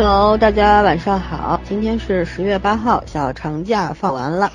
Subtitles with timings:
[0.00, 4.52] Hello，大家晚上好，今天是十月八号，小长假放完了，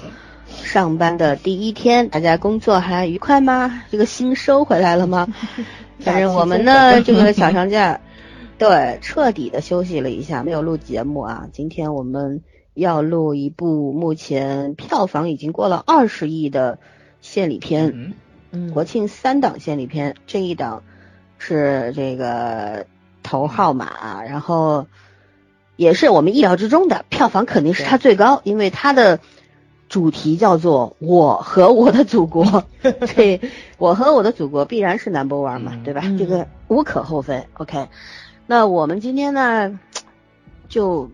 [0.48, 3.84] 上班的第一天，大家工作还愉快吗？
[3.92, 5.28] 这个心收回来了吗？
[6.00, 8.00] 反正我们呢，这个小长假，
[8.58, 11.50] 对，彻底的休息了一下，没有录节目啊。
[11.52, 12.42] 今天我们
[12.74, 16.80] 要录一部目前票房已经过了二十亿的
[17.20, 18.14] 献礼片，
[18.52, 20.84] 嗯，国庆三档献礼片，这一档
[21.38, 22.86] 是这个
[23.24, 24.88] 头号码，然后。
[25.76, 29.20] 也是我们意料之中的，票房肯定是它最高，因为它的
[29.90, 32.66] 主题叫做“我和我的祖国
[33.16, 33.42] ”，对，
[33.78, 36.02] 我和我的祖国必然是 number one 嘛，对吧？
[36.18, 37.44] 这个无可厚非。
[37.56, 37.88] OK，
[38.48, 39.80] 那我们今天呢，
[40.70, 41.10] 就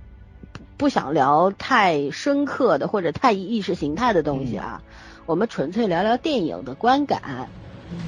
[0.77, 4.81] 不想聊太深刻的或者太意识形态的东西啊，
[5.25, 7.49] 我们纯粹聊聊电影的观感，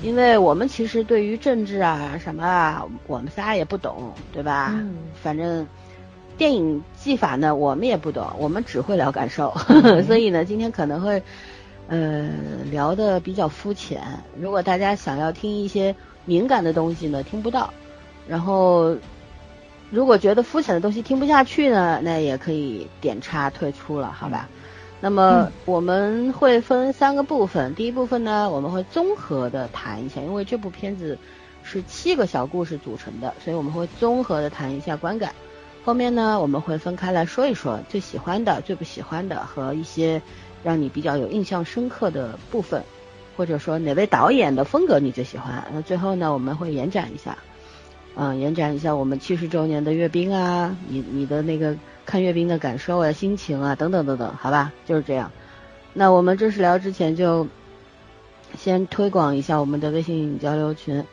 [0.04, 4.70] 因为我们其实对于政治啊什么啊，我们仨也不懂，对吧？
[4.74, 5.66] 嗯，反正。
[6.42, 9.54] 电影技法呢，我们也不懂，我们只会聊感受，
[10.08, 11.22] 所以呢，今天可能会，
[11.88, 12.32] 呃，
[12.72, 14.02] 聊的比较肤浅。
[14.40, 17.72] 如果大家想要听一些敏感的东西呢，听不到。
[18.28, 18.98] 然后，
[19.92, 24.50] 如果觉得肤浅的东西听不下去呢，那也可以点叉退出了，好吧？
[25.00, 31.16] 那么我们会分三个部分，第一部分呢，我们会综合的谈一下，因为这部片子
[31.62, 35.32] 是七个小故事组成的，所以我们会综合的谈一下观感。
[35.84, 40.22] 后面呢，我们会分开来说一说最喜欢的、最不喜欢的和一些
[40.64, 42.84] 让你比较有印象深刻的部分，
[43.36, 45.64] 或者说哪位导演的风格你最喜欢。
[45.74, 47.36] 那最后呢，我们会延展一下，
[48.16, 51.76] 嗯，延展一下我们七十周年的阅兵啊，你你的那个
[52.06, 55.32] 看阅兵的感受啊、心情啊等等等等，好吧，就是这样。
[55.94, 57.48] 那我们正式聊之前，就
[58.56, 61.04] 先推广一下我们的微信交流群。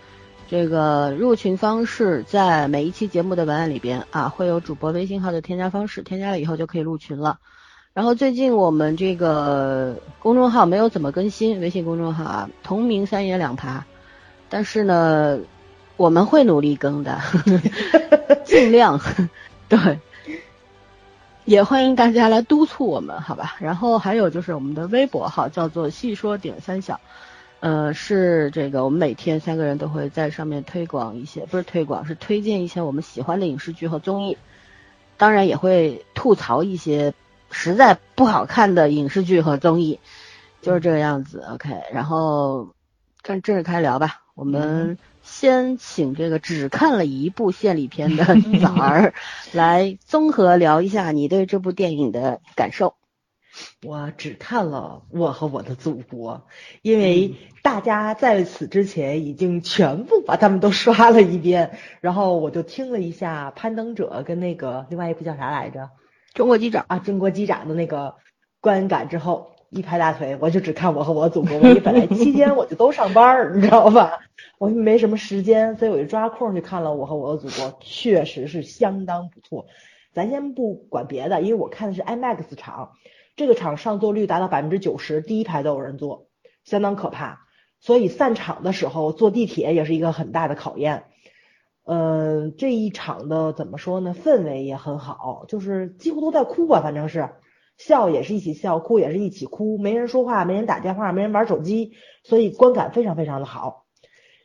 [0.50, 7.38] 这个入群方式在每一期节目的文案里边啊，会有主播微信号的添加方式，添加了以后就可以入群了。
[7.92, 13.84] 然后最近我们这个公众号没有怎么更新，微信公众号啊，同名三言两爬，
[14.48, 15.38] 但是呢，
[15.98, 17.20] 我们会努力更的，
[18.46, 18.98] 尽量
[19.68, 20.00] 对，
[21.44, 23.56] 也欢迎大家来督促我们，好吧？
[23.58, 27.00] 然后还有就是我们的微博号叫做细说点三小。
[27.60, 34.38] 呃，是这个，我们每天三个人都会在上面推广一些，不是推广，是推荐一些我们喜欢的影视剧和综艺，
[35.16, 37.14] 当然也会吐槽一些
[37.50, 39.98] 实在不好看的影视剧和综艺，
[40.62, 41.44] 就是这个样子。
[41.50, 42.74] OK，然后
[43.22, 48.24] 正正式开聊吧，我们先请这个只看了一部献礼片的
[48.62, 49.14] 枣儿
[49.50, 52.94] 来综合聊一下你对这部电影的感受。
[53.82, 56.34] 我只看了《我和我的祖国》，
[56.82, 65.80] 因为大家在此之前已经全部把他们都刷了一遍，然后我就听了一下《攀登者》跟那个另外一部叫啥来着，
[66.34, 68.16] 《中国机长》啊，《中国机长》的那个
[68.60, 71.52] 观感之后，一拍大腿，我就只看《我和我的祖国》。
[71.54, 74.18] 因为本来期间我就都上班儿，你知道吧？
[74.58, 79.66] 我没什么时间，所以我就抓空去看了《我和我的祖国》，确实是相当不错。
[80.12, 82.92] 咱先不管别的，因为我看的是 IMAX 场。
[83.38, 86.26] 这个场上座率达到百分之九十，第一排都有人坐，
[86.64, 87.46] 相当可怕。
[87.78, 91.04] 所以散场的时候坐地铁也是一个很大的考验。
[91.84, 94.12] 嗯，这一场的怎么说呢？
[94.12, 97.30] 氛围也很好，就是几乎都在哭吧，反正是
[97.76, 101.92] 笑也是一起笑，哭也是一起哭，没人说话，没人打电话，没人玩手机，
[102.24, 103.86] 所以观感非常非常的好，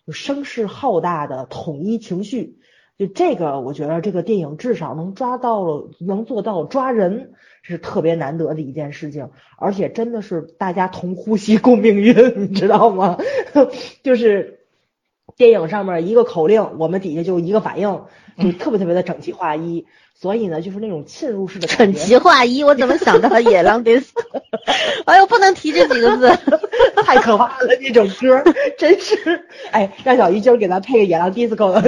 [0.06, 2.60] 有声势浩大的统一情绪。
[2.98, 13.18] 就这个，我觉得这个电影至少能抓到了，能做到抓人，是特别难得的一件事情，而且真的是大家同呼吸共命运，你知道吗？
[14.04, 14.62] 就是
[15.35, 18.03] 电影上面一个口令，我们底下就一个反应，
[18.41, 19.85] 就特别特别的整齐划一。
[20.15, 24.21] 所以呢，就是那种浸入式的整齐划一，我怎么想到了野狼 disco？
[25.06, 26.30] 哎呦，不能提这几个字，
[27.03, 27.68] 太可怕了！
[27.94, 28.41] 这首歌
[28.77, 29.15] 真是，
[29.71, 31.74] 哎，让小鱼今儿给咱配个野狼 disco。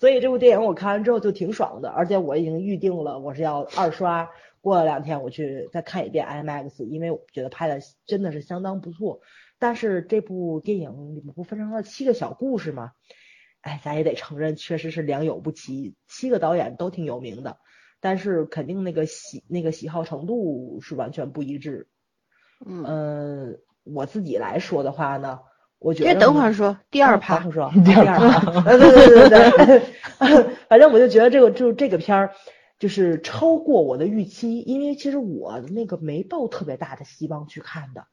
[0.00, 4.30] 所以这部电影我看完之后就挺爽的，而且我已经预定了，我是要二刷，
[4.62, 9.20] 过了两天我去再看一遍 IMAX，因为我觉得拍的真的是相当不错。
[9.60, 12.90] 但是这部电影里面不分成了七个小故事吗？
[13.60, 17.58] 哎，咱也得承认，确实是良莠不齐，七个导演都挺有名的，
[18.00, 21.86] 但是肯定那个喜那个喜好程度是完全不一致。
[22.64, 25.40] 嗯，我自己来说的话呢，
[25.78, 29.78] 我觉得等会儿说 第二趴，说第二趴，对对对对
[30.16, 32.32] 对， 反正我就觉得这个就这个片儿
[32.78, 38.06] 就是超过我的预期，因为其实我那个没抱特别大的希望去看的。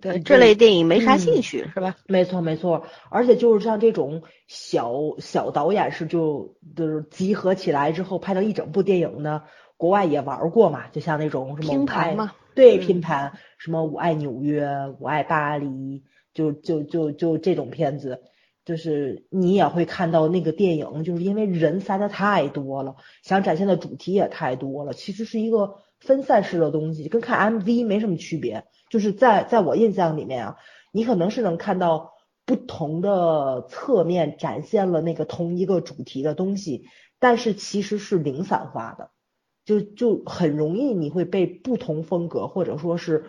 [0.00, 1.96] 对这类电影没啥兴趣，是吧？
[2.06, 9.42] 没错没错，而且就是像这种小小导演是就就是集合起来之后拍成一整部电影呢，
[9.76, 14.68] 国外也玩过嘛，就像那种什么拼盘嘛，对拼盘，什么我爱纽约，
[15.00, 16.02] 我爱巴黎，
[16.32, 18.22] 就就就就这种片子，
[18.64, 28.64] 就是你也会看到那个电影，就是因为人塞的太多了，想展现的主题也太多了，其实是一个分散式的东西，跟看 MV 没什么区别。
[28.90, 30.56] 就是在在我印象里面啊，
[30.92, 32.12] 你可能是能看到
[32.44, 36.84] 不同的侧面展现了那个同一个主题的东西，
[37.18, 39.10] 但是其实是零散化的，
[39.64, 43.24] 就就很容易你会被不同风格或者说是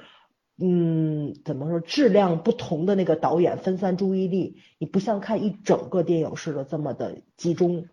[0.60, 7.88] 嗯怎么说质量不同的那个导演分散注意力，你不像看一整个电影似的这么的集中。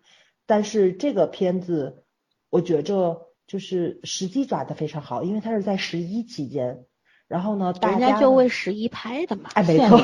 [0.45, 2.03] 但是这个片子
[2.49, 6.85] 我觉着就是时机抓得非常好，因为它是在十一期间。
[7.27, 9.97] 然后呢，大家就为十一拍的嘛，哎，没错，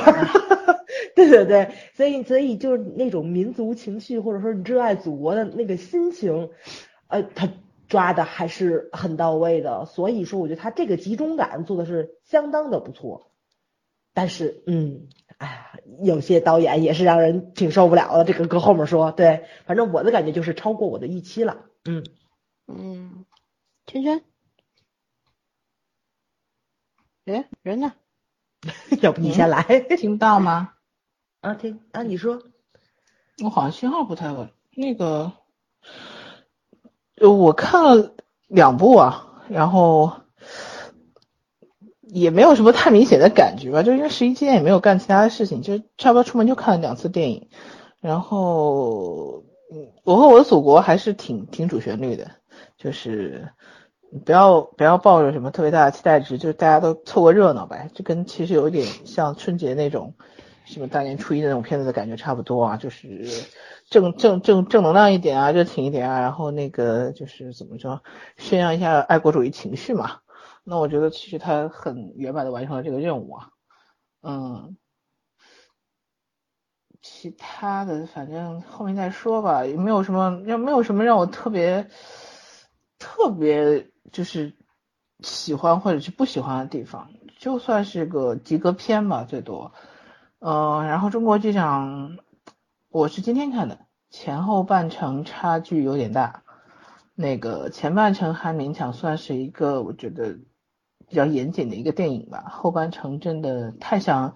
[1.14, 6.50] 对对对，所以所以就是那种民族情绪或者说你热爱祖国的那个心情，
[7.06, 7.48] 呃，他
[7.88, 9.84] 抓的还是很到位的。
[9.84, 13.30] 所以说，我觉得他这个集中感做的是相当的不错。
[14.12, 15.06] 但是，嗯，
[15.38, 18.24] 哎呀，有些导演也是让人挺受不了的。
[18.24, 21.58] 这个搁后面说，对，反正我的感觉就是超过我的预期了。
[21.84, 22.04] 嗯
[22.66, 23.24] 嗯，
[23.90, 24.22] 圈圈。
[27.24, 27.92] 哎，人呢？
[29.02, 29.62] 要不你先来，
[29.98, 30.74] 听不到吗？
[31.40, 32.40] 啊，听啊，你说，
[33.42, 34.48] 我好像信号不太稳。
[34.76, 35.32] 那个，
[37.20, 38.14] 我看了
[38.46, 40.20] 两部啊，然后
[42.02, 47.50] 也没有什么太明显的感觉吧，就因为十一期间也没有干其他的事情，就差不多出门就看了两次电影。
[47.98, 49.42] 然后，
[49.72, 52.30] 嗯，我和我的祖国还是挺挺主旋律的，
[52.76, 53.52] 就是。
[54.24, 60.14] 不要不要抱着什么特别大的期待值，就是大家都凑个热闹呗，就跟其实有一点像春节那种
[60.64, 63.24] 什么大年初一的那种片子的感觉差不多啊，就是
[63.88, 68.02] 正正正正能量一点啊，热情一点啊，然后那个就是怎么说，
[68.36, 70.18] 宣扬一下爱国主义情绪嘛。
[70.64, 73.50] 那我觉得其实他很圆满的完成了这个任务啊，
[74.22, 74.76] 嗯，
[77.00, 81.88] 其他的反正后面再说吧，也没有什么，要没有什么让我特别
[82.98, 83.88] 特别。
[84.12, 84.54] 就是
[85.20, 89.72] 喜欢或者是不喜欢的地方，就算是个及格片吧，最多。
[90.38, 92.18] 呃，然后中国机长，
[92.88, 93.78] 我是今天看的，
[94.10, 96.42] 前后半程差距有点大。
[97.14, 100.38] 那个前半程还勉强算是一个我觉得
[101.06, 104.34] 比较严谨的一个电影吧，后半程真的太像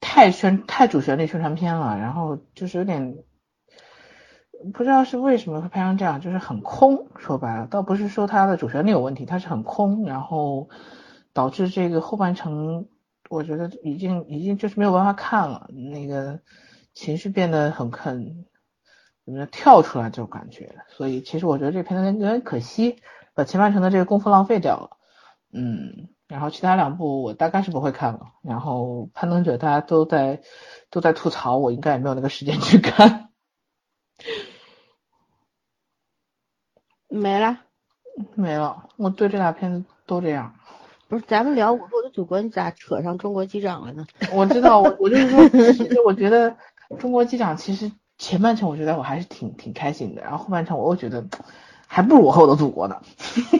[0.00, 3.16] 太宣太主旋律宣传片了，然后就是有点。
[4.72, 7.08] 不知道是为什么会拍成这样，就是很空。
[7.18, 10.68] 说白了，倒不是说它的主旋律有问题，它是很空，然后
[11.32, 12.86] 导致这个后半程，
[13.28, 16.40] 我觉得已经已经就是没有办法看了，那个
[16.94, 18.44] 情绪变得很很
[19.24, 20.76] 怎么样跳出来这种感觉。
[20.88, 22.96] 所以其实我觉得这片子有点可惜，
[23.34, 24.96] 把前半程的这个功夫浪费掉了。
[25.52, 28.32] 嗯，然后其他两部我大概是不会看了。
[28.42, 30.40] 然后攀登者大家都在
[30.90, 33.28] 都在吐槽，我应该也没有那个时间去看。
[37.12, 37.58] 没了，
[38.34, 38.88] 没了。
[38.96, 40.54] 我对这俩片子都这样。
[41.08, 44.06] 不是，咱们聊《我和我的祖国》，你咋扯上中国机长了呢？
[44.32, 46.56] 我知道，我我就是说，其实我觉得
[46.98, 51.22] 中国机长其实前半程我觉得我还是挺挺开心的，然后后半程我又觉得
[51.86, 53.02] 还不如《我和我的祖国》呢。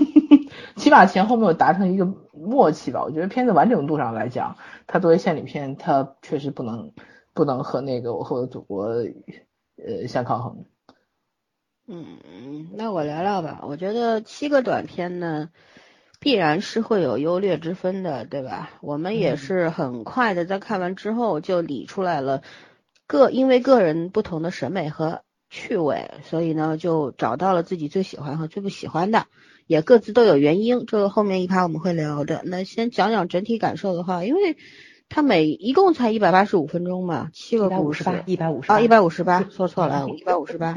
[0.77, 3.03] 起码前后没有达成一个默契吧？
[3.05, 4.57] 我觉得片子完整度上来讲，
[4.87, 6.93] 它作为献礼片，它确实不能
[7.35, 8.95] 不能和那个《我和我的祖国》
[9.77, 10.65] 呃相抗衡。
[11.89, 13.61] 嗯，那我聊聊吧。
[13.65, 15.51] 我觉得七个短片呢，
[16.21, 18.71] 必然是会有优劣之分的，对吧？
[18.81, 22.43] 我们也是很快的在看完之后就理出来了，
[23.07, 29.27] 个因为个人不同的审美和趣味，所以呢就找到了自己最喜欢和最不喜欢的，
[29.67, 30.87] 也各自都有原因。
[30.87, 32.43] 这个后面一趴我们会聊的。
[32.45, 34.57] 那先讲讲整体感受的话，因为
[35.09, 40.75] 它每一共才一百八十五分钟嘛，七个故事，一百五十啊，一百五十八， 说错了，一百五十八。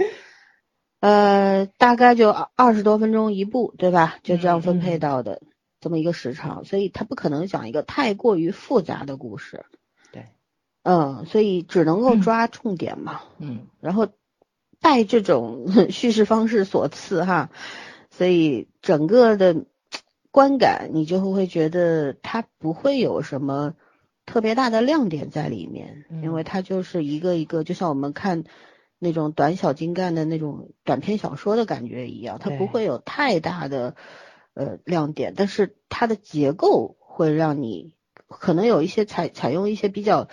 [1.05, 4.17] 呃，大概就二十多分钟一部，对吧？
[4.24, 5.39] 就这样分配到的
[5.79, 9.65] 这么一个时长，所以他不可能讲一个太过于复杂的故事。
[10.12, 10.29] 对，
[10.81, 13.21] 嗯，所以只能够抓重点嘛。
[13.38, 14.07] 嗯，然后
[14.81, 17.51] 拜这种 叙事方式所赐哈，
[18.09, 19.65] 所以整个的
[20.31, 23.75] 观感你就会觉得它不会有什么
[24.25, 28.43] 特别大的亮点在里面，因为它就是一个一个，就像我们看。
[28.99, 33.95] 那种短小精干的那种短篇小说的感觉一样，它不会有太大的
[34.53, 37.93] 呃亮点，但是它的结构会让你
[38.27, 40.29] 可能有一些采采用一些比较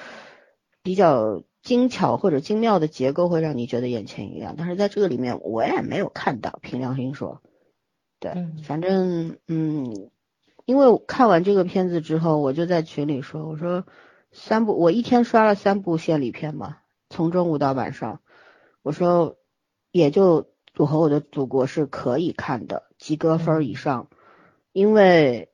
[0.83, 4.55] 比较精巧或者精妙的结构，会让你觉得眼前一亮。
[4.57, 6.59] 但是在这个里面，我也没有看到。
[6.63, 7.41] 凭良心说，
[8.19, 10.11] 对，反正嗯，
[10.65, 13.85] 因为看完这个片子之后，我就在群里说，我说
[14.33, 16.79] 三部，我一天刷了三部献礼片嘛，
[17.11, 18.21] 从中午到晚上，
[18.83, 19.37] 我说
[19.91, 24.09] 也就我和我的祖国是可以看的，及格分以上，
[24.73, 25.49] 因为。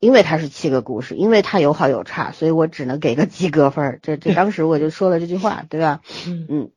[0.00, 3.98] 因为它是七个故事，因为它有好有差，所以我只能给个及格分儿。
[4.00, 6.02] 这这当时我就说了这句话，对吧？
[6.28, 6.70] 嗯嗯。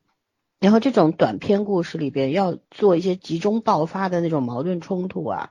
[0.58, 5.50] 然后这种短篇故事里边要做一些集中爆发的那种矛盾冲突啊，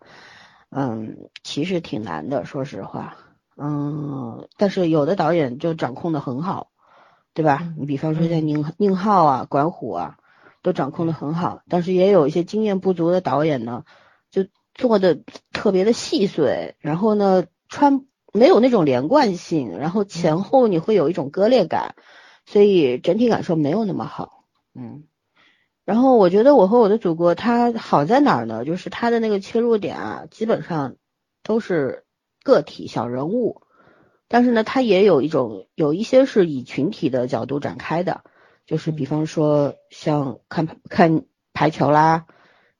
[0.70, 3.16] 嗯，其实挺难的，说实话。
[3.56, 6.72] 嗯，但是有的导演就掌控的很好，
[7.34, 7.74] 对吧？
[7.78, 10.18] 你比方说像宁宁浩啊、管虎啊，
[10.62, 11.62] 都掌控的很好。
[11.70, 13.86] 但是也有一些经验不足的导演呢，
[14.30, 15.20] 就做的
[15.52, 17.46] 特别的细碎，然后呢。
[17.74, 21.96] 穿没有那种连贯性，然后前后你会有一种割裂感，
[22.46, 24.44] 所以整体感受没有那么好。
[24.76, 25.06] 嗯，
[25.86, 28.66] 然后我觉得我和我的祖国它好在哪儿呢？
[28.66, 30.98] 就是它的那个切入点啊，基本上
[31.44, 32.04] 都是
[32.44, 33.62] 个体小人物，
[34.28, 38.26] 但是呢，它也有一种有一些是以群体的角度展开的，
[38.72, 42.26] 就是比方说像看看排球啦，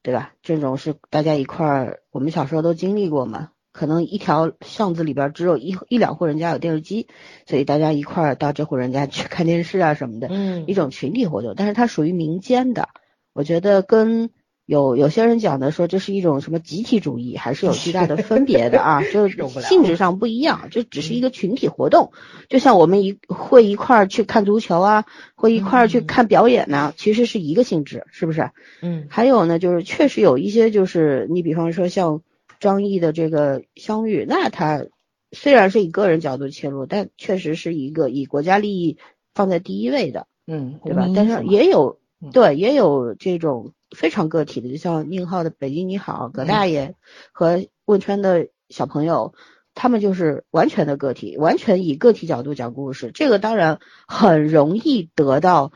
[0.02, 0.32] 对吧？
[0.42, 3.50] 这种是大家一块儿，我们小时候都经历过嘛。
[3.74, 7.08] 可能一条巷子里边只有一一两户人家有电视机，
[7.46, 11.56] 所以大家一块儿到这户人家去 看电视啊什么的，嗯，一种群体活动。
[11.58, 12.88] 但是它属于民间的，
[13.34, 14.30] 我觉得跟
[14.72, 22.14] 有有些人讲的说这是一种什么集体主义，还是有巨大的分别的啊， 就是性质上不一样，这只是一个群体活动。
[22.48, 25.04] 就像我们一会一块儿去看足球啊，
[25.36, 28.52] 会一块儿去看表演呢，其实是一个性质，是不是？
[28.82, 29.08] 嗯。
[29.10, 32.22] 还有呢，就是确实有一些，就是你比方说像。
[32.62, 34.86] 张译的这个相遇，那他
[35.32, 39.00] 虽然是以个人角度切入，但确实是一个以国家利益
[39.34, 41.10] 放在第一位的，嗯，对吧？
[41.16, 41.98] 但是也有
[42.32, 46.96] 对，也有这种非常个体的，就像宁浩的《北京你好》，葛大爷
[47.32, 49.34] 和汶川的小朋友，
[49.74, 53.12] 他们就是完全的个体，完全以个体角度讲故事。
[53.14, 55.72] 这个当然很容易得到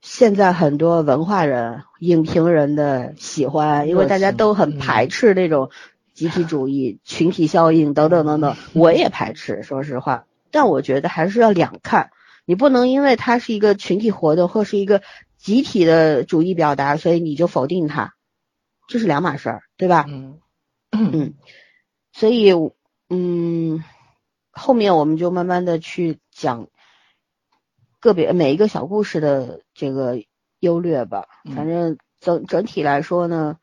[0.00, 5.70] 现在很多文化人、影评人的喜欢，因为大家都很排斥那种。
[6.12, 10.26] 集体主义、群体效应等等等等， 我也排斥，说实话。
[10.50, 12.10] 但我觉得还是要两看，
[12.44, 15.00] 你不能因为它是一个群体活动或是一个
[15.40, 18.14] 集体的主义表达，所以你就否定它，
[18.88, 20.04] 这是两码事儿，对吧？
[20.08, 20.38] 嗯
[20.92, 21.34] 嗯。
[22.12, 22.52] 所以
[23.08, 23.82] 嗯，
[24.50, 26.68] 后面我们就慢慢的去讲
[27.98, 30.22] 个别每一个小故事的这个
[30.58, 31.26] 优劣吧。
[31.54, 33.58] 反正整整体来说呢，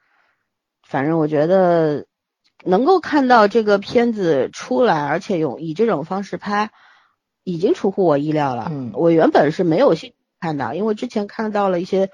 [0.81, 2.05] 反正我觉得。
[2.65, 6.71] 能够看到这个片子出来，而且用以这种方式拍，
[7.43, 8.67] 已经出乎我意料了。
[8.71, 12.09] 嗯，我原本是没有兴看到，因为之前看到了一些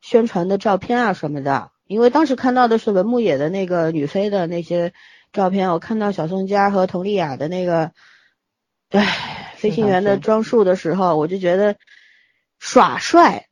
[0.00, 1.70] 宣传的照片啊什么的。
[1.86, 4.92] 因为当时看到的是文牧野的那个女飞的那些
[5.32, 7.92] 照片，我看到小宋佳和佟丽娅的那个，
[8.90, 11.76] 唉，飞行员的装束的时候，我就觉得
[12.58, 13.46] 耍帅，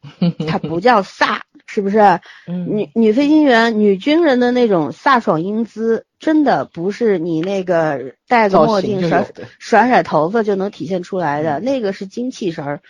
[0.48, 1.40] 他不叫飒。
[1.66, 2.20] 是不是？
[2.46, 9.26] 女女飞行员、女军人的那种飒爽英姿，真的不是你那个戴个墨镜甩
[9.58, 11.60] 甩甩头发就能体现出来的。
[11.60, 12.82] 那个是精气神儿，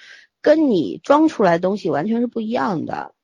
[0.45, 3.15] 跟你装出来东西完全是不一样的。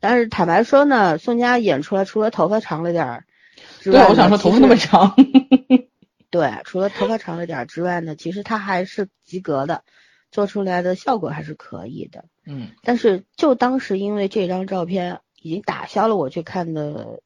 [0.00, 3.24] 但是坦白说呢，宋佳演出来除了头发长了点儿，
[3.84, 5.14] 对，我想说头发那么长，
[6.30, 9.84] 对，除了头发长了点儿之外呢，其实他还是及格的。
[10.32, 17.20] 做出来的效果还是可以的，嗯，但是就当时因为这张照片已经打消了我去看的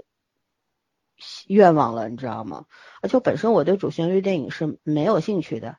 [1.46, 2.64] 愿望了，你知道吗？
[3.00, 5.76] 而且本身我对主旋律电影是没有兴趣的，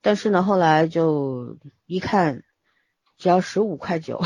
[0.00, 2.44] 但是呢，后来就一看，
[3.18, 4.22] 只要十五块九，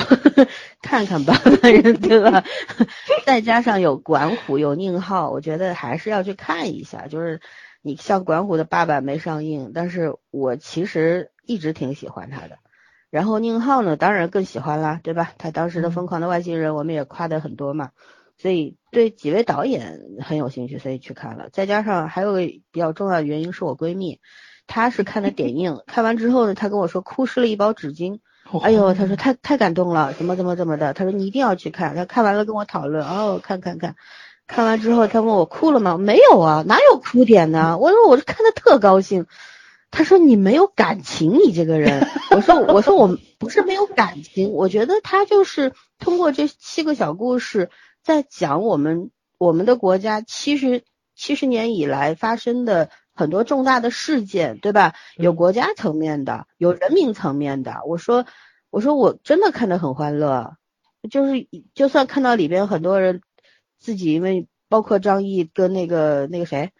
[0.82, 2.44] 看看吧，对吧？
[3.26, 7.06] 再加上有管虎有宁浩，我觉得还是要去看一下。
[7.06, 7.40] 就是
[7.82, 11.30] 你像管虎的爸爸没上映，但是我其实。
[11.48, 12.58] 一直挺喜欢他的，
[13.08, 15.32] 然后宁浩呢，当然更喜欢啦，对吧？
[15.38, 17.92] 他当时的《疯狂的外星人》，我们也夸的很多嘛，
[18.36, 21.48] 所以对几位导演很有兴趣，所以去看了。
[21.50, 22.40] 再加上还有个
[22.70, 24.20] 比较重要的原因，是我闺蜜，
[24.66, 28.18] 她是看的点映， 看完之后呢，她跟我说哭湿了一包纸巾，
[28.62, 31.94] 哎呦，他说太太感动了，怎么怎么怎么的，他说你一定要去看。
[31.94, 33.94] 他看完了跟我讨论，哦，看看看，
[34.46, 35.98] 看完之后他问我哭了吗？
[35.98, 37.76] 没有啊，哪有哭点呢？
[37.78, 39.26] 我说我是看的特高兴。
[39.90, 42.06] 他说你没有感情，你这个人。
[42.30, 47.70] 我说我说我不是没有感情，我觉得他就是通过这七个小故事，
[48.02, 50.82] 在讲我们我们的国家七十
[51.16, 54.94] 七十年以来发生的很多重大的事件，对吧？
[55.16, 57.80] 有嗯国家层面的，有人民层面的。
[57.84, 58.26] 我说，
[58.70, 60.56] 我说我真的看得很欢乐，
[61.10, 63.20] 就是就算看到里边很多人
[63.80, 66.70] 自己因为包括张译跟那个那个谁，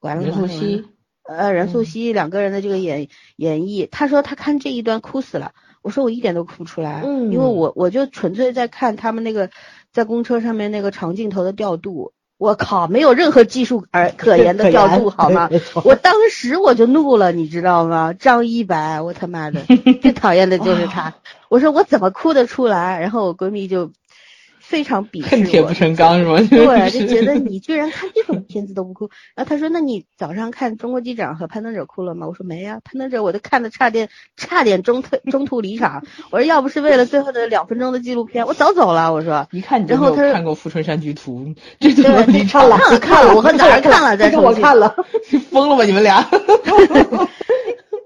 [0.00, 0.86] 完了任素汐，
[1.24, 1.84] 呃，任素嗯。
[1.84, 7.30] 汐两个人的这个演演绎，他说他看这一段哭死了，我说我一点都哭不出来，嗯。
[7.30, 9.50] 因为我我就纯粹在看他们那个
[9.92, 15.50] 在公车上面那个长镜头的调度，我靠，没有任何技术而 可言的调度，好吗？
[15.84, 18.14] 我当时我就怒了，你知道吗？
[18.18, 19.60] 张一白，我他妈的
[20.00, 21.12] 最讨厌的就是他。
[21.50, 22.98] 我说我怎么哭得出来？
[22.98, 23.90] 然后我闺蜜就
[24.70, 26.36] 非常鄙视我恨铁不，成钢是吗？
[26.48, 29.10] 对， 就觉得你居然看这种片子都不哭。
[29.34, 36.04] 然后他说：“那你早上看《中国机长》和《攀登者》哭了吗？”我说：“没呀、攀登者》我都看的差点差点中退中途离场。
[36.30, 39.12] 我说要不是为了最后的两分钟的纪录片，我早走了。
[39.12, 41.40] 我说。”一看你就看过《富春山居图》，
[41.80, 44.94] 这怎么对，你看了看了，我和早上看了再这重新个我看了，
[45.50, 46.24] 疯了吧你们俩？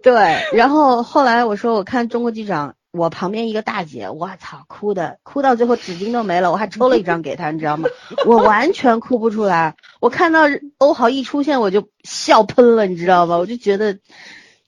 [0.03, 7.89] 对，然后后来我说我看《中国机长》，我旁边一个大姐，我操，哭的哭到最后纸巾都没了，我还抽了一张给她，你知道吗？
[8.25, 10.43] 我完全哭不出来，我看到
[10.79, 13.37] 欧豪一出现我就笑喷了，你知道吗？
[13.37, 13.99] 我就觉得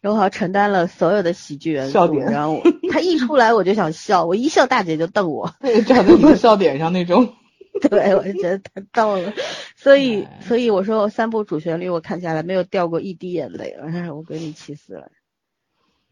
[0.02, 7.32] 欧豪承担了所有的喜剧元素，笑点然后他一出来我就想笑，我一笑大姐就瞪我，那个站在你的笑点上那种。
[7.90, 9.32] 对我就觉得太逗了，
[9.76, 15.10] 所以哎所以我说我三部主旋律我看下来没有掉过一滴眼泪，哎，我给你气死了。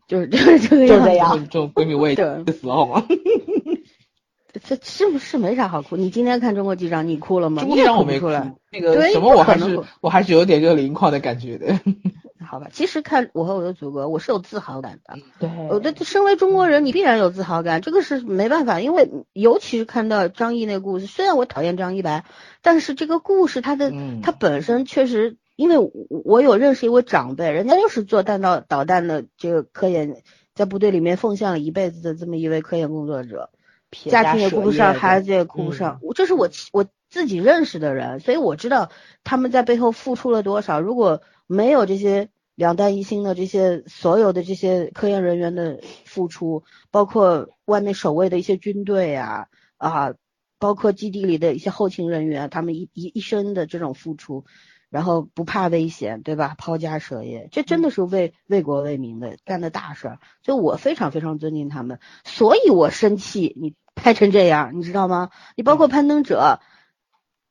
[0.09, 3.05] 就是 就是这个样子就是这样这种闺蜜我也对气死了好吗？
[4.63, 5.97] 这是不是没啥好哭？
[5.97, 7.63] 你今天看《中国机长》，你哭了吗？
[7.63, 8.29] 中国机长我没哭
[8.71, 11.81] 那个什么我还是我还是有点热泪盈眶的感觉的。
[12.47, 15.17] 好吧，其实看《我和我的祖国》，我是有自豪感的。
[15.41, 22.25] 对，我的身为中国人，你必然有自豪感，这个是没办法，因为尤其是看到张译那个故事，虽然我讨厌张一白，
[22.63, 30.23] 但是这个故事它的、嗯它本身确实，因为我我有认识一位长辈，人家就是做弹道导弹的这个科研，
[30.55, 33.51] 在部队里面奉献了一辈子的这么一位科研工作者。
[33.91, 36.01] 撇家庭也顾不上，孩子也顾不上。
[36.03, 38.91] 我这是我我自己认识的人，所以我知道
[39.23, 40.81] 他们在背后付出了多少。
[40.81, 50.15] 如果没有这些两弹一星的这些所有的这些科研人员的付出，包括外面守卫的一些军队啊啊，
[50.59, 54.45] 包括基地里的一些后勤人员，他们一一一生的这种付出。
[54.95, 56.55] 然后不怕危险，对吧？
[56.57, 61.99] 抛家舍业，这真的是为为国为民的干的大事儿，所以我非常非常尊敬他们。
[62.23, 65.31] 所以我生气，你拍成这样，你知道吗？
[65.57, 66.61] 你包括攀登者，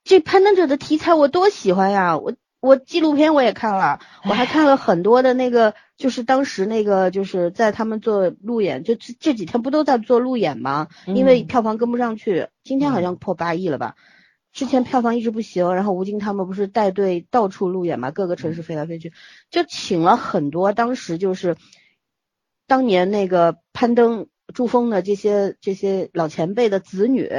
[0.06, 2.18] 这攀登者的题材我多喜欢呀！
[2.18, 10.88] 我我纪录片我也看了，我还看了很多的那个，就是当时那个就是在他们做路演，就这这几天不都在做路演吗？
[11.08, 13.96] 因为嗯票房跟不上去，今天好像破八亿了吧？
[14.54, 19.12] 之前票房一直不行，然后吴京他们不是带队到处路演嘛，各个城市飞来飞去，
[19.50, 21.58] 就请了很多当时就是
[22.68, 27.30] 当年那个攀登珠峰的这些这些老前辈的子女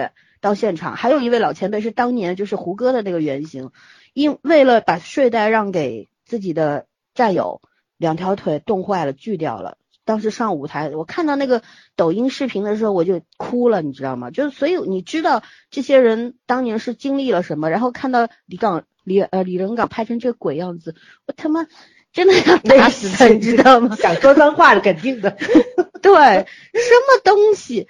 [0.41, 3.71] 到现场，还有一位老前辈是当年就是胡歌的那个原型，
[4.13, 7.63] 因为了把睡袋让给自己的战友，
[7.97, 9.79] 两条腿冻坏了锯掉了。
[10.05, 11.63] 当时上舞台，我看到那个
[11.97, 14.31] 抖音视频的时候，我就哭了，你知道吗？
[14.31, 20.95] 就是所以你知道这些人当年是经历了什么，然后看到李岗李呃李仁港拍成这个鬼样子，
[21.27, 21.67] 我他妈
[22.13, 23.97] 真的要 打死他，你知道吗？
[24.01, 25.31] 想说脏话的肯定的。
[26.03, 27.89] 对，什么东西？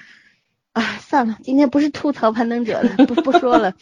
[0.72, 3.74] 啊，算了，今天不是吐槽攀登者了，不不说了，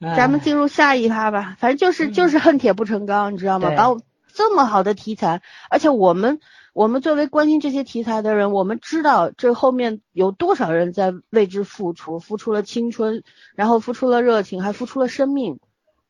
[0.00, 1.56] 咱们进入下一趴吧。
[1.58, 3.68] 反正就是就是恨铁不成钢，你知道吗？
[3.76, 4.00] 把我
[4.32, 6.40] 这么好的题材，而且我们
[6.72, 13.22] 我们作为关心这些题材的人，我们知道这后面有多少人在为之付出，付出了青春，
[13.54, 15.60] 然后付出了热情，还付出了生命，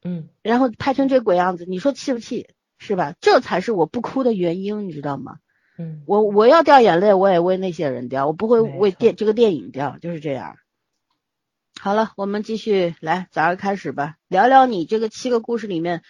[0.04, 2.48] 嗯，然后拍成这鬼样子，你说气不气？
[2.78, 3.14] 是吧？
[3.20, 5.36] 这才是我不哭的原因，你知道吗？
[5.78, 10.56] 嗯，我我要掉眼泪，我也为那些人掉，我不会为电这个电影掉，就是这样。
[11.80, 16.02] 好了，我们继续来，早上开始吧，聊聊你这个七个故事里面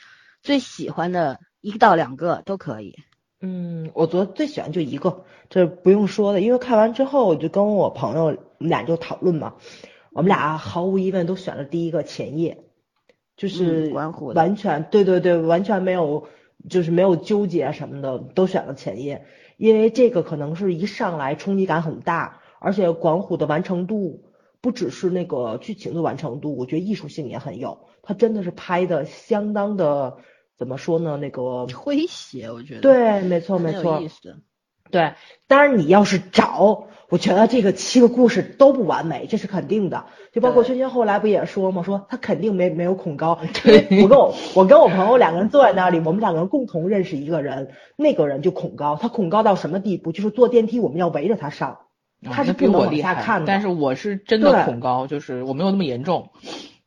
[0.43, 2.97] 最喜欢的一到两个都可以。
[3.45, 9.55] 嗯，我昨最喜欢就一个，这不用说的，因为看完之后我就跟我朋友我们俩就讨论嘛，
[10.13, 12.63] 我们俩毫无疑问都选了第一个前夜，
[13.37, 16.29] 就是完全对对对，完全没有
[16.71, 19.27] 就是没有纠结什么的，都选了前夜，
[19.57, 24.23] 因为这个可能是一上来冲击感很大，而且管虎的完成度
[24.61, 30.19] 不只是那个剧情的完成度，我觉得艺术性也很有，他真的是拍的相当的
[30.59, 31.67] 怎么说呢，那个。
[31.67, 34.09] 诙谐，我觉得对，没错，没错有意。
[34.09, 34.37] 思。
[34.91, 35.15] 对，
[35.49, 40.05] 当然你要是找，我觉得这个七个故事都不完美，这是肯定的。
[40.35, 41.83] 就包括对轩轩后来不也说吗？
[41.83, 43.39] 说他肯定没没有恐高。
[43.65, 48.99] 对我跟我我跟我朋友两个人坐在那里，我们两个人共同认识一个人，那个人就恐高。
[49.01, 50.13] 他恐高到什么地步？
[50.13, 51.79] 就是坐电梯我们要围着他上，
[52.31, 53.47] 他是不能往我厉害下看的。
[53.47, 56.33] 但是我是真的恐高，就是我没有那么严重，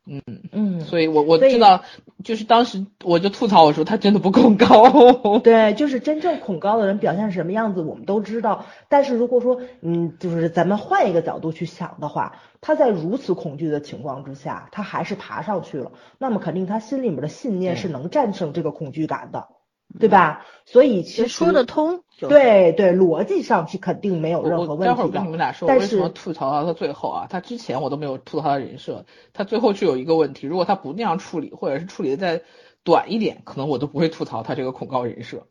[0.06, 1.82] 嗯嗯，所以我我知道，
[2.22, 5.38] 就是当时我就吐槽我说他真的不恐高。
[5.42, 8.66] 对，就是真正恐高的人表现是什么样子，我们都知道。
[8.88, 19.48] 但是如果说，嗯，就是咱们换一个角度去想的话，他在如此恐惧的情况之下，他还是爬上去了，那么肯定他心里面的信念是能战胜这个恐惧感的，
[19.98, 20.46] 对吧？
[20.64, 25.18] 所以其实说得通，对对，逻辑上是肯定没有任何我待会儿问题的。
[25.20, 27.26] 跟你们俩说，为什么是吐槽到他最后啊？
[27.30, 32.42] 他之前我都没有吐槽他的人设，他最后就有一个问题，如果他不那样处理，或者是处理的再
[32.84, 35.46] 短一点，可能我都不会吐槽他这个恐高人设。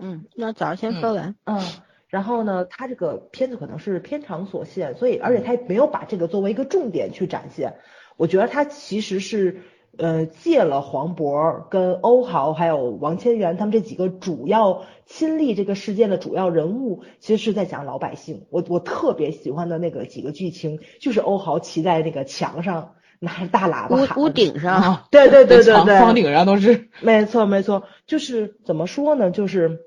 [0.00, 1.36] 嗯，那早上先说完。
[1.44, 1.60] 嗯，
[2.08, 7.76] 然后呢，他这个片子可能是片长所限，所以而且他也没有把这个作为一个重点去展现。
[8.16, 9.62] 我觉得他其实是
[9.98, 18.46] 呃借了黄渤跟欧豪还有王千源他们这几个主要亲历这个事件的主要人物，其实是在讲老百姓。
[18.50, 26.88] 我我特别喜欢的那个几个剧情，就是欧豪骑在那个墙上拿着大喇叭喊屋屋顶上，啊，对对对对对，房顶上都是。
[27.00, 29.30] 没错，没错，就是怎么说呢？
[29.30, 29.80] 就是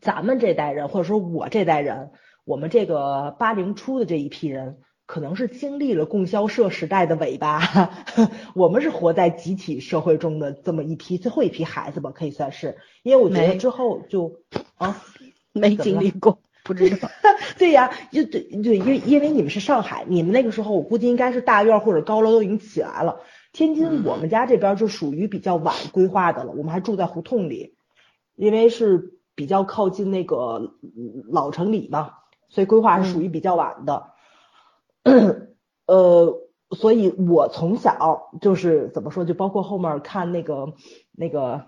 [0.00, 2.10] 咱们这代人，或者说我这代人，
[2.44, 7.62] 我们这个八零初的这一批人，可能是经历了供销社时代的尾巴，
[8.54, 12.76] 我们是活在集体社会中的这么一批最后一批孩子吧，可以算是。
[13.02, 14.40] 因为我觉得之后就
[14.76, 15.02] 啊，
[15.52, 17.08] 没经历过，不知道。
[17.56, 23.20] 对呀，就对对，因为因为你们是上海，你们那个时候我估计应该是大院或者高楼都已经起来了。
[23.52, 27.76] 天津我们家这边就属于比较晚规划的了，我们还住在胡同里，
[28.36, 32.10] 因为是比较靠近那个嗯老城里嘛，
[32.50, 34.10] 所以规划是属于比较晚的。
[35.86, 36.38] 呃，
[36.76, 40.74] 所以我从小就是怎么说，就包括后面看那个
[41.12, 41.64] 那个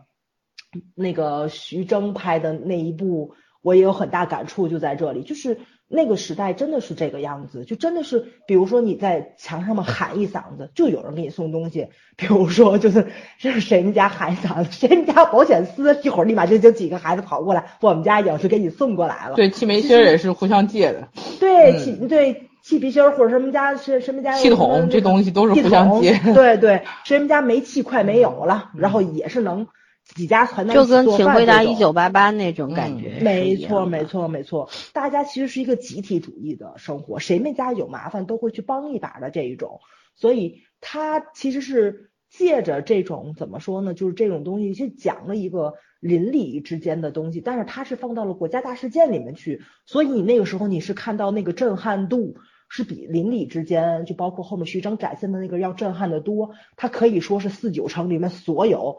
[0.94, 13.08] 那个徐峥拍的那一部，我也有很大感触，就在这里，就是那个时代真的是这个样子，就真的是，比如说你在墙上面喊一嗓子，就有人给你送东西，比如说就是
[13.40, 19.34] 就是谁们家喊一嗓子，谁们家保险丝，一会儿立马就就几个孩子跑过来，我们家有是给你送过来了。
[19.34, 21.08] 对，气门芯也是互相借的，
[21.40, 21.78] 对，嗯。
[21.78, 26.20] 气对气皮芯儿或者什么家是什么家有气什么筒这东西都是互相接。
[26.32, 29.66] 对对，谁们家煤气快没有了，然后也是能
[30.14, 33.18] 几家团在一就跟请回答一九八八那种感嗯觉。
[33.20, 34.04] 没错，没。
[34.04, 34.70] 错，没错。
[34.92, 39.80] 大家其实是一个集体主义的生活，谁们家有麻烦都会去帮一把的这一种。
[40.14, 52.36] 所以他其实是借着这种怎么说呢，就是这种东西去讲了一个邻里之间的东西，但是他是放到了国家大事件里面去，所以你那个时候你是看到那个震撼度。
[52.72, 56.52] 是比邻里之间，就包括后面徐峥展现的那个要震撼的多。
[56.76, 58.98] 他可以说是四九城里面所有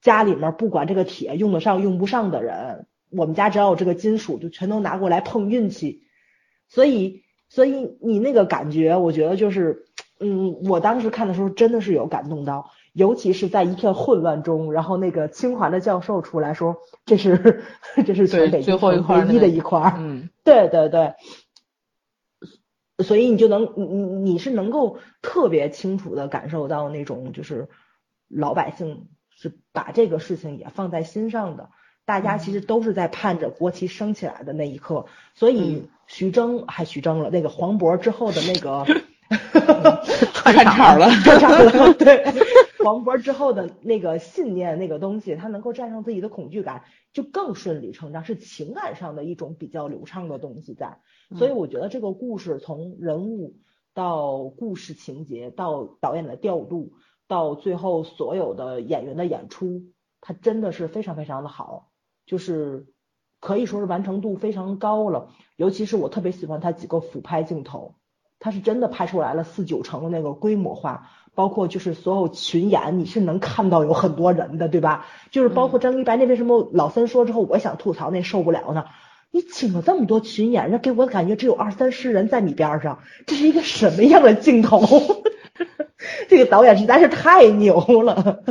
[0.00, 6.02] 家里面不管这个铁用得上用不上的人，我们家只要有这个金属，就全都拿过来碰运气。
[6.68, 9.84] 所以，所以你那个感觉，我觉得就是，
[10.18, 17.62] 嗯，我当时看的时候真的是有感动到，尤其是在一片混乱中，然后那个清华的教授出来说，这是
[18.06, 18.96] 这是全北京唯
[19.28, 19.94] 一的一块儿。
[19.98, 21.12] 嗯，对对对，
[23.02, 27.68] 所以你就能你你你是能够特别清楚的感受到那种就是
[28.28, 31.70] 老百姓是把这个事情也放在心上的，
[32.04, 35.06] 大家其实都是在盼着国旗升起来的那一刻。
[35.34, 38.84] 所以徐峥还徐峥了，那个黄渤之后的那个
[40.32, 41.10] 串场了。
[41.24, 42.24] 串场了，对。
[42.84, 50.98] 黄渤之后的那个信念，那个东西，他能够战胜自己的恐惧感，就更顺理成章，是情感上的一种比较流畅的东西在。
[51.34, 53.56] 所以我觉得这个故事从人物
[53.94, 56.92] 到故事情节，到导演的调度，
[57.26, 59.84] 到最后所有的演员的演出，
[60.20, 61.88] 它真的是非常非常的好，
[62.26, 62.86] 就是
[63.40, 65.30] 可以说是完成度非常高了。
[65.56, 67.94] 尤其是我特别喜欢他几个俯拍镜头，
[68.44, 71.08] 它是真的拍出来了四九城的那个规模化。
[71.36, 75.06] 包括就是所有群演，你是能看到有很多人的，对吧？
[75.32, 78.84] 就是包括张一白那为什么老三说之后，我想吐槽那受不了呢？
[79.32, 84.86] 你请了这么多群演，那给我的感觉只有二三十人在你边上，这是一个什么样的镜头？
[86.28, 88.44] 这个导演实在是太牛了，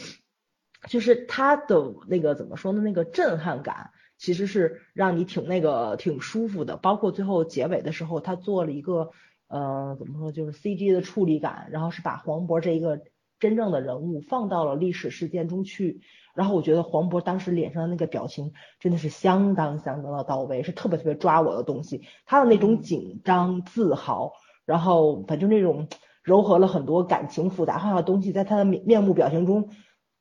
[0.88, 2.80] 就是他的那个怎么说呢？
[2.82, 6.76] 那个震撼感其实是让你挺那个挺舒服的。
[6.76, 9.12] 包括最后结尾的时候，他做了一个
[9.46, 13.00] 呃怎么说，就是 CG 的处理感，然后是把黄渤这一个
[13.38, 16.00] 真正的人物放到了历史事件中去。
[16.34, 22.02] 然后我觉得黄渤当时脸上的那个表情真的是相当相当的到位，是特别特别抓我的东西。
[22.26, 25.88] 他的那种紧张、自豪，然后反正那种
[26.24, 29.70] 糅合了很多感情复杂化的东西，在他的面面目表情中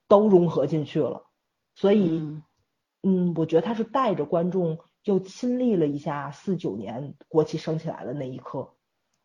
[0.08, 1.24] 都融合进去了。
[1.76, 2.42] 所以，
[3.08, 8.74] 嗯，我觉得他是带着观众又亲历了一下四九年国旗升起来的那一刻。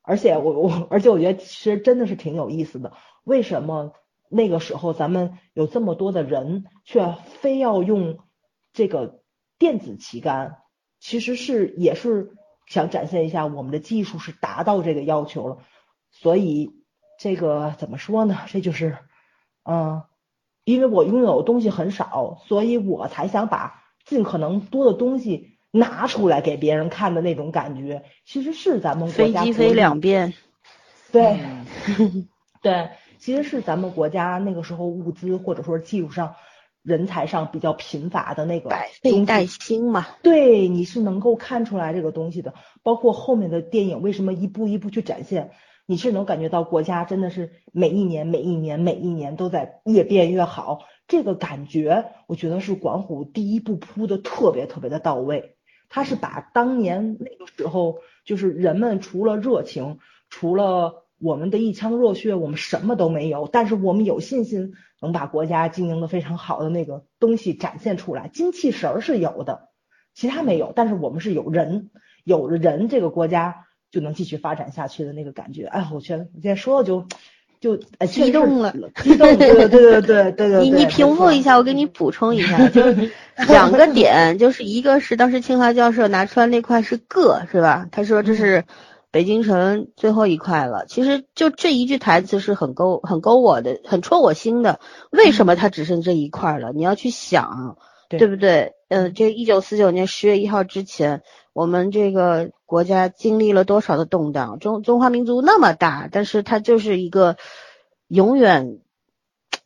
[0.03, 2.93] 而且我我而且我觉得其实真的是挺有意思的，
[3.25, 3.93] 为什么？
[4.35, 8.19] 那个时候，咱们有这么多的人，却非要用
[8.73, 9.21] 这个
[9.59, 10.63] 电子旗杆，
[11.01, 12.35] 其实是也是
[12.67, 15.59] 想展现一下我们的技术是达到这个要求了。
[16.11, 16.71] 所以
[17.19, 18.39] 这个怎么说呢？
[18.47, 18.97] 这就是，
[19.65, 20.03] 嗯，
[20.65, 30.35] 因为我拥有的东西很少，所以我才想把尽可能多的东西拿出来给别人看的那种感觉，其实是咱们国家飞机飞两遍，
[31.11, 31.39] 对，
[32.63, 32.89] 对。
[33.19, 36.35] 其实是咱们国家那个时候物资或者说技术上、
[36.83, 40.09] 人才上比较贫乏的那个百废待兴嘛。
[40.25, 42.53] 对，你是能够看出来这个东西的。
[42.83, 45.53] 包括后面的电影为什么一步一步去展现，
[45.93, 50.87] 你是能感觉到国家真的是每一年、每一年、每一年都在越变越好。
[51.07, 55.55] 这个感觉，我觉得是管虎第一步铺的特别特别的到位。
[55.91, 59.99] 他是把当年那个时候，就是人们除了热情，
[60.31, 61.03] 除了。
[61.25, 68.27] 我们的一腔热血，我们什么都没有，但是我们有信心能把国家经营的非常好的那个东西展现出来。
[68.27, 69.69] 精气神儿是有的，
[70.15, 71.93] 其他没有，但是我们是有人，
[72.25, 75.67] 有了人，这个国家就能继续发展下去的那个感觉。
[75.67, 77.07] 哎，我觉得我现在说的就
[77.61, 77.77] 就
[78.09, 78.73] 激动了，
[79.05, 80.61] 激动，对对对对对对。
[80.63, 82.83] 你你平复一下，我给你补充一下，就
[83.47, 87.87] 两个点，就是一个是当时清华教授拿出来那块是个，是吧？
[87.93, 88.65] 他说这是。
[89.13, 94.81] 北京城最后一块了，其实就这一句台词是很勾很勾我的，很戳我心的。
[95.11, 96.73] 为什么它只剩这一块了？
[96.73, 97.77] 你要去想，
[98.09, 98.73] 对不对？
[98.89, 101.21] 嗯，这一九四九年十月一号之前，
[101.53, 104.59] 我们这个国家经历了多少的动荡？
[104.59, 107.37] 中中华民族那么大，但是它就是一个
[108.09, 108.81] 永远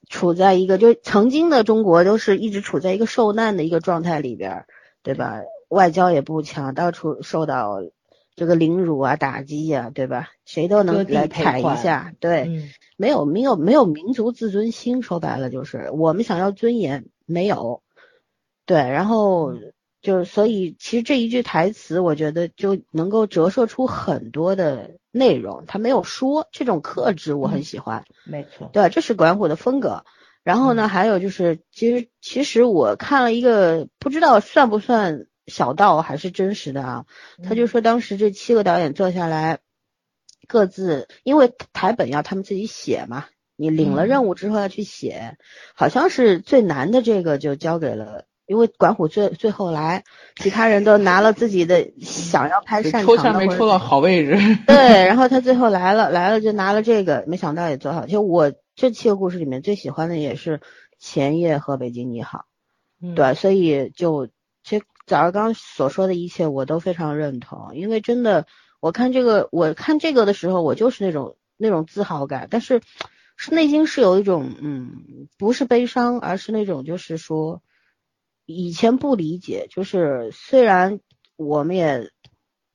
[0.09, 4.67] 处在一个，就曾经的中国都是一直处在一个受难的一个状态里边，
[5.03, 5.43] 对吧？
[5.69, 7.83] 外交也不强，到处受到。
[8.39, 10.29] 这个凌辱啊，打击呀，对吧？
[10.45, 12.69] 谁都能来踩一下，对，
[12.99, 17.83] 没有没有没有民族自尊心，说白了就是我们想要尊严没有，
[18.67, 19.55] 对，然后
[20.07, 30.05] 就是所以其实这一句台词，我觉得就能够折射出很多的内容，他没有说这种克制，我很喜欢，没错，对，这是管虎的风格。
[30.45, 35.27] 然后呢，还有就是其实其实我看了一个，不知道算不算。
[35.49, 37.07] 小道还是真实的啊，
[37.45, 39.61] 他就说当时这七个导演坐下来，
[40.49, 45.39] 各自因为台本要他们自己写嘛，你领了任务之后要去写，
[45.77, 50.05] 好像是最难的这个就交给了，因为管虎最最后来，
[50.37, 58.07] 其他人都拿了自己的想要拍擅长的，抽签没抽到好位置， 对，然后他最后来了，来了就拿了这个，没想到也做好。
[58.07, 60.61] 就我这七个故事里面最喜欢的也是
[60.99, 62.47] 前夜和北京你好，
[63.15, 64.29] 对，所以就
[64.63, 64.85] 其实。
[65.07, 68.45] 早上刚所说的一切，我都非常认同，因为真的，
[68.81, 72.81] 我看这个，我看这个的时候，我就是那种那种自豪感，但是
[73.37, 77.63] 是内心是有一种，嗯，不是悲伤，而是那种就是说，
[78.47, 81.01] 以前不理解，就是虽然
[81.37, 82.11] 我们也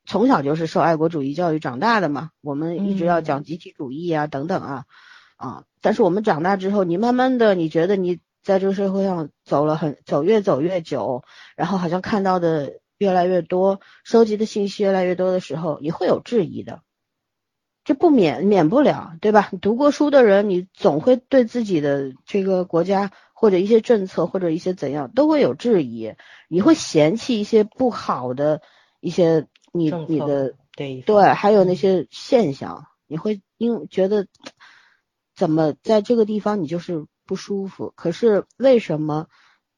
[0.06, 4.86] 从小就是受爱国主义教育长大的嘛，我们一直要讲集体主义啊，等等啊，
[5.38, 8.20] 啊，但是我们长大之后，你慢慢的，你觉得你。
[8.44, 11.24] 在这个社会上走了很走越走越久，
[11.56, 16.82] 然后好像看到的越来越多，收集的信息越来越多的时候，你会有质疑的，
[17.84, 19.52] 这不免免不了，对吧？
[19.62, 26.14] 读过书的人，你总会对自己的这个国家或者一些政策或者一些怎样都会有质疑，
[26.48, 28.62] 你会嫌弃一些不好的
[29.00, 34.28] 一些你你的对对，还有那些现象，你会因觉得
[35.36, 37.08] 怎么在这个地方你就是。
[37.24, 39.28] 不舒服，可是为什么？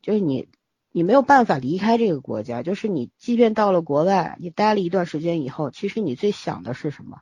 [0.02, 0.49] 就是你，
[0.91, 2.63] 你没有办法离开这个国家。
[2.63, 7.19] 就是你，即便到了国外，你待了一段时间以后，其实你最想的是什么？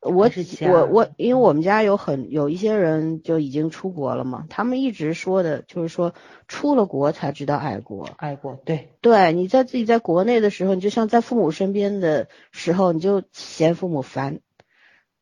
[0.00, 6.14] 我我我，因为我们家有很有一些人就已经出国了嘛，他们一直说的就是说，
[6.48, 8.08] 出了国才知道爱国。
[8.16, 14.40] 爱国，对对，你在自己在国内的时候，你就像在父母身边的时候，你就嫌父母烦，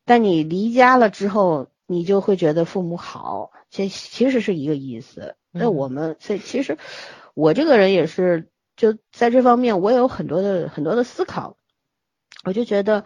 [0.05, 1.67] 但你离家了之后。
[1.91, 5.33] 你就会觉得父母好，其其实是一个意思。
[5.51, 6.77] 那我们所以其实
[7.33, 11.57] 我这个人也是，就在这方面我也有很多的很多的思考。
[12.45, 13.05] 我就觉得，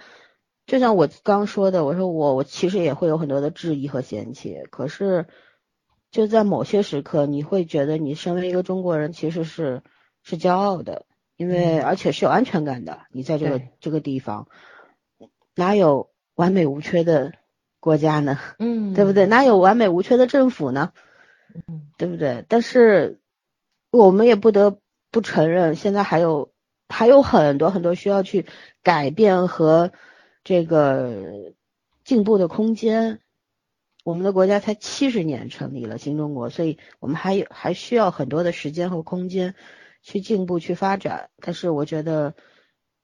[0.65, 5.27] 就像我刚说的，我说我我其实也会有很多的质疑和嫌弃，可是
[6.11, 9.81] 就在某些时刻，你会觉得你身为一个中国人其实是
[10.23, 13.01] 是骄傲的，因为而且是有安全感的。
[13.11, 14.47] 你在这个这个地方，
[15.55, 17.33] 哪有完美无缺的
[17.79, 18.39] 国家呢？
[18.57, 19.25] 嗯 对不对？？
[19.25, 20.93] 哪有完美无缺的政府呢？
[21.67, 22.45] 嗯对不对？
[22.47, 23.19] 但是
[23.91, 24.79] 我们也不得
[25.11, 26.51] 不承认，现在还有
[26.89, 28.45] 还有很多很多需要去
[28.81, 29.91] 改变和
[30.43, 31.53] 这个
[32.03, 33.19] 进步的空间。
[34.03, 39.55] 我们的国家才七十年成立了新中国，所以我们还有还需要很多的时间和空间
[40.01, 41.29] 去进步去发展。
[41.37, 42.33] 但是我觉得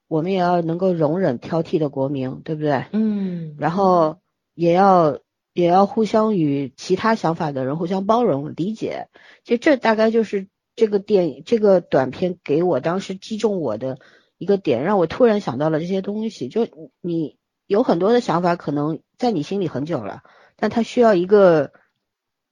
[0.10, 2.84] 我们也要能够容忍挑剔的国民，对不对？
[2.91, 4.19] 嗯，然后
[4.54, 5.19] 也要
[5.54, 9.08] 也要互相与其他想法的人互相包容理解。
[9.45, 13.99] 其实这大概就是这个电影这个短片给我当时击中我的
[14.39, 16.47] 一个点，让我突然想到了这些东西。
[16.47, 16.67] 就
[16.99, 20.23] 你有很多的想法，可能在你心里很久了，
[20.56, 21.71] 但它需要一个。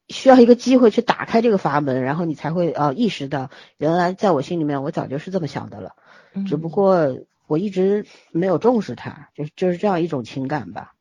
[0.10, 5.98] 需要一个机会去打开这个阀门，然后你才会呃意识到，原来在我心里面我早就是这么想的了，
[6.34, 10.94] 嗯只不过我一直没有重视它，就就是这样一种情感吧。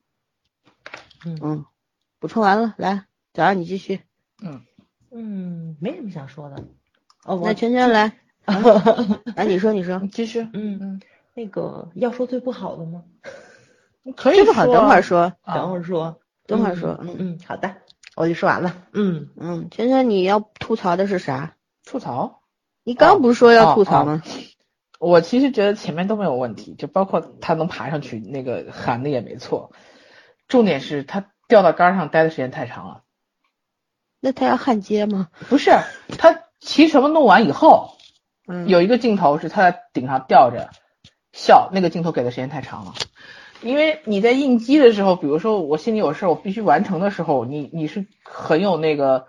[1.24, 1.64] 嗯嗯，
[2.18, 4.00] 补充完了，来，早上你继续。
[4.42, 4.62] 嗯，
[5.12, 6.64] 嗯，没什么想说的。
[7.22, 8.18] 哦，我那圈圈来，
[9.34, 11.00] 来 你说，你说，继续，嗯嗯，
[11.34, 13.02] 那个要说最不好的吗？
[14.16, 17.74] 可以说等会儿说，啊等会儿说，等会儿说，嗯嗯，好的，
[18.14, 18.76] 我就说完了。
[18.92, 21.54] 嗯，嗯，圈圈你要吐槽的是啥？
[21.84, 22.40] 吐槽。
[22.84, 24.22] 你刚不是说要吐槽吗？
[25.00, 29.72] 我其实觉得前面都没有问题，就包括他能爬上去，那个喊的也没错。
[30.46, 33.02] 重点是他掉到杆上待的时间太长了。
[34.20, 35.28] 那他要焊接吗？
[35.48, 35.72] 不是，
[36.16, 37.95] 他骑什么弄完以后，
[38.46, 40.70] 嗯，有一个镜头是他在顶上吊着
[41.32, 42.94] 笑，那个镜头给的时间太长了。
[43.62, 49.26] 因为你在应激的时候，比如说我心里有事儿，我必须完成的时候，你你是很有那个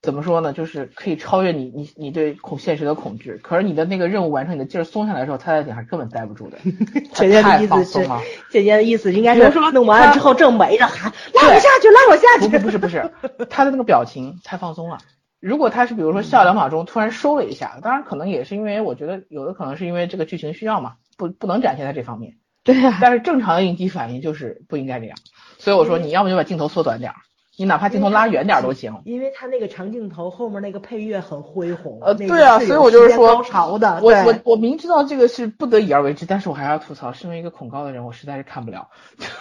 [0.00, 3.34] 怎么说呢，就是可以超越你你你对恐现实的恐惧。
[3.42, 6.58] 可是你的那个任务完成，你的劲儿松下来的时候，他在顶上根本待不住的，
[7.14, 8.08] 姐姐的意思是
[8.50, 12.48] 姐姐的意思应该比如说是弄完了之后正围着喊，拉我下去，拉我下去。
[12.48, 13.12] 不不不是不是，
[13.50, 14.98] 他的那个表情太放松了。
[15.42, 22.38] 如果他是比如说笑两秒钟，突然收了一下，当然可能也是因为我觉得有的可能是因为这个剧情需要嘛，不不能展现在这方面。
[22.62, 25.18] 对啊，但是正常的应激反应就是不应该这样，
[25.58, 27.16] 所以我说你要么就把镜头缩短点儿，
[27.56, 29.02] 你哪怕镜头拉远点都行。
[29.04, 34.00] 因为他那个长镜头后面那个配乐很恢宏，呃，对啊，所以我就是说高潮的。
[34.02, 38.88] 我我我明知道这个是不得已而为之，但是我还要吐槽，身为一个恐高的人，我实在是看不了。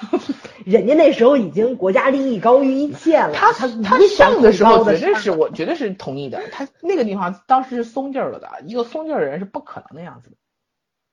[0.66, 10.36] 人家那时候已经国家利益高于一切了，他他他上的时候绝对是我绝对是同意的，他那个地方当时是松劲儿了的，一个松劲儿的人是不可能那样子的，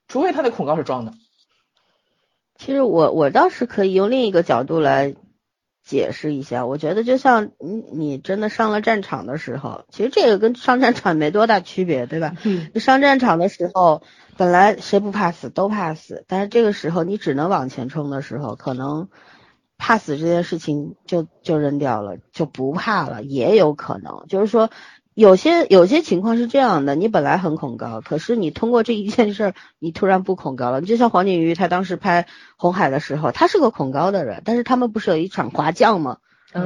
[0.08, 1.12] 除非他的恐高是装的。
[2.56, 5.14] 其实我我倒是可以用另一个角度来
[5.88, 12.35] 解释一下，我觉得就像你你真的上了战场的时候，其实这个跟上战场没多大区别，对吧？
[12.44, 14.03] 嗯你上战场的时候，
[14.37, 19.09] 本来谁不怕死都怕死，但是这个时候你只能往前冲的时候，可能
[19.79, 24.27] 怕死这件事情就就扔掉了，就不怕了，也有可能。
[24.29, 24.68] 就是说，
[25.18, 30.81] 有些有些情况是这样的，你本来很恐高，可是你通过这一件事儿，你突然不恐高了。
[30.81, 32.22] 就像黄景瑜他当时拍
[32.57, 36.18] 《红海》的时候，他是个恐高的人，但是他们不是有一场滑降吗？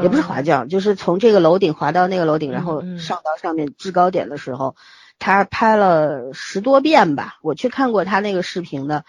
[0.03, 4.77] 也不是滑降，就是从这个楼顶滑到那个楼顶，然后上到上面制高点的时候，
[5.19, 7.39] 他拍了十多遍吧。
[7.41, 9.07] 我去看过他那个视频的，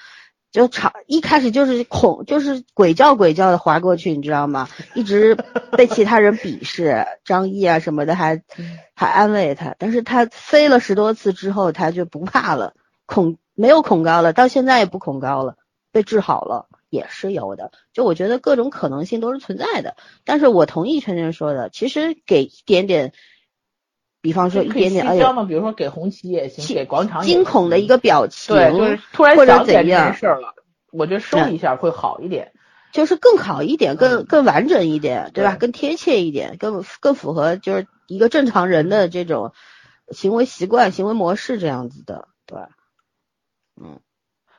[0.53, 4.69] 就吵一开始就是恐，就是鬼叫鬼叫的划过去，你知道吗？
[4.93, 5.35] 一直
[5.71, 8.41] 被其他人鄙视，张毅啊什么的还
[8.93, 12.73] 还安慰他，但是他飞了十多次之后，他就不怕了，
[13.05, 15.57] 恐没有恐高了，到现在也不恐高了，
[15.91, 16.67] 被治好了。
[16.89, 23.13] 也是有的，就我觉得各种可能性都是存在的，但是我同意圈圈说的，其实给一点点，
[24.23, 30.55] 比方说一点点，哎呀，比如说给红旗也行，给广场惊恐的一个表情，对，就是突然或者想起来这件事儿了，
[30.93, 32.53] 我觉得收一下会好一点。
[32.93, 35.55] 就是更好一点，更嗯更完整一点，对吧？
[35.55, 39.51] 对更贴切一点，更更符合就是一个正常人的这种
[40.09, 42.59] 行为习惯、行为模式这样子的，对。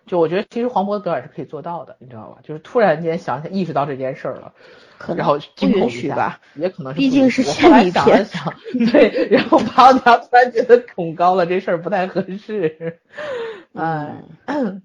[0.06, 2.38] 就我觉得其实黄渤的表演是可以做到的，你知道吧？
[2.42, 4.54] 就是突然间想起来意识到这件事儿了，
[4.98, 13.00] 可然后不惊恐一下允许吧？，也可能是毕竟是不允许我后来献礼片想想，对，然后跑娘突然觉得恐高了，这事儿不太合适。
[13.72, 14.82] 嗯，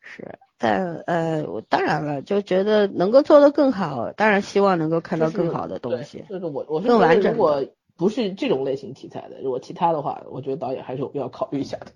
[0.00, 6.24] 是，但呃，我当然了，就觉得能够做得更好，当然希望能够看到更好的东西。
[6.28, 7.64] 就是我我是更完整如果
[7.96, 11.86] 不是这种类型题材的，如果其他的话，我觉得导演还是有必要考虑一下的。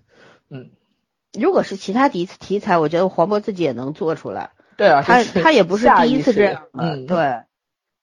[0.49, 0.71] 嗯，
[1.37, 4.51] 如果是其他题题材，我觉得黄渤自己也能做出来。
[4.77, 7.43] 对啊，他他也不是第一次这样了，嗯，对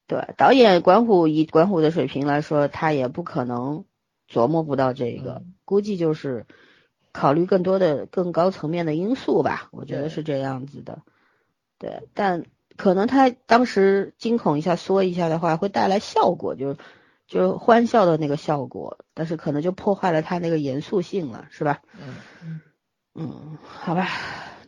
[0.07, 3.85] 对，导演管虎以管虎的水平来说，他也不可能
[4.29, 5.55] 琢磨不到这个，嗯。
[5.65, 6.47] 估计就是
[7.13, 11.03] 考虑更多的更高层面的因素吧，我觉得是这样子的，
[11.79, 12.45] 对，但
[12.77, 16.77] 可能他当时惊恐一下缩一下的话，会带来效果，就是
[17.29, 21.83] 就是欢笑的那个效果，但是可能就破坏了他那个严肃性了，是吧？
[22.43, 22.61] 嗯
[23.15, 24.07] 嗯，好吧，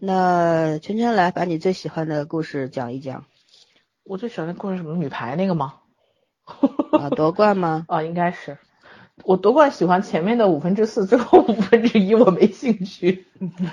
[0.00, 3.24] 那圈圈来把你最喜欢的故事讲一讲
[4.04, 5.74] 我最喜欢的故事什么女排那个吗？
[6.92, 7.84] 啊，夺冠吗？
[7.88, 8.58] 啊， 应该是。
[9.24, 13.26] 我夺冠喜欢前面的五分之四，最后五分之一我没兴趣。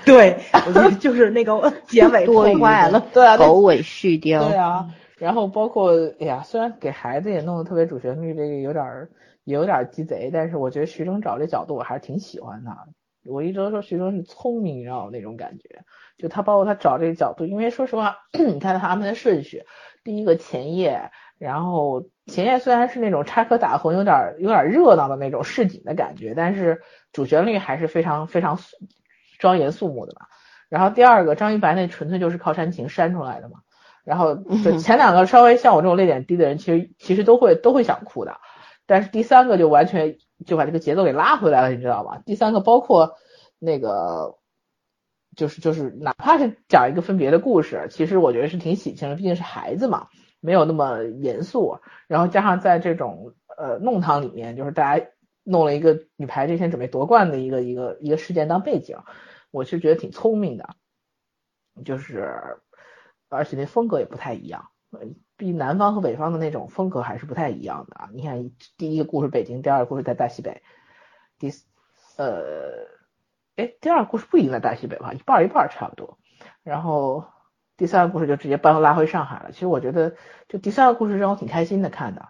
[0.04, 3.00] 对，我觉得就是那个 结尾破坏了。
[3.12, 4.38] 对啊，那狗尾续貂。
[4.46, 9.10] 对啊，然后包括哎呀，虽然给孩子也弄得特别主旋律，这个有点儿
[9.42, 12.86] 也有点儿鸡贼，但是我觉得徐峥找这角度我还是挺喜欢他。
[13.24, 15.84] 我一直都说徐峥是聪明，你知道吗那种感觉。
[16.16, 19.64] 就他包括他找这个角度，因为说实话， 你看他安排的顺序，
[20.04, 28.58] 第一个前夜，然后前夜虽然是那种插科打诨，有点有点热闹的那种市井的感觉，但是主旋律还是非常非常
[29.38, 30.26] 庄严肃穆的嘛。
[30.68, 33.60] 然后第二个张一白那纯粹就是靠煽情煽出来的嘛。
[34.02, 38.40] 然后就前两个稍微像我这种泪点低的人，其实其实都会都会想哭的，
[38.90, 42.18] 但是第三个就完全就把这个节奏给拉回来了，你知道吗？
[42.26, 43.14] 第三个包括
[43.60, 44.40] 那个
[45.36, 50.08] 就是就是哪怕是讲一个分别的故事，其实我觉得是挺喜庆的，毕竟是孩子嘛，
[50.40, 51.78] 没有那么严肃。
[52.08, 55.06] 然后加上在这种呃弄堂里面，就是大家
[55.44, 58.98] 弄了一个女排这天准备夺冠的一个一个一个事件当背景，
[59.52, 60.68] 我是觉得挺聪明的，
[61.84, 62.58] 就是
[63.28, 64.66] 而且那风格也不太一样。
[65.40, 68.10] 比南方和北方的那种风格还是不太一样的啊。
[68.12, 70.60] 你看，第一个故事北京，第二个故事在大西北，
[71.38, 71.50] 第
[72.18, 72.84] 呃，
[73.56, 76.18] 哎，第二个故事不一定在大西北吧，一半一半差不多。
[76.62, 77.24] 然后
[77.78, 79.50] 第三个故事就直接搬拉回上海了。
[79.52, 80.12] 其实我觉得，
[80.46, 82.28] 就第三个故事让我挺开心的看的。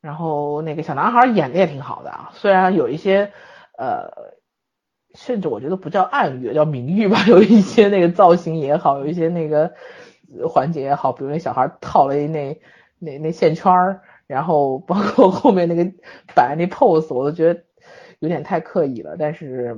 [0.00, 3.32] 然后那个小男孩演的也挺好的啊，虽然有一些
[3.76, 4.32] 呃，
[5.14, 9.74] 甚至我觉得不叫暗喻，叫明喻吧， 有一些那个造型也好，有一些那个
[10.48, 12.60] 环节也好，比如那小孩套了一那
[12.98, 15.92] 那那线圈儿，然后包括后面那个
[16.34, 17.64] 摆那 pose，我都觉得
[18.18, 19.16] 有点太刻意了。
[19.18, 19.76] 但是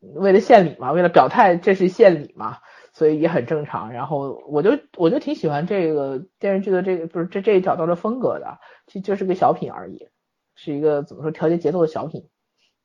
[0.00, 2.58] 为了献礼嘛，为了表态这是献礼嘛，
[2.92, 3.92] 所以也很正常。
[3.92, 10.08] 然后我就我就挺喜欢这个电视剧的这个不是这这一找到的风格的，其实就是个小品而已，
[10.54, 12.28] 是一个怎么说调节节奏的小品，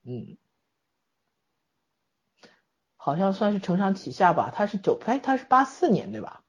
[0.06, 0.38] 嗯。
[2.98, 6.42] 好像算是承上启下吧，他是九，哎，他是八四年对吧？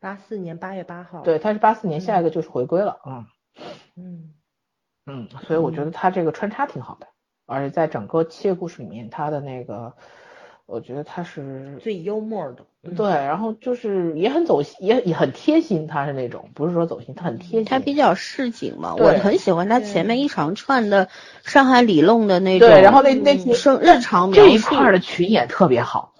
[0.00, 1.22] 八四年八月八号。
[1.22, 3.26] 对，他是八四年，下一个就是回归了，嗯
[3.96, 4.30] 嗯，
[5.06, 7.06] 嗯，所以我觉得他这个穿插挺好的，
[7.46, 9.94] 而且在整个七个故事里面，他的那个，
[10.66, 12.64] 我觉得他是最幽默的。
[12.82, 12.94] 嗯。
[12.94, 21.08] 对，然后就是也很走心，也也很贴心，他是那种不是说走心，他很贴心，他比较市井嘛，我很喜欢他前面一长串的
[21.42, 26.14] 上海理论的那种，对，然后那那嗯生日常这一块儿的群演特别好，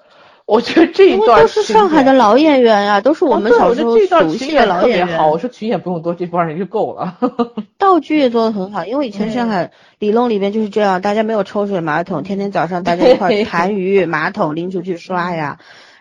[0.49, 5.19] 我觉得这一段都是上海的老演员呀、都是我们小时候熟悉的老演员。
[5.19, 7.19] 好，我说群演不用多，这帮人就够了。
[7.77, 15.59] 道具也做的很好，因为以前上海里弄里边就是这样，大家没有抽水马桶，天天早上大家一块儿盘鱼，马桶拎出去刷呀。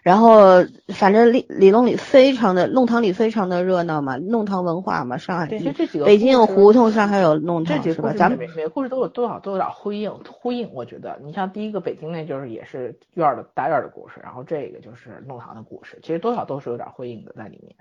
[0.07, 7.83] 然后反正里里弄里非常的弄堂里非常的热闹嘛，弄堂文化嘛，上海对，其实这几个北京有胡同，上海有弄堂是吧？
[7.83, 17.75] 这几个故事咱们每每个故事都有多少都有点呼应呼应，我觉得你像第一个北京那就是也是院儿的大院儿的故事，然后这个就是弄堂的故事，其实多少都是有点呼应的在里面，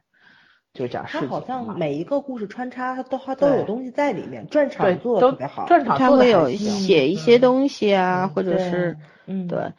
[0.75, 5.67] 就讲事情它好像每一个故事穿插，它都它都有东西在里面，转场做特别好。
[5.67, 8.97] 转场做的他会有写一些东西啊，嗯或者是
[9.27, 9.73] 嗯，对，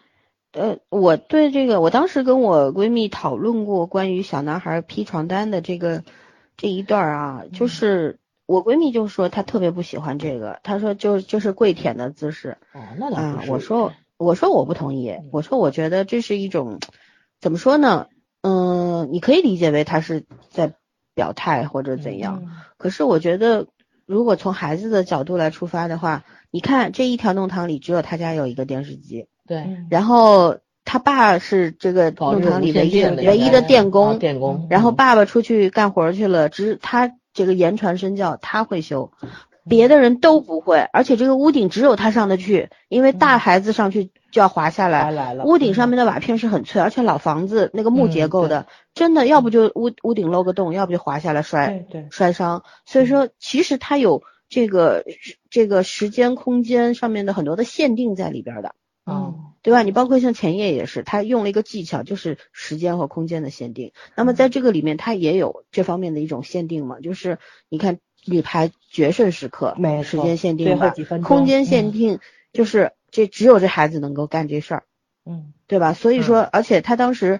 [0.58, 6.03] 呃，我对这个，我当时跟我闺蜜讨论过关于小男孩披床单的这个
[6.58, 7.51] 这一段儿啊，嗯。
[7.51, 16.80] 就是我闺蜜就说她特别不喜欢这个，她说就就是跪舔的姿势哦，那倒我说我说我不同意，我说我觉得这是一种
[17.39, 18.08] 怎么说呢？
[18.41, 20.74] 嗯，你可以理解为他是在
[21.14, 22.51] 表态或者怎样，嗯。
[22.78, 23.68] 可是我觉得，
[24.08, 29.88] 如果从孩子的角度来出发的话，你看这一条弄堂里只有他家有一个电视机，对，嗯。
[29.89, 34.95] 然后他爸是这个弄堂里唯一的唯一的电啊工，电工，然后嗯。
[34.95, 39.12] 爸爸出去干活去了，只他这个言传身教，他会修，
[39.68, 52.64] 别的人都不会，而且这个屋顶只有他上得去，因为大孩子上去就要滑下来，屋顶上面的瓦片是很脆，而且老房子那个木结嗯构的，真的要不就屋屋顶漏个洞，要不就滑下来摔摔伤。
[52.86, 55.04] 所以说，其实他有这个
[55.50, 58.74] 这个时间空间上面的很多的限定在里边的。
[59.08, 59.84] 嗯，对吧？
[59.84, 63.93] 你包括像前夜也是，他用了一个技巧，就是时间和空间的限定。
[64.16, 67.39] 那么在这个里面，他也有这方面的一种限定嘛，就是
[67.70, 70.93] 你看女排决胜时刻，没错时间限最定吧
[71.24, 72.20] 空间限定，
[72.51, 74.84] 就是这只有这孩子能够干这事儿，
[75.26, 75.93] 嗯对吧？
[75.93, 77.39] 所以说，而且他当时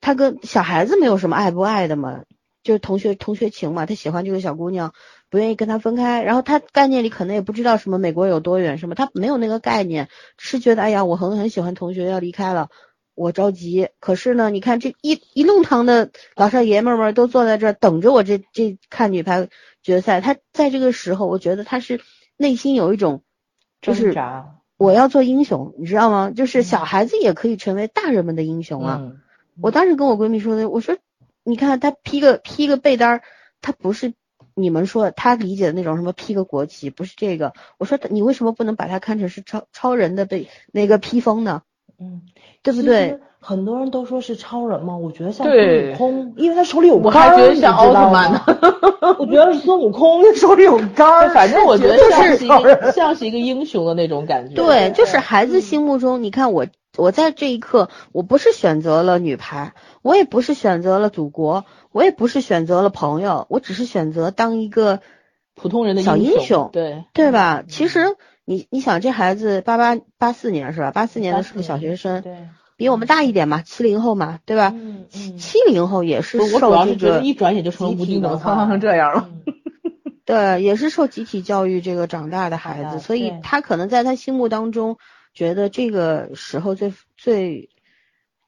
[0.00, 2.24] 他跟小孩子没有什么爱不爱的嘛，
[2.62, 4.92] 就是同学同学情嘛，他喜欢这个小姑娘，
[5.30, 12.68] 不愿意跟他分开，然后他概念里可能也不知道什么美国有多远，什么他没有那个概念，是觉得哎呀，我很很喜欢同学要离开了。
[13.14, 19.48] 我着急，可是呢，你看这一一弄堂的老少爷们儿们都坐在这儿等着我这这看女排
[19.82, 20.20] 决赛。
[20.20, 22.00] 他在这个时候，我觉得他是
[22.36, 23.22] 内心有一种，
[23.82, 24.14] 就是
[24.78, 26.30] 我要做英雄，你知道吗？
[26.34, 28.98] 就是小孩子也可以成为大人们的英雄啊。
[29.00, 29.20] 嗯
[29.60, 30.96] 我当时跟我闺蜜说的，我说，
[31.44, 33.22] 你看他披个披个被单儿，
[33.60, 34.14] 他不是
[34.54, 37.52] 你们说他理解的那种什么披个国旗，不是这个。
[37.78, 41.62] 我说你为什么不能把它看成是超超人的被那个披风呢？
[41.98, 42.22] 嗯，
[42.62, 43.18] 对不对？
[43.42, 49.16] 很多人都说是超人嘛，我觉得像孙悟空，因为他手里有我杆儿，还觉得像奥特曼呢呢。。
[49.18, 51.30] 我觉得是孙悟空，他手里有杆儿。
[51.30, 54.56] 反正我觉得这像是一个像是一个英雄的那种感觉。
[54.56, 56.66] 对，就是孩子心目中，你看我，
[56.96, 65.00] 我在这一刻，我不是选择了女排，我也不是选择了祖国，我也不是选择了朋友，我只是选择当一个
[65.54, 67.62] 普通人的小英雄雄，对对吧？
[67.68, 70.90] 其实你你想，这孩子八八八四年是吧？
[70.90, 74.72] 八四年的是个小学生，对，比我们大一点嘛，七零后嘛，对吧？
[74.74, 79.28] 嗯嗯，七零后也是受这要是觉得个一转眼就成了吴京，怎么苍苍成这样了？
[79.30, 79.42] 嗯
[80.24, 84.96] 对，也是受集体教育这个长大的孩子，所以他可能在他心目当中
[85.32, 87.70] 觉得这个时候最最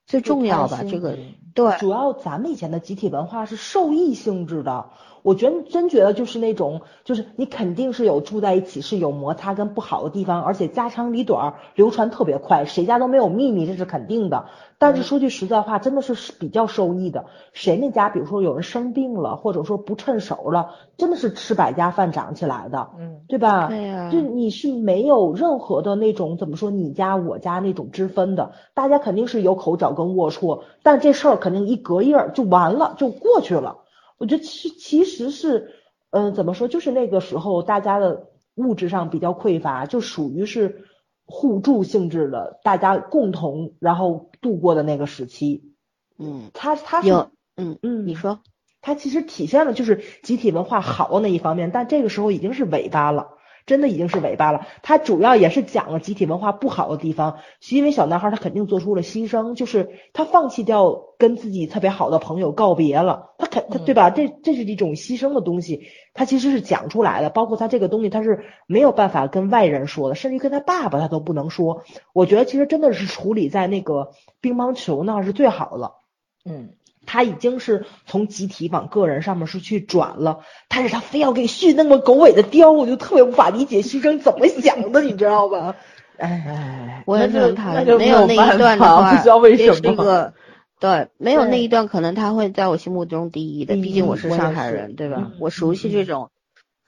[0.06, 1.76] 最重要吧，这个嗯对。
[1.78, 4.90] 主要咱们以前的集体文化是受益性质的，
[5.22, 14.46] 我觉得真觉得就是那种，就是你肯定是有住在一起是有摩擦跟不好的地方，而且家长里短儿流传特别快，谁家都没有秘密，这是肯定的。
[14.78, 17.26] 但是说句实在话，真的是比较受益的。
[17.52, 23.68] 谁那家比如说有人生病了，或者说不趁手了，真的是吃百家饭长起来的，嗯，对吧？
[23.68, 33.76] 对呀就你是没有任何的那种怎么说你家我家那种之分的，大家肯定是有口角跟龌龊，但这事儿肯定一隔夜儿就完了，就过去了。
[34.22, 35.72] 我觉得其其实是，
[36.10, 40.84] 嗯、怎么说，就是那个时候大家的物质上比较匮乏，就属于是
[41.26, 45.72] 互助性质的，大家共同然后度过的那个时期。
[46.20, 48.38] 嗯，他他是有嗯嗯你说
[48.80, 54.66] 它其实体现了就是集体文化好的那一方面，但这个时候已经是尾巴了，真的已经是尾巴了。
[54.82, 64.10] 它主要也是讲了集体文化不好的地方，是因为小男孩他肯定做出了牺牲，就是他放弃掉跟自己特别好的朋友告别了，他肯他对吧？
[64.10, 71.84] 这这是一种牺牲的东西，他其实是讲出来的，包括他这个东西他是没有办法跟外人说的，甚至跟他爸爸他都不能说。
[72.12, 74.10] 我觉得其实真的是处理在那个
[74.40, 75.96] 乒乓球那儿是最好了。
[76.44, 76.70] 嗯，
[77.12, 85.76] 他已经是从集体往个人上面是去转了，但是他非要给续那么狗尾的貂，我就特别无法理解徐峥怎么想的，你知道吧？
[86.16, 89.90] 哎，哎，我也那就能谈，那就没有那一段的话， 不知道为这什么。
[89.90, 90.32] 是个
[90.80, 95.32] 对，没有那一段，可能他会在我心目中第一的，毕竟我是上海人，对吧嗯？
[95.38, 96.30] 我熟悉这嗯种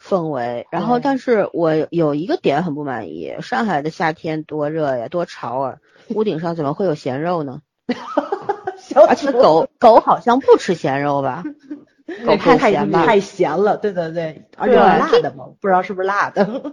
[0.02, 0.66] 氛围。
[0.70, 5.76] 然后，但是我有一个点很不满意，上海的夏天多热呀，多潮啊，
[6.08, 7.60] 屋顶上怎么会有咸肉呢？
[8.94, 11.42] 小而且狗狗好像不吃咸肉吧？
[12.26, 13.04] 狗太咸吧？
[13.04, 16.44] 太咸了，对对对，而且辣的嘛，不知道是不是辣的。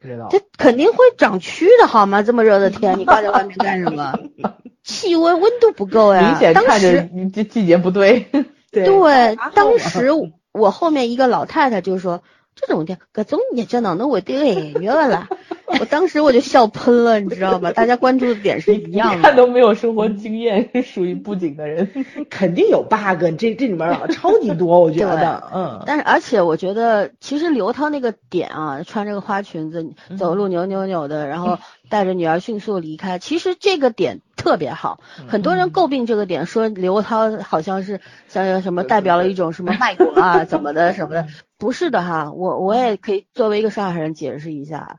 [0.00, 2.22] 不知道这肯定会长蛆的好吗？
[2.22, 4.18] 这么热的天，你挂在外面干什么？
[4.82, 6.30] 气温温度不够呀。
[6.30, 8.26] 明显当看着时你这季节不对。
[8.72, 10.08] 对对，当啊时
[10.52, 12.22] 我后面一个老太太就说
[12.56, 15.28] ：“这种天，搿种日节哪能会得寒热个啦？”
[15.78, 17.70] 我当时我就笑喷了，你知道吧？
[17.72, 19.22] 大家关注的点是一样的。
[19.22, 21.88] 看都没有生活经验，是属于不景的人。
[22.28, 31.58] 肯定有 bug，这这里面啊超级多，我觉得，嗯，但是，而且我觉得，其实刘涛那个点啊，穿这个花裙子，走路扭扭扭的，然后
[31.88, 35.00] 带着女儿迅速离开，其实这个点特别好。
[35.28, 41.26] 很多人诟病这个点，说刘涛好像是像什么代表了一种什么卖国啊，怎么的什么的，
[41.58, 42.32] 不是的哈。
[42.32, 44.98] 我我也可以作为一个上海人解释一下，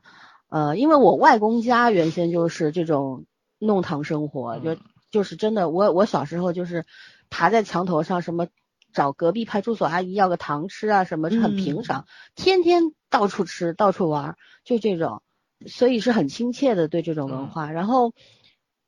[0.52, 3.24] 呃，因为我外公家原先就是这种
[3.58, 4.76] 弄堂生活，就
[5.10, 6.84] 就是真的，我我小时候就是
[7.30, 8.46] 爬在墙头上什么。
[8.94, 15.22] 找隔壁派出所阿姨要个糖吃啊，什么是很平常，天天到处吃，到处玩，就这种，
[15.64, 17.72] 所以是很亲切的对这种文化。
[17.72, 18.12] 然后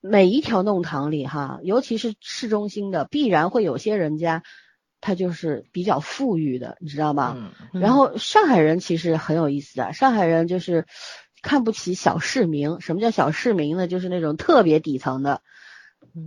[0.03, 4.43] 每一条弄堂里哈，尤其是市中心的，必然会有些人家，
[5.01, 7.51] 他就是比较富裕的，你知道吗？
[7.73, 10.85] 嗯然后上海人其实很有意思的，上海人就是
[11.45, 12.81] 看不起小市民。
[12.81, 13.87] 什么叫小市民呢？
[13.87, 15.43] 就是那种特别底层的。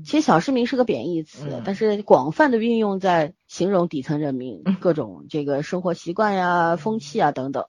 [0.04, 7.66] 其实小市民是个贬义词，嗯但是广泛的运用在形容底层人民各种这个生活习惯呀、风气啊等等。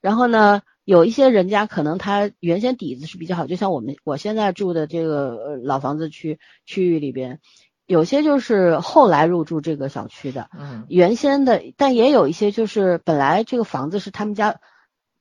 [0.00, 7.40] 然后呢，有一些人家可能他原先底子是比较好，就像我们我现在住的这个呃老房子区区域里边，
[7.86, 14.60] 有些就是后来入住这个小区的，嗯原先的，但也有一些就是本来这个房子是他们家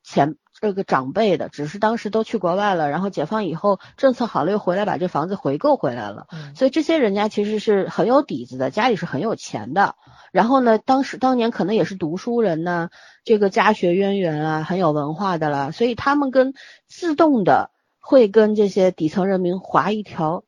[0.03, 9.95] 前这个长辈的，只是当时都去国外了，然后解放以后政策好了又回来把这房子回购回来了，嗯所以这些人家其实是很有底子的，家里是很有钱的。
[10.31, 12.89] 然后呢，当时当年可能也是读书人呢，
[13.23, 16.53] 这个家学渊源啊，很有文化的啦，所以他们跟
[16.87, 20.43] 自动的会跟这些底层人民划一条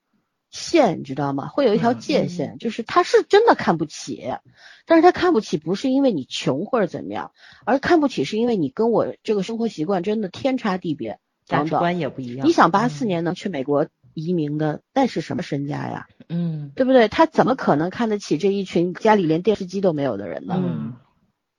[0.50, 1.48] 线，你知道吗？
[1.48, 4.34] 会有一条界限，就是他是真的看不起，
[4.86, 7.32] 但是他看不起不是因为你穷或者怎么样，
[7.66, 11.76] 而看不起是因为你跟我这个生活习惯真的天差地别，价值。
[11.76, 12.48] 观也不一样。
[12.48, 16.08] 你想八四年能去美国移民的，那是什么身家呀？
[16.28, 17.08] 嗯对不对？
[17.08, 20.56] 他怎么可能看得起这一群家里连电视机都没有的人呢？
[20.58, 20.94] 嗯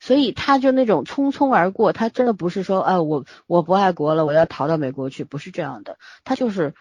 [0.03, 6.75] 所以他就那种匆匆而过，他真的不是说啊，我我不爱国了，我要逃到美国去，不是这样的，他就是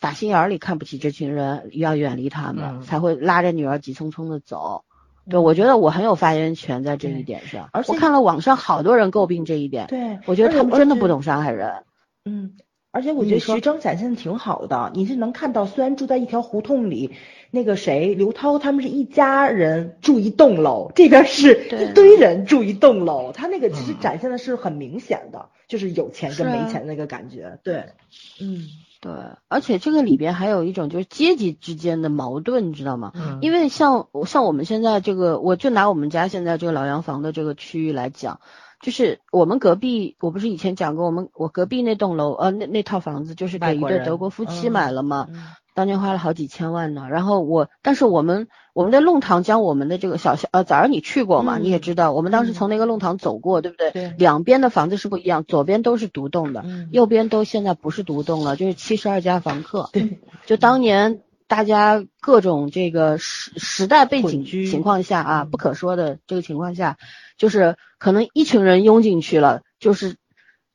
[0.00, 4.84] 打心眼儿里看不起这群人，要远离他们，嗯才会拉着女儿急匆匆的走。
[5.28, 11.06] 对，我觉得我很有发言权在这一点上，而且我看了网上好多人诟病这一点，对，我觉得他们真的不。
[11.06, 11.84] 懂伤害人。
[12.24, 12.54] 嗯，
[12.90, 17.14] 而且我觉得徐峥展现的挺好的，你是能看到，虽然住在一条胡同里，
[17.50, 27.58] 那个谁刘涛他们是一家人住一栋楼，这边是一堆人住一栋楼，他那个其实嗯展现的是很明显的，就是有钱跟没钱那个感觉。
[27.62, 27.84] 对，
[28.40, 28.66] 嗯
[29.00, 29.12] 对，
[29.48, 33.12] 而且这个里边还有一种就是阶级之间的矛盾，你知道吗？
[33.14, 33.38] 嗯。
[33.40, 38.40] 因为像像我们现在这个，我就拿我们家现在这个老洋房的这个区域来讲，
[38.82, 45.44] 就是我们隔壁，我不是以前讲过，我们我隔壁那栋楼，呃，那那套房子就是给一对德国夫妻嗯买了嘛，嗯
[45.80, 47.06] 当年花了好几千万呢。
[47.10, 53.90] 然后我，但是我们我们在弄堂将我们的这个小小呃，早上你去过嘛，嗯你也知道，我们当时嗯从那个弄堂走过，对不对？
[53.92, 59.88] 对两边的房子是不一样，左边都是独栋的，嗯右边都现在不是独栋了，就是七十二家房客。
[59.94, 66.98] 对，就当年大家各种这个时时代背景情况下啊，嗯不可说的这个情况下，
[67.38, 70.16] 就是可能一群人拥进去了，就是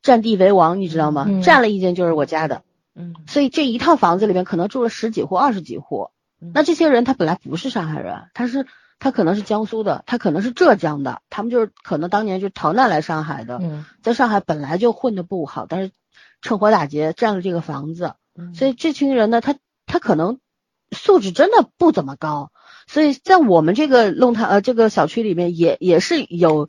[0.01, 1.25] 占地为王，你知道吗？
[1.27, 2.63] 嗯占了一间就是我家的，
[2.95, 6.09] 嗯所以这一套房子里面可能住了十几户、二十几户。
[6.41, 8.65] 嗯那这些人他本来不是上海人，他是
[8.99, 15.91] 他可能是江苏的，他可能是浙江的，他们就是可能当年就逃难来上海的，嗯在上海本来就混的不好，但是
[16.41, 20.39] 趁火打劫占了这个房子，嗯所以这群人呢，他他可能
[20.91, 22.51] 素质真的不怎么高，
[22.87, 26.67] 所以在我们这个弄堂呃这个小区里面也也是有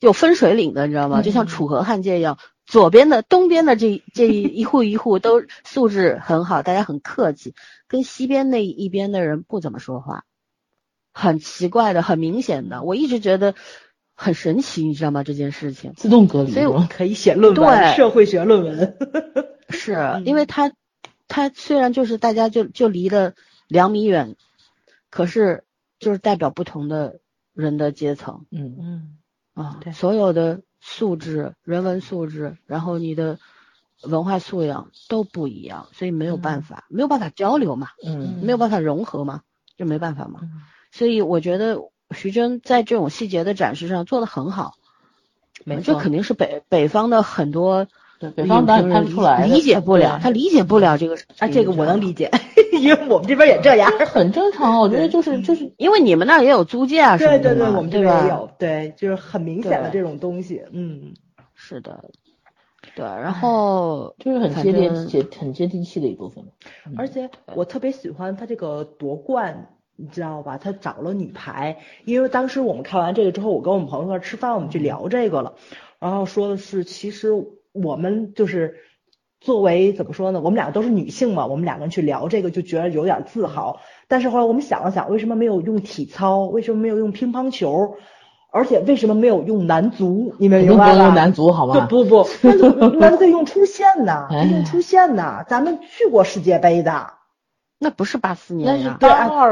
[0.00, 1.20] 有分水岭的，你知道吗？
[1.20, 7.54] 嗯就像楚河汉界一样，左边的东边的这这一户一户都素质很好，大家很客气，
[7.88, 10.24] 跟西边那一边的人不怎么说话，
[11.12, 13.54] 很奇怪的，很明显的，我一直觉得
[14.14, 15.22] 很神奇，你知道吗？
[15.22, 15.92] 这件事情。
[15.94, 18.96] 自动隔离所以我可以写论文，对社会学论文。
[19.68, 20.72] 是嗯因为他，
[21.28, 23.34] 他虽然就是大家就就离了
[23.68, 24.36] 两米远，
[25.10, 25.64] 可是
[25.98, 27.20] 就是代表不同的
[27.54, 29.18] 人的阶层嗯嗯
[29.54, 33.38] 啊对，所有的素质、人文素质，然后你的
[34.02, 39.42] 文化素养都不一样，所以没有办法，没有办法交流嘛，嗯没有办法融合嘛，
[39.78, 40.40] 就没办法嘛。
[40.42, 41.78] 嗯所以我觉得
[42.10, 44.74] 徐峥在这种细节的展示上做得很好，
[45.64, 47.86] 没错这肯定是北北方的很多
[48.30, 51.16] 对北方导演拍不出来理解不了，对他理解不了这个。
[51.38, 52.30] 啊，这个我能，理解，
[52.80, 53.90] 因为我们这边也这样。
[54.06, 58.00] 很正常，我觉得就是就是因为你们那儿也有租界啊什么的对对对，我们这？
[58.00, 61.14] 边也有，对，就是很明显的这种东西，嗯，
[61.54, 62.04] 是的，
[62.94, 66.44] 对，然后就是很接地气很接地气的一部分。
[66.86, 70.58] 嗯而且我特别喜欢他这个夺冠，你知道吧？
[70.58, 75.54] 他找了女排，因为当时我们看完这个之后，我跟我们朋友一块吃饭，我们去聊这个了，
[75.98, 77.30] 然后说的是，其实
[77.72, 78.76] 我们就是
[79.40, 80.40] 作为怎么说呢？
[80.40, 83.80] 我们两个都是女性嘛，我们两个人去聊这个就觉得有点自豪。
[84.08, 86.42] 但是后来我们想了想，为什么没有用体操？
[86.44, 87.96] 为什么没有用乒乓球？
[88.54, 90.34] 而且为什么没有用男足？
[90.38, 90.92] 你们肯明白吧？
[90.92, 91.86] 定不能用男足好吧？
[91.88, 92.68] 不不不，男足
[92.98, 95.42] 男足用出线呐，哎得用出线呢。
[95.48, 97.14] 咱们去过世界杯的，
[97.82, 98.96] 那不是八四那是年啊，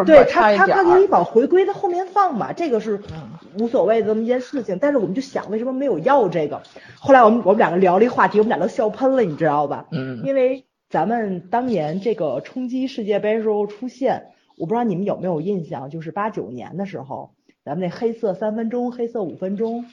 [0.05, 3.29] 对他他他可以往回归的后面放嘛，这个是嗯
[3.59, 4.79] 无所谓的这么一件事情。
[4.81, 6.63] 但是我们就想，为什么没有要这个？
[6.97, 9.87] 后来我们我们两个聊了一个话题，我们俩都笑喷了，你知道吧？
[9.91, 17.33] 嗯因为咱们当年这个冲击世界杯时候出现，我不知道你们有没有印象，就是八九年的时候，
[17.65, 19.87] 咱们那黑色三分钟、黑色五分钟，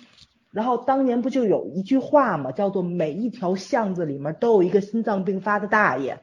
[0.51, 6.19] 然后当年不就有一句话嘛，叫做每一条巷子里面都有一个心脏病发的大爷。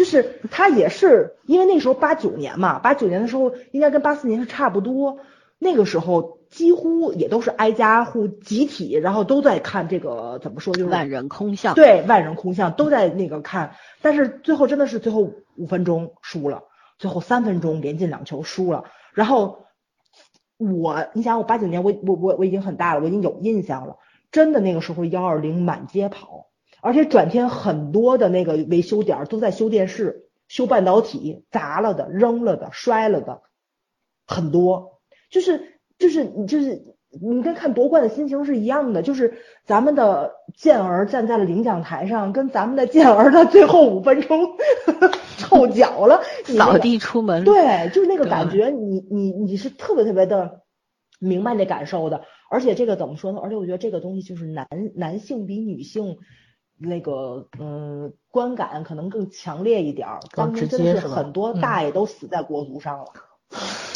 [0.00, 5.18] 就是他也是因为那时候八九年嘛，八九年的时候应该跟八四年是差不多，
[5.58, 11.74] 那个时候几乎也都是挨家户集体，然后都在看这个怎么说就是万人空巷。
[11.74, 16.62] 对，万人空巷都在那个看，但是最后真的是最后五分钟输了，
[16.96, 19.66] 最后三分钟连进两球输了，然后
[20.56, 23.98] 我你想我八九年我我我我已经很大了，我已经有印象了，
[24.32, 26.46] 真的那个时候幺二零满街跑。
[26.82, 33.42] 而且转天很多的那个维修点都在修电视、修半导体，砸了的、扔了的、摔了的
[34.26, 35.00] 很多，
[35.30, 44.56] 就是就是你就是你跟看夺冠的心情是一样的，就是咱们的健儿站在了领奖台上，跟咱们的健儿的最后五分钟
[45.36, 50.62] 臭脚了，扫地出门，对，就是那个感觉，你你你是特别特别的
[51.18, 53.40] 明白那感受的，而且这个怎么说呢？
[53.42, 56.16] 而且我觉得这个东西就是男男性比女性。
[56.80, 60.20] 那个嗯，观感可能更强烈一点儿。
[60.34, 63.06] 当时真的是很多大爷都死在国足上了。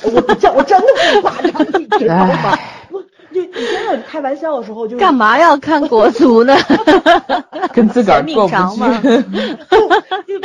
[0.05, 2.59] 我叫我真的不夸张，你知道吗？
[2.91, 3.01] 不，
[3.33, 6.55] 就以前开玩笑的时候就干嘛要看国足呢？
[7.73, 9.25] 跟自个儿过不去。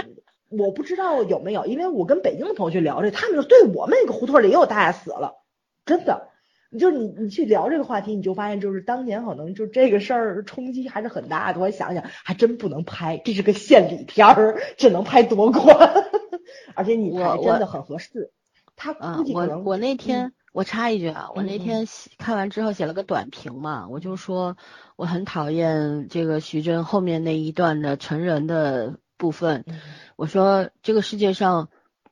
[0.50, 5.34] 我不知道有没有，因为我跟北京的朋友去聊这，他们说对我们那个胡同里也有大爷死了，
[5.86, 6.29] 真的。
[6.78, 11.60] 就是你，你去聊这个话题，你就发现，就是当年可能就这个事儿冲击还是很大的。
[11.60, 15.92] 我想想，还真不能拍，这是个献礼片儿，只能拍夺冠。
[16.76, 18.32] 而且你拍真的很合适。
[18.76, 19.64] 他估计可能。
[19.64, 21.88] 我我那天我插一句啊，我那天
[22.20, 24.56] 看完之后写了个短评嘛，我就说
[24.96, 29.66] 我很讨厌这个徐峥后面那一段的成人的部分。
[30.16, 31.70] 我说这个世界上。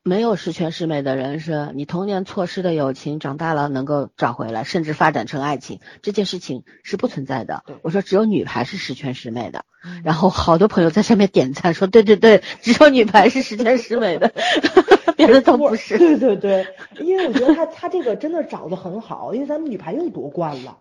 [0.07, 7.65] 没有十全十美的人生，你童年错失的友情，长大了能够找回来，甚至发展成爱情，这件事情是不存在的。
[7.81, 9.65] 我说只有女排是十全十美的，
[10.05, 14.31] 然后好多朋友在下面点赞说，对对对，只有女排是十全十美的，
[15.17, 15.97] 别的都不是。
[15.97, 16.65] 对对对，
[17.01, 20.77] 因为我觉得他他这个真的找的很好，因为咱们女排又夺冠了，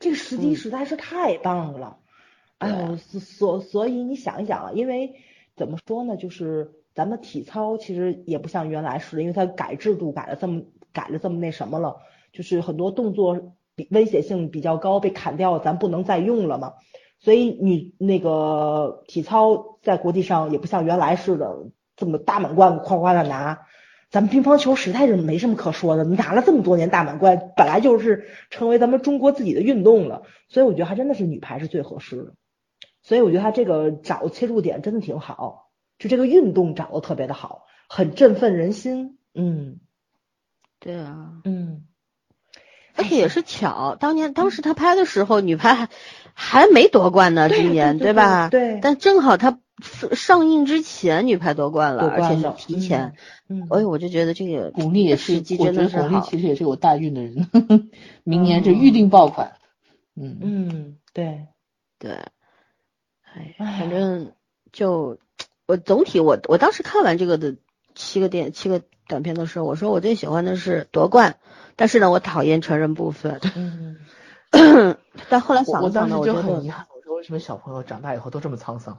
[0.00, 1.98] 这个时机实在是太棒了。
[2.56, 5.16] 哎呦，所所以你想一想啊，因为
[5.56, 6.70] 怎么说呢，就是。
[6.94, 10.62] 咱们体操其实也不像原来似的，因为它改制度改了这么
[10.92, 11.96] 改了这么那什么了，
[12.32, 16.74] 就是很多动作比危险性比较高被砍掉，咱不能再用了嘛。
[17.18, 21.66] 所以你那个体操在国际上也不像原来似的
[21.96, 23.66] 这么大满贯夸夸的拿。
[24.10, 30.24] 咱们乒乓球实在是没什么可说的，拿了这么多年大满贯，本来就是成为咱们中国自己的运动了。
[30.48, 32.34] 所以我觉得还真的是女排是最合适的。
[33.02, 35.71] 所以我觉得他这个找切入点真的挺好。
[36.02, 39.18] 就这个运动找的特别的好，很振奋人心。
[39.34, 39.78] 嗯，
[40.80, 41.84] 对啊，嗯，
[42.96, 45.88] 而且也是巧，当年当时他拍的时候，女排还
[46.34, 48.48] 还没夺冠呢，今年对吧？
[48.50, 48.80] 对。
[48.82, 49.60] 但正好他
[50.12, 53.14] 上映之前，女排夺冠了，而且是提前。
[53.48, 53.68] 嗯。
[53.68, 57.48] 所以我就觉得这个巩俐也是，我觉得巩俐其实也是有大运的人，
[58.24, 59.52] 明年就预定爆款。
[60.16, 61.46] 嗯嗯，对
[62.00, 62.10] 对。
[63.22, 64.32] 哎，反正
[64.72, 65.20] 就。
[65.66, 67.56] 我总体我我当时看完这个的
[67.94, 71.36] 七个电七个短片的时候，我说我最喜欢的是夺冠，
[71.76, 73.40] 但是呢，我讨厌成人部分。
[74.50, 74.96] 嗯，
[75.28, 78.98] 但后来想了想呢，我就很遗憾，我说为什么小朋友长大以后都这么沧桑？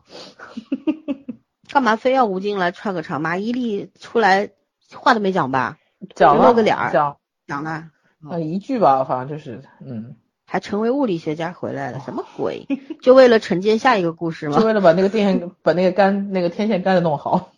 [1.71, 3.21] 干嘛非要吴京来串个场？
[3.21, 4.51] 马伊琍出来
[4.95, 5.77] 话都没讲吧？
[6.15, 7.89] 讲了个脸儿，讲讲了
[8.29, 10.15] 啊一句吧，反正就是嗯。
[10.53, 12.67] 还成为物理学家回来了，什么鬼？
[13.01, 14.59] 就为了承接下一个故事吗？
[14.59, 17.51] 就为了把那个电线、把那个杆、那个天线杆子弄好。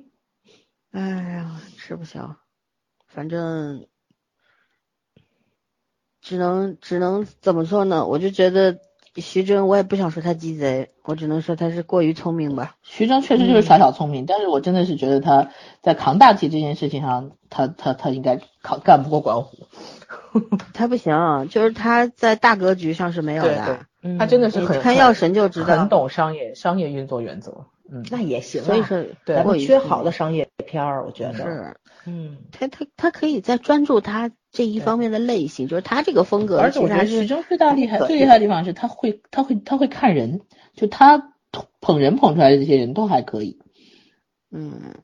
[0.92, 2.36] 哎呀，吃不消，
[3.06, 3.86] 反正
[6.22, 8.06] 只能只能怎么说呢？
[8.06, 8.78] 我就觉得
[9.16, 12.76] 徐峥，我也不想说他鸡贼，我只能说他是过于聪明吧。
[12.82, 15.50] 徐峥确实就是耍小聪明，但是我真的是觉得他
[15.82, 19.66] 在扛大旗这件事情上，他他他应该扛干不过管虎。
[20.74, 23.86] 他不行，就是他在大格局上是没有的。
[24.18, 27.66] 他真的是很看药神就知道，很懂商业商业运作原则。
[27.90, 28.62] 嗯，那也行。
[28.62, 31.76] 所以说，咱们缺好的商业片儿，我觉得是。
[32.04, 36.58] 嗯，他他他可以再专注他这一方面的类型，就是他这个风格。
[36.58, 40.40] 而且我觉得徐峥最大厉害、最厉害的地方是他会他会他会看人，
[40.74, 41.32] 就他
[41.80, 43.58] 捧人捧出来的这些人都还可以。
[44.52, 44.94] 嗯。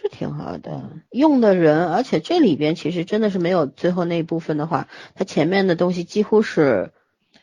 [0.00, 6.92] 是 挺好的，用的人，而且这里边其实真的是没有最后那一部分的话，它前面的东西几乎是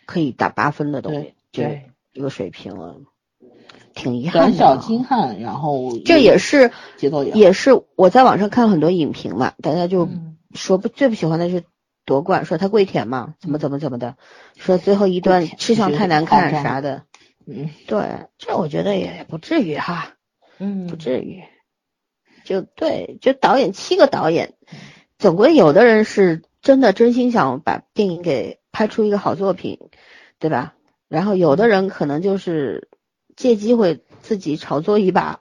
[0.06, 2.96] 可以打八分的东西，对这个水平了，
[3.94, 4.40] 挺遗憾的。
[4.40, 10.08] 短小精悍，然后这也是节奏也也是我在网上看了很多影评嘛，大家就
[10.54, 11.64] 说不最不喜欢的是
[12.06, 14.16] 夺冠，说他跪舔嘛，怎么怎么怎么的，
[14.56, 17.04] 说最后一段吃相太难看啥的。
[17.48, 20.16] 嗯，对，这我觉得也不至于哈，
[20.58, 21.44] 嗯，不至于。
[22.46, 24.54] 就对，就导演七个导演，
[25.20, 29.80] 总归有的人是真的真心想把电影给拍出一个好作品，
[30.40, 30.76] 对吧？
[31.10, 32.88] 然后有的人可能就是
[33.36, 35.40] 借机会自己炒作一把，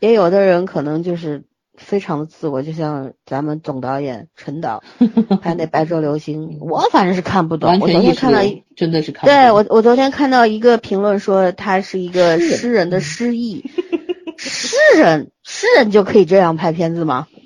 [0.00, 1.44] 也有的人可能就是
[1.76, 4.82] 非常的自我，就像咱们总导演陈导
[5.40, 7.78] 拍那《白昼流星》，我反正是看不懂。
[7.80, 13.64] 我昨天看到一，真的是看对我我昨天看到一个评论说他是一个诗人的诗意。
[14.38, 17.26] 诗人，诗人就可以这样拍片子吗？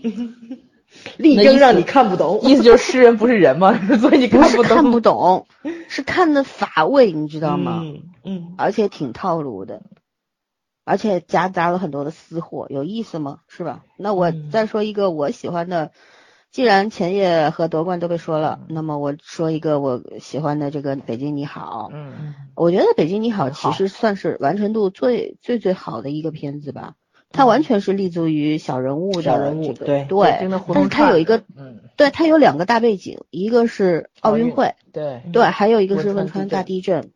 [1.16, 3.72] 力争让你看不懂， 意思就是诗人不是人吗？
[3.98, 5.46] 所以你看不懂，看不懂，
[5.88, 7.80] 是看的乏味，你知道吗？
[7.82, 9.82] 嗯嗯，而且挺套路的，
[10.84, 13.38] 而且夹杂了很多的私货，有意思吗？
[13.48, 13.82] 是吧？
[13.96, 15.90] 那我再说一个我喜欢的，
[16.52, 21.88] 既然前夜和夺冠都被说了，那么我说一个我喜欢的这个《北京你好》。
[21.94, 26.92] 嗯，我觉得《北京你好》其实算是完成度最最最好的一个片子吧。
[27.30, 35.22] 它完全是立足于小人物的小人物，对对，但是它有一个，嗯，对，它有两个大背景，一个是奥运会，对。
[35.32, 37.12] 对，还有一个是汶川大地震，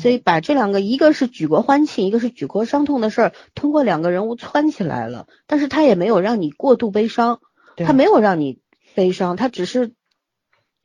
[0.00, 7.38] 所以把这两个，一个是举国欢庆，一个是举国伤痛的事儿，通过两个人物串起来了，但是他也没有让你过度悲伤，
[7.76, 8.58] 他没有让你
[8.94, 9.92] 悲伤，他只是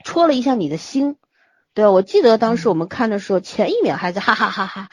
[0.04, 1.18] 戳了一下你的心，
[1.74, 4.90] 对我记得当时我们看的时候，前一秒还在哈哈哈哈，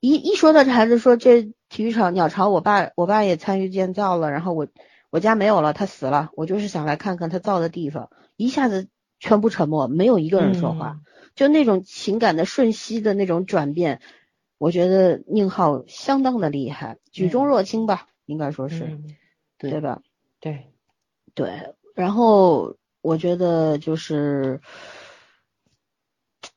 [0.00, 1.52] 一一说到这孩子说这。
[1.70, 4.66] 体育场鸟巢，我爸我爸也参与建造了，然后我
[5.08, 8.88] 我家没有了，他死了，我就是想来看看他造的地方，一下子
[9.20, 10.98] 全部沉默，没有一个人说话，
[11.36, 14.00] 就那种情感的瞬息的那种转变，
[14.58, 18.98] 我觉得宁浩相当的厉害，举重若轻吧，应该说是，
[19.58, 20.02] 对吧？
[20.40, 20.72] 对。
[21.34, 24.60] 对，然后我觉得就是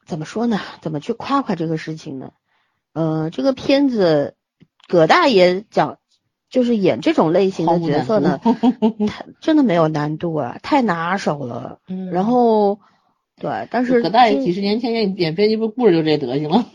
[0.06, 0.60] 怎么说呢？
[0.82, 2.32] 怎么去夸夸这个事情呢？
[2.94, 4.36] 呃，这个片子。
[4.86, 5.98] 葛大爷讲，
[6.50, 8.42] 就是演这种类型的角色呢，
[9.08, 11.80] 他 真的没有难度啊，太拿手了。
[11.88, 12.80] 嗯，然后，
[13.40, 16.66] 对，但是葛大爷几十年前演演编辑部故事就这德行了。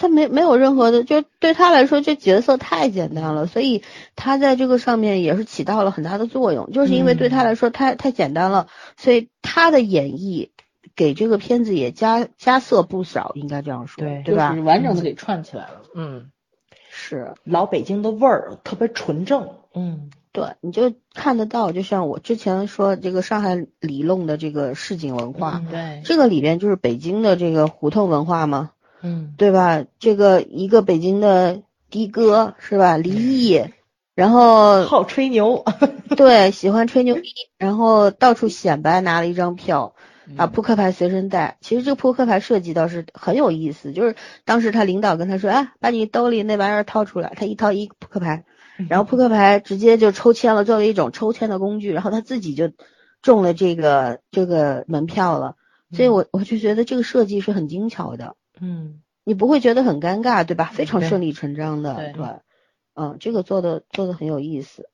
[0.00, 3.84] 他没没有任何的，就对他来说这角色太简单了，所以
[4.16, 6.72] 他在这个上面也是起到了很大的作用。
[6.72, 10.48] 就是因为对他来说太太简单了，所以他的演绎
[10.96, 14.56] 给这个片子也加加色不少，应该这样说，对对吧？
[14.64, 15.82] 完整的给串起来了。
[15.94, 16.30] 嗯。
[16.92, 19.50] 是老北京的味儿，特别纯正。
[19.72, 28.72] 嗯，对，你就看得到，就像我之前说这个上海里弄的这个市井文化，对，这个里边就是北京的这个胡同文化嘛，
[29.02, 29.84] 嗯，对吧？
[29.98, 32.96] 这个一个北京的的哥是吧？
[32.96, 33.64] 离异，
[34.14, 35.64] 然后好吹牛，
[36.16, 39.94] 对，喜欢吹牛逼，然后到处显摆，拿了一张票。
[40.36, 43.92] 把扑克牌随身带，其实这个扑克牌设计倒是很有意思。
[43.92, 48.44] 就是当时他领导跟他说：“哎，把你兜里那玩意儿掏出来。”他一掏一扑克牌，
[48.88, 51.92] 然后扑克牌直接就抽签了，作为一种抽签的工具。
[51.92, 52.70] 然后他自己就
[53.22, 55.56] 中了这个这个门票了。
[55.92, 58.36] 所以我我就觉得这个设计是很精巧的。
[58.60, 60.70] 嗯，你不会觉得很尴尬，对吧？
[60.72, 62.24] 非常顺理成章的，对，
[62.94, 64.88] 嗯，这个做的做的很有意思。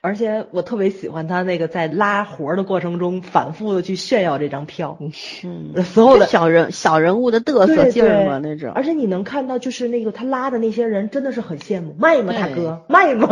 [0.00, 4.96] 而且我特别喜欢他那个在拉活的过程中反复的去炫耀这张票，
[5.42, 8.70] 嗯， 所有的小人小人物的嘚瑟劲儿嘛那种。
[8.74, 13.28] 而且你能看到，就是那个他拉的那些人真的是很羡慕，卖吗大哥，卖吗？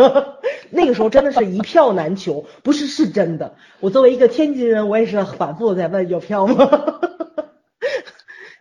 [0.71, 3.55] 那个时候真的是一票难求，不是是真的。
[3.79, 6.69] 我作为一个天津人，我也是反复的在问有票吗？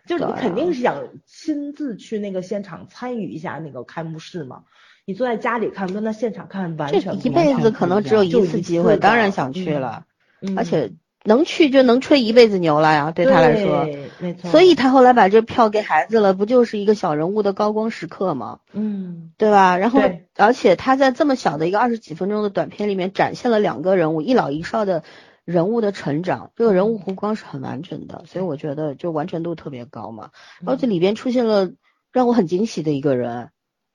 [0.06, 4.62] 就是你肯定是想亲自去那个现场参与一下那个开幕式嘛。
[5.04, 10.04] 你坐在家里看，跟在现场看完全一辈子可能只有一次机会，当然想去了，
[10.40, 10.92] 嗯、而且
[11.22, 13.86] 能去就能吹一辈子牛了呀，对他来说，
[14.18, 14.50] 没错。
[14.50, 18.58] 所以他后来把这票给孩子了，不就是一个小人物的高光时刻吗？
[18.72, 19.76] 嗯，对吧？
[19.76, 20.00] 然后，
[20.36, 25.04] 而且他在这么小的一个二十几分钟的短片里面，展现了两个人物一老一少的
[25.46, 30.30] 人物的成长，这个人物弧光是很完整的，所以我觉得就完成度特别高嘛。
[30.66, 31.70] 而且里边出现了
[32.12, 33.48] 让我很惊喜的一个人。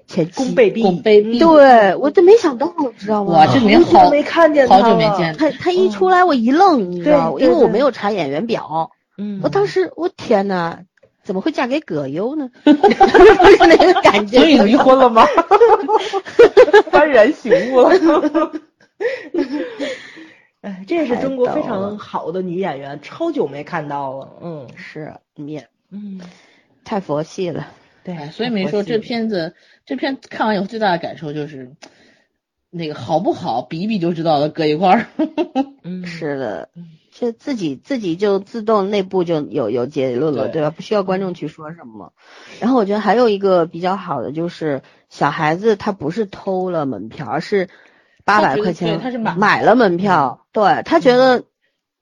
[0.07, 3.45] 前宫贝碧，宫贝碧，对我都没想到，知道吗？
[3.47, 8.91] 我这没好没看见好久没见他，他一出来我一愣，你知道，因为我没有查演员表。
[9.17, 10.79] 嗯，我当时我天呐，
[11.23, 12.49] 怎么会嫁给葛优呢？
[12.65, 12.79] 就是
[13.67, 14.39] 那个感觉。
[14.39, 15.25] 所以离婚了吗？
[16.91, 17.91] 幡然醒悟了。
[20.61, 24.29] 哎，这也是中国非常好的女演员，超久没看到了。
[24.41, 26.21] 嗯，是面，嗯，
[26.83, 27.67] 太佛系了。
[28.03, 29.55] 对，所以没说这片子，
[29.85, 31.71] 这片看完以后最大的感受就是，
[32.69, 35.05] 那个好不好比一比就知道了，搁一块儿。
[35.83, 36.69] 嗯 是的，
[37.11, 40.69] 就自己自己就自动内部就有有结论了，对对吧？
[40.69, 42.13] 不需要观众去说什么。
[42.59, 47.67] 然后我觉得还有一个比较好的就是小孩子他不是偷了门票，而是
[48.23, 51.43] 八百块钱他是买买了门票，对他觉得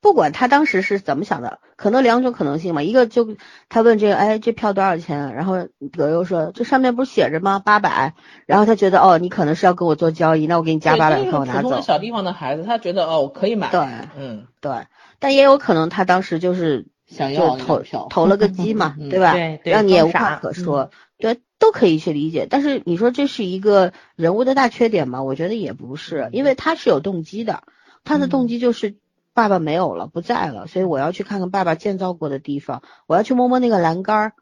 [0.02, 3.36] 不管他当时是怎么想的，可能两种可能性嘛，一个就
[3.68, 5.34] 他问这个，哎，这票多少钱？
[5.36, 7.60] 然后葛优说这上面不是写着吗？
[7.60, 8.14] 八百。
[8.46, 11.82] 然后他觉得哦，你可能是要跟我做交易，那我给你加八百块我拿走。
[11.82, 13.70] 小地方的孩子，他觉得哦，我可以买。
[13.72, 13.82] 对
[14.18, 14.72] 嗯，对，
[15.20, 19.34] 但也有可能他当时就是想要投票投了个 机嘛，嗯对吧？
[19.34, 22.48] 对对让你也无话可说，对，都可以去理解。
[22.50, 25.22] 但是你说这是一个人物的大缺点吗？
[25.24, 27.64] 我觉得也不是，因为他是有动机的，
[28.04, 28.98] 他的动机就是
[29.34, 34.34] 爸爸没有了，不在了，所以我要去看看爸爸建造过的地方，我要去摸摸那个栏杆儿。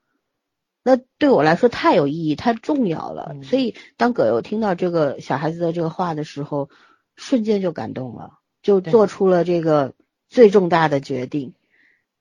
[0.83, 3.31] 那对我来说太有意义，太重要了。
[3.33, 6.69] 嗯所以当葛优听到这个小孩子的这个话的时候，
[7.15, 9.93] 瞬间就感动了，就做出了这个
[10.29, 11.49] 最重大的决定。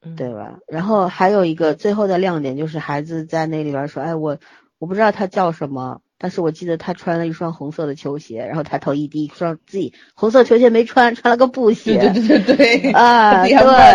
[0.03, 0.61] 嗯对吧？
[0.69, 4.39] 然后还有一个最后的亮点就是孩子在那里边说：“哎，我
[4.79, 11.99] 我不知道他叫什么，但是我记得他穿了一双红色的球鞋，然后抬头一低，说自己红色球鞋没穿，穿了个布鞋。
[11.99, 13.53] 对对对对对，啊 对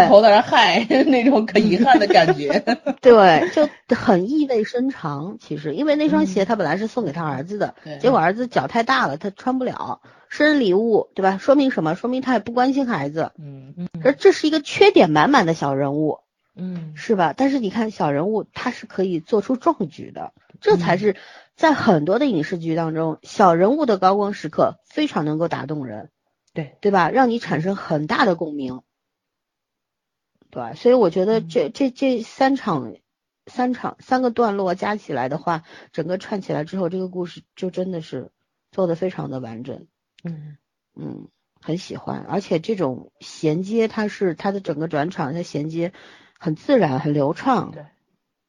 [0.08, 2.64] 头在那儿嗨， 那种可遗憾的感觉。
[3.02, 5.38] 对，就很意味深长。
[5.40, 11.38] 其实，因为那双鞋他本来是送给他儿子的，对结果儿子脚太大了，他穿不了，生日礼物，对吧？
[11.40, 11.96] 说明什么？
[11.96, 13.32] 说明他也不关心孩子。
[13.40, 13.90] 嗯，嗯。
[14.04, 16.20] 而这是一个缺点满满的小人物。
[16.54, 17.34] 嗯是吧？
[17.36, 21.16] 但是你看小人物他是可以做出壮举的，这才是
[21.62, 26.10] 在很多的影视剧当中，小人物的高光时刻非常能够打动人，
[26.56, 27.12] 对对吧？
[27.12, 28.82] 让你产生很大的共鸣。
[30.50, 32.96] 对，所以我觉得这这这三场
[33.46, 35.62] 三场三个段落加起来的话，
[35.94, 38.32] 整个串起来之后，这个故事就真的是
[38.72, 39.86] 做的非常的完整。
[40.24, 40.58] 嗯
[40.96, 41.28] 嗯，
[41.62, 45.94] 很喜欢，而且这种衔接，它是它的整个转场，它衔接
[46.40, 47.86] 很自然、很流畅，对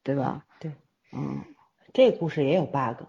[0.01, 0.45] 对吧？
[0.59, 0.71] 对，
[1.11, 1.45] 嗯，
[1.93, 3.03] 这个故事也有 bug，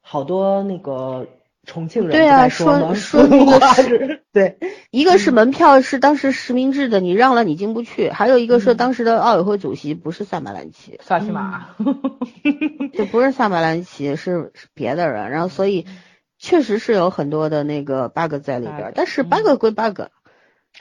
[0.00, 1.26] 好多那个
[1.64, 2.94] 重庆人对啊说吗？
[2.94, 4.58] 说说那个是对，
[4.90, 11.68] 一个是门票是当时实名制的，你让了你进不去；还有一个是嗯当时的奥委会主席不是萨马兰奇，萨琪玛，
[12.92, 15.86] 就不是萨马兰奇，是是别的人，然后所以
[16.38, 20.00] 确实是有很多的那个 bug 在里边儿，但是嗯 bug 归 bug，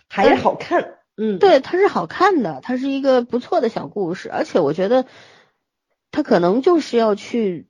[0.09, 0.95] 还是好看。
[1.15, 5.05] 嗯，对，它是好看的，它是一个不错的小故事，而且我觉得
[6.13, 7.67] 他可能就是要去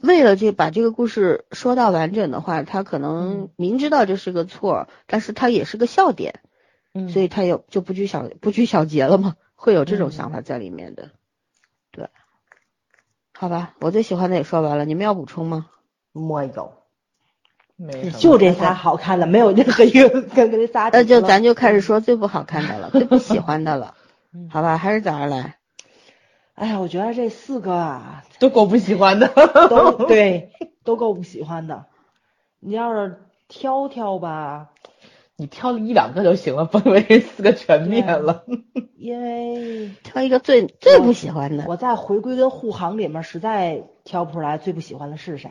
[0.00, 6.40] 为了这把这个故事说到完整的话，他可能嗯明知道这是个错儿，但是他也是个笑点，
[6.94, 11.10] 嗯所以他有就不拘小不拘小节了嘛，会有这种嗯想法在里面的。
[11.90, 12.08] 对，
[13.36, 15.66] 好吧，我最喜欢的也说完了，你们要补充吗？
[16.12, 16.72] 没有，
[17.74, 20.90] 没就这仨好看的，没有任何一个跟跟这仨。
[20.90, 23.96] 那就咱就开始说最不好看的了，最不喜欢的了
[24.32, 24.78] 嗯，好吧？
[24.78, 25.58] 还是早上来。
[26.54, 29.28] 哎呀，我觉得这四个啊，都够不喜欢的。
[29.68, 30.52] 都 对，
[30.84, 31.86] 都够不喜欢的。
[32.60, 34.70] 你要是挑挑吧，
[35.36, 38.44] 你挑了一两个就行了，不能为这四个全灭了。
[38.96, 45.50] 因为 挑一个最最不喜欢的，我在回归跟护航里面实在挑不出来最不喜欢的是谁。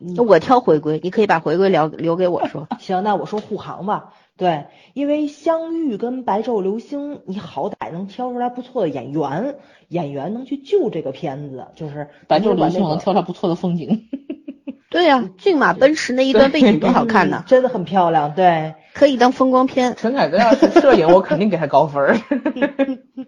[0.00, 2.68] 嗯那我挑回归，你可以把回归留留给我说。
[2.80, 4.14] 行，那我说护航吧。
[4.38, 9.56] 对，因为香玉跟白昼流星，你好歹能挑出来不错的演员，
[9.88, 14.08] 演员能去救这个片子，就是白昼流星能挑出来不错的风景。
[14.90, 18.34] 对呀、骏马奔驰那一段背景多好看呢 嗯，真的很漂亮。
[18.34, 19.94] 对，可以当风光片。
[19.96, 22.16] 陈凯歌要是摄影，我肯定给他高分儿。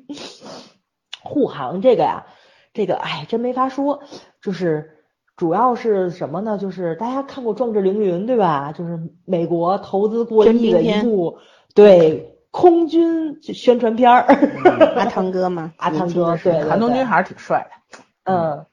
[1.23, 2.27] 护航这个呀，
[2.73, 4.03] 这个哎，真没法说，
[4.41, 5.00] 就是
[5.41, 6.59] 主要是什么呢？
[6.59, 8.73] 就是大家看过《壮志凌云》对吧？
[8.73, 11.39] 就是美国投资过亿的一部
[11.75, 14.27] 对空军宣传片儿。
[14.97, 15.73] 阿汤哥吗？
[15.79, 17.99] 阿汤哥对韩东君还是挺帅的。
[18.25, 18.67] 嗯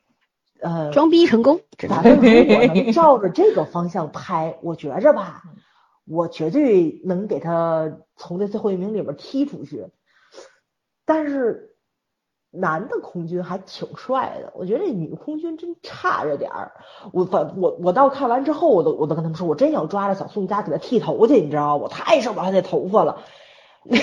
[0.60, 5.44] 呃，装逼成功，知道咱们如果能照着这个方向拍，我觉着吧，
[6.06, 9.86] 我绝对能给他从这最后一名里面踢出去。
[11.06, 11.77] 但是
[12.52, 16.72] 男的空军还挺帅的，我觉得这女空军真差着点儿。
[17.12, 21.84] 我反我我到看完之后，我都我都跟他们说，我真想抓着小宋佳给他剃头去，你知道吗？
[21.84, 23.24] 我太受不了他那头发了。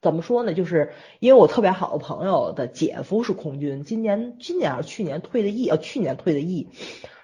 [0.00, 0.52] 怎么说呢？
[0.52, 6.68] 就是因为我特别好的朋友的姐夫是空军，今年今年还是去年退的役，呃，去年退的役。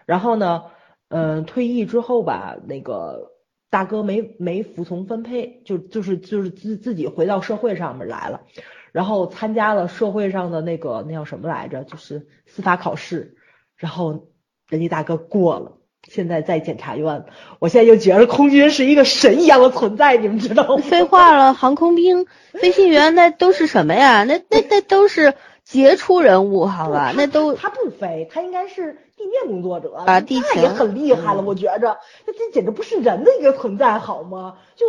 [0.06, 0.64] 然后呢，
[1.08, 3.32] 嗯、退役之后吧，那个
[3.70, 8.40] 大哥没没服从分配，就就是就是自自己回到社会上面来了，
[8.90, 13.36] 然后参加了社会上的那个那叫什么来着，就是司法考试，
[13.76, 14.26] 然后
[14.68, 17.24] 人家大哥过了，现在在检察院，
[17.60, 20.82] 我现在就觉得空军是一个神一样的存在，你们知道吗？
[20.82, 24.24] 废话了，航空兵、飞行员那都是什么呀？
[24.24, 25.34] 那那那都是
[25.70, 27.12] 杰出人物，好吧？
[27.16, 31.96] 那都他不飞，他应该是地面工作者啊地那也很厉害了，嗯我觉着，
[32.26, 34.56] 那这简直不是人的一个存在，好吗？
[34.74, 34.84] 就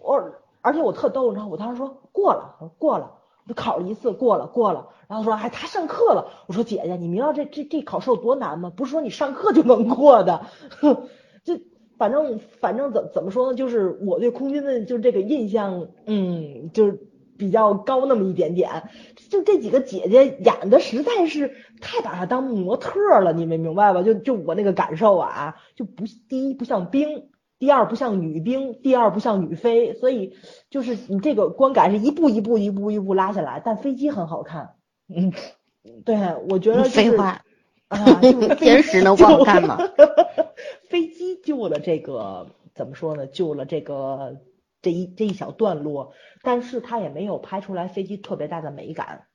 [0.00, 4.88] 我，而且我特逗，你知道，我当时说过了，我过了，我就考了一次，过了，过了。
[5.06, 6.28] 然后说，哎，他上课了。
[6.46, 8.72] 我说姐姐，你明知道这这这考试有多难吗？
[8.74, 10.46] 不是说你上课就能过的。
[10.80, 11.08] 哼，
[11.44, 11.60] 这
[11.98, 13.54] 反正反正怎怎么说呢？
[13.54, 16.98] 就是我对空军的就这个印象，嗯，就是
[17.42, 18.84] 比较高那么一点点。
[19.28, 24.04] 就这几个姐姐演的实在是太把她当模特了，你们明白吧？
[24.04, 30.36] 就就我那个感受啊，就不第一不像兵，第二不像女兵，第二不像女飞，所以
[30.70, 34.76] 就是你这个观感是一步一步一步一步拉下来，但飞机很好看。
[35.12, 35.32] 嗯，
[36.04, 36.16] 对，
[36.48, 37.42] 我觉得、就是、废话，
[37.88, 39.78] 啊，就是 飞天使能不好看吗？
[40.88, 43.26] 飞机救了这个怎么说呢？
[43.26, 44.36] 救了这个
[44.80, 46.12] 这一这一小段落，
[46.42, 49.26] 但是它也没有拍出来飞机特别大的美感。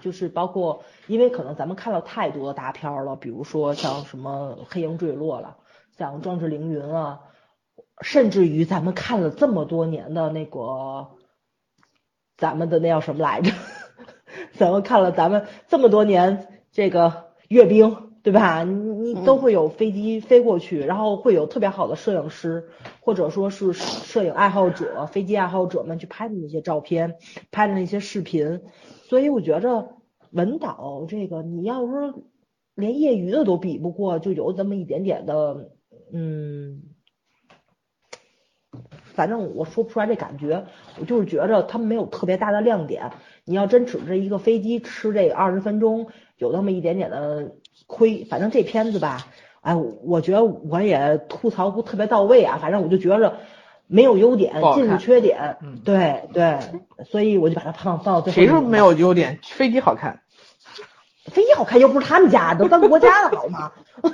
[0.00, 5.58] 就是包括，因为可能咱们看了太多大片了，比如说像什么《黑鹰坠落》了，
[5.96, 7.20] 像《壮志凌云》啊，
[8.02, 11.12] 甚至于咱们看了这么多年的那个，
[12.36, 13.52] 咱们的那叫什么来着？
[14.58, 18.64] 咱们看了咱们这么多年这个阅兵，对吧？
[18.64, 22.68] 你你都会有飞机飞过去，然后会有特别好的摄影师，
[22.98, 27.18] 或者说是摄影爱好者、飞机爱好者们去拍的那些照片、
[27.52, 28.62] 拍的那些视频。
[29.04, 29.90] 所以我觉着
[30.32, 32.20] 文导这个，你要说
[32.74, 35.70] 连业余的都比不过，就有这么一点点的，
[36.12, 36.82] 嗯。
[39.04, 40.66] 反正我说不出来这感觉，
[40.98, 43.12] 我就是觉着他们没有特别大的亮点。
[43.44, 46.08] 你要真指着一个飞机吃这二十分钟，
[46.38, 47.52] 有那么一点点的
[47.86, 48.24] 亏。
[48.24, 49.26] 反正这片子吧，
[49.60, 52.58] 哎，我觉得我也吐槽不特别到位啊。
[52.60, 53.38] 反正我就觉着
[53.86, 55.56] 没有优点尽是缺点。
[55.62, 56.58] 嗯对对，
[57.10, 58.32] 所以我就把它放放到最。
[58.32, 59.38] 谁说没有优点？
[59.42, 60.20] 飞机好看，
[61.30, 63.72] 飞机好看又不是他们家的，都咱国家的好吗？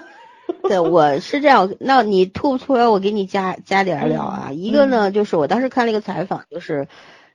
[0.64, 1.74] 对，我是这样。
[1.80, 2.86] 那你吐不吐来？
[2.86, 4.46] 我给你加加点儿料啊。
[4.50, 6.88] 嗯一个呢，就是我当时看了一个采访，就是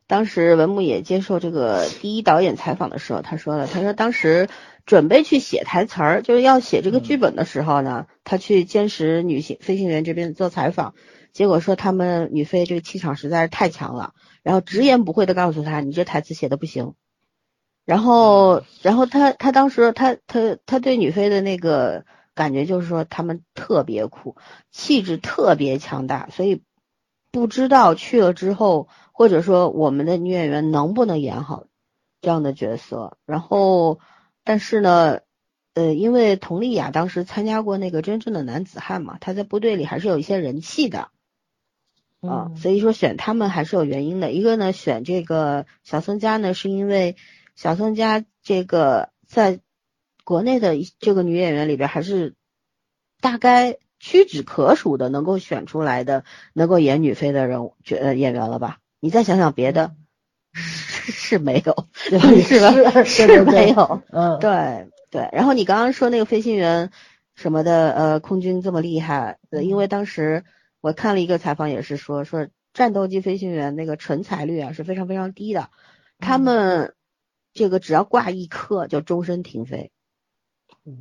[0.08, 4.48] 当时文牧野接受这个第一导演采访的时候，他说了，他说当时
[4.88, 10.96] 准备去写台词儿，就是要写这个剧本的时候呢，他去监视女性飞行员这边做采访，
[11.34, 14.14] 结果说他们女飞这个气场实在是太强了，
[14.44, 16.94] 然后直言不讳的告诉他，你这台词写的不行。
[17.86, 24.38] 然后，然后他他当时他他他对女飞的那个感觉就是说他们特别酷，
[24.72, 26.64] 气质特别强大，所以
[27.32, 31.66] 不知道去了之后，或者说我们的女演员能不能演好
[32.22, 33.18] 这样的角色。
[33.26, 34.00] 然后，
[34.48, 35.20] 但是呢，
[35.74, 41.10] 呃，因为佟丽娅当时参加过那个真正的男子汉嘛，她在部队里还是有一些人气的。
[42.22, 44.32] 啊，嗯所以说选他们还是有原因的。
[44.32, 47.18] 一个呢，选这个小宋佳呢，是因为
[47.56, 49.60] 小宋佳这个在
[50.24, 52.34] 国内的这个女演员里边，还是
[53.20, 56.24] 大概屈指可数的能够选出来的
[56.54, 58.80] 能够演女飞的人物角呃演员了吧？
[59.02, 59.94] 你再想想别的，
[61.08, 63.04] 是是没有， 是吧？
[63.04, 64.02] 是 没有。
[64.12, 66.92] 嗯，对对，然后你刚刚说那个飞行员
[67.36, 70.44] 什么的，呃，空军这么厉害，呃，因为当时
[70.82, 75.70] 我看了一个采访，也是说说战斗机飞行员那个成才率啊是非常非常低的，
[76.20, 76.94] 他们
[77.54, 79.92] 这个只要挂一科就终身停飞，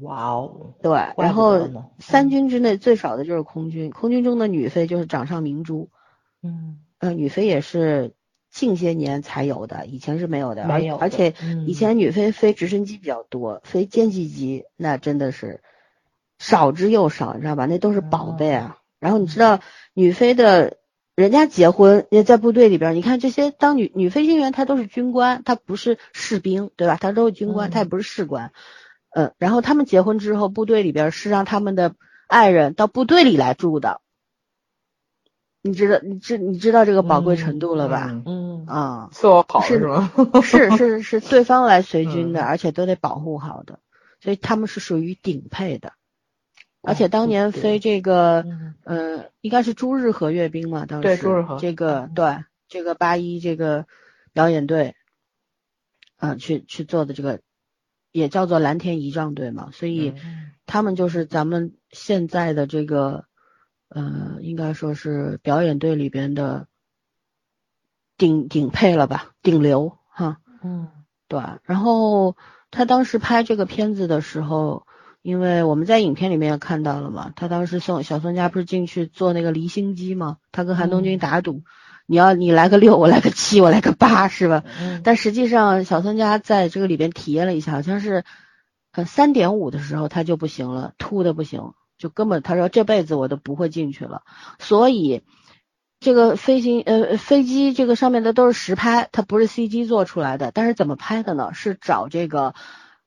[0.00, 1.68] 哇哦，对，然后
[1.98, 5.90] 三军之内最少的就是空军，空军中的女飞就是掌上明珠，
[6.42, 8.12] 嗯，呃，女飞也是
[8.56, 15.60] 近些年才有的，以前是没有的，而没有而且嗯以前女飞飞直升机比较多，飞歼击机那真的是
[16.38, 17.66] 少之又少，你知道吧？
[17.66, 18.78] 那都是宝贝啊。
[18.98, 19.60] 然后你知道
[19.92, 20.78] 女飞的，
[21.14, 26.96] 人家结婚也在部队里边，你看这些当女女飞行员，她都是军官，她不是士兵，对吧？
[26.98, 28.52] 她都是军官，嗯她也不是士官。
[29.10, 31.94] 嗯，然后他们结婚之后，部队里边是让他们的
[32.26, 34.00] 爱人到部队里来住的。
[35.66, 38.08] 你知道，你知你知道这个宝贵程度了吧？
[38.10, 38.24] 嗯。
[38.26, 38.66] 嗯。
[38.66, 40.10] 啊、伺候好是是吗？
[40.42, 42.44] 是是是对方来随军的，嗯。
[42.44, 43.80] 而且都得保护好的，
[44.20, 45.92] 所以他们是属于顶配的。
[46.82, 48.74] 而且当年飞这个，嗯。
[48.84, 53.86] 呃，应该是朱日和阅兵嘛，当时对朱日和这个对这个八一这个
[54.32, 54.94] 表演队，
[56.16, 57.40] 啊、去去做的这个
[58.12, 60.52] 也叫做蓝天仪仗队嘛，所以嗯。
[60.68, 63.26] 他们就是咱们现在的这个，
[63.88, 66.66] 呃，应该说是表演队里边的
[68.16, 70.38] 顶顶配了吧，顶流哈。
[70.62, 70.88] 嗯
[71.28, 72.36] 对，然后
[72.70, 74.86] 他当时拍这个片子的时候，
[75.22, 81.62] 因为我们在影片里面也看到了嘛，他当时宋小宋佳不是进去做那个离心机嘛，他跟韩东君打赌，
[82.06, 84.62] 你要你来个六，我来个七，我来个八，是吧？
[84.80, 88.24] 嗯但实际上小宋家在这个里边体验了一下，好像是
[88.92, 94.22] 呃三点五的时候他就不行了，秃的不行，就根本他说这辈子我都不会进去了，
[94.58, 95.22] 所以。
[95.98, 100.52] 这个飞行呃飞机这个上面的都是实拍，它不是 CG 做出来的。
[100.52, 101.54] 但是怎么拍的呢？
[101.54, 102.54] 是找这个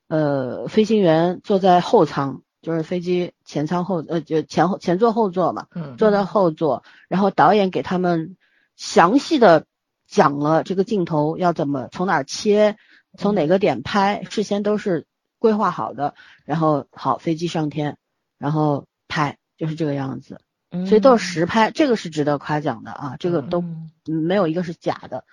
[0.07, 8.36] 呃飞行员坐在后舱，就是飞机前舱后呃就前后前座后座嘛，嗯坐在后座，然后导演给他们
[8.76, 9.68] 详细的
[10.07, 12.76] 讲了这个镜头要怎么从哪儿切，
[13.20, 15.06] 从哪个点拍，事先都是
[15.38, 16.16] 规划好的。
[16.44, 17.99] 然后好飞机上天，
[18.40, 20.41] 然后拍就是这个样子。
[20.86, 25.26] 所以都是实拍，这个是值得夸奖的啊，这个都嗯没有一个是假的，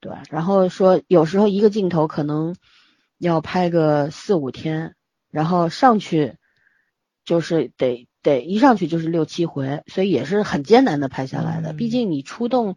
[0.00, 0.12] 对。
[0.28, 2.54] 然后说有时候一个镜头可能
[3.16, 4.94] 要拍个四五天，
[5.30, 6.36] 然后上去
[7.24, 11.72] 就是得得一上去就是六七回，所以也是很艰难的拍下来的。
[11.72, 12.76] 嗯毕竟你出动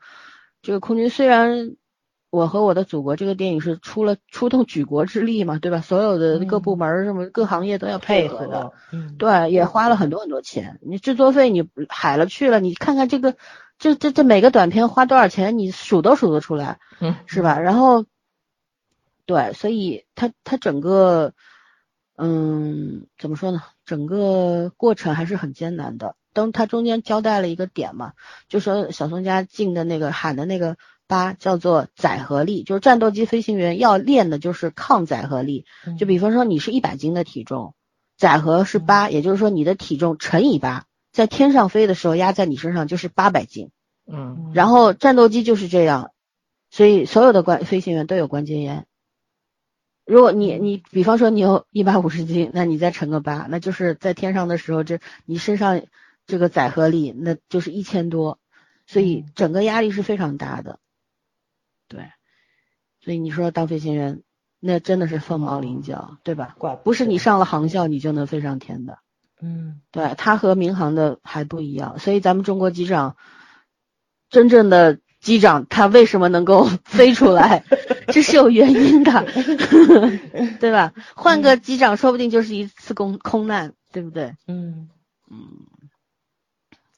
[0.61, 1.75] 这个空军，虽然
[2.33, 5.81] 我和我的祖国这个电影是出了出动举国之力嘛，对吧？
[5.81, 8.73] 所有的各部门什么各行业都要配配合的。
[8.91, 10.79] 嗯，对，也花了很多很多钱。
[10.81, 13.35] 你制作费你海了去了，你看看这个，
[13.77, 17.59] 这这这每个短片花多少钱，你数都数得出来，嗯是吧？
[17.59, 18.05] 然后，
[19.27, 21.33] 对，所以它它整个，
[22.17, 23.61] 嗯，怎么说呢？
[23.85, 26.15] 整个过程还是很艰难的。
[26.33, 28.13] 当它中间交代了一个点嘛，
[28.49, 30.77] 就说小宋家进的那个喊的那个
[31.07, 35.65] 八叫做载荷力，就是战斗机飞行员要练的就是抗载荷力。
[35.97, 37.75] 就比方说你是一百斤的体重，
[38.17, 43.71] 载荷是八，也就是说你的体重乘以八，在天上飞的时候压在你身上就是八百斤。
[44.05, 46.11] 嗯然后战斗机就是这样，
[46.69, 48.85] 所以所有的关飞行员都有关节炎。
[50.05, 55.81] 如果你你比方说你有一百五十斤，那你再乘个八，那就是在天上的时候，这你身上
[56.27, 58.39] 这个载荷力那就是一千多，
[58.85, 60.79] 所以整个压力是非常大的。
[61.93, 62.09] 对，
[63.01, 64.23] 所以你说当飞行员，
[64.59, 66.55] 那真的是凤毛麟角，对吧？
[66.57, 68.97] 怪不是你上了航校你就能飞上天的。
[69.41, 73.15] 嗯对，它和民航的还不一样，所以咱们中国机长，
[74.29, 77.63] 真正的机长他为什么能够 飞出来，
[78.07, 79.25] 这是有原因的，
[80.59, 80.93] 对吧？
[81.15, 84.33] 换个机长，说不定就是一次空空难，对不对？
[84.47, 84.89] 嗯
[85.29, 85.37] 嗯，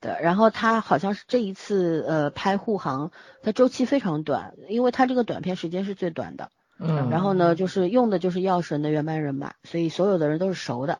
[0.05, 0.23] 对。
[0.23, 3.11] 然后他好像是这一次呃拍护航，
[3.41, 6.49] 他周期非常短，因为他这个短片时间是最短的。
[6.77, 10.99] 嗯，然后呢，就是用的就是药神的原班人马，所以所有的人都是熟的。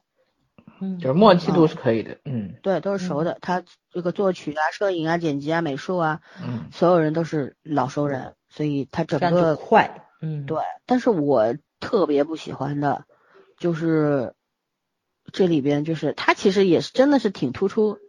[0.79, 3.37] 嗯，就是默契度是可以的，嗯对，都是熟的。
[3.41, 10.59] 他这个作曲啊、摄影啊、剪辑啊、美术啊，嗯所有人都是老熟人，所以他整个快，嗯，对。
[10.85, 13.05] 但是我特别不喜欢的，
[13.57, 14.33] 就是
[15.31, 17.99] 这里边就是他其实也是真的是挺突出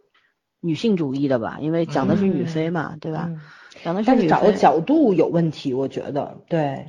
[0.67, 3.25] 女性主义的吧，因为讲的是女嗯飞嘛，对吧？
[3.29, 3.39] 嗯
[3.83, 6.87] 讲的是但是女，找的角度有问题，我觉得，对，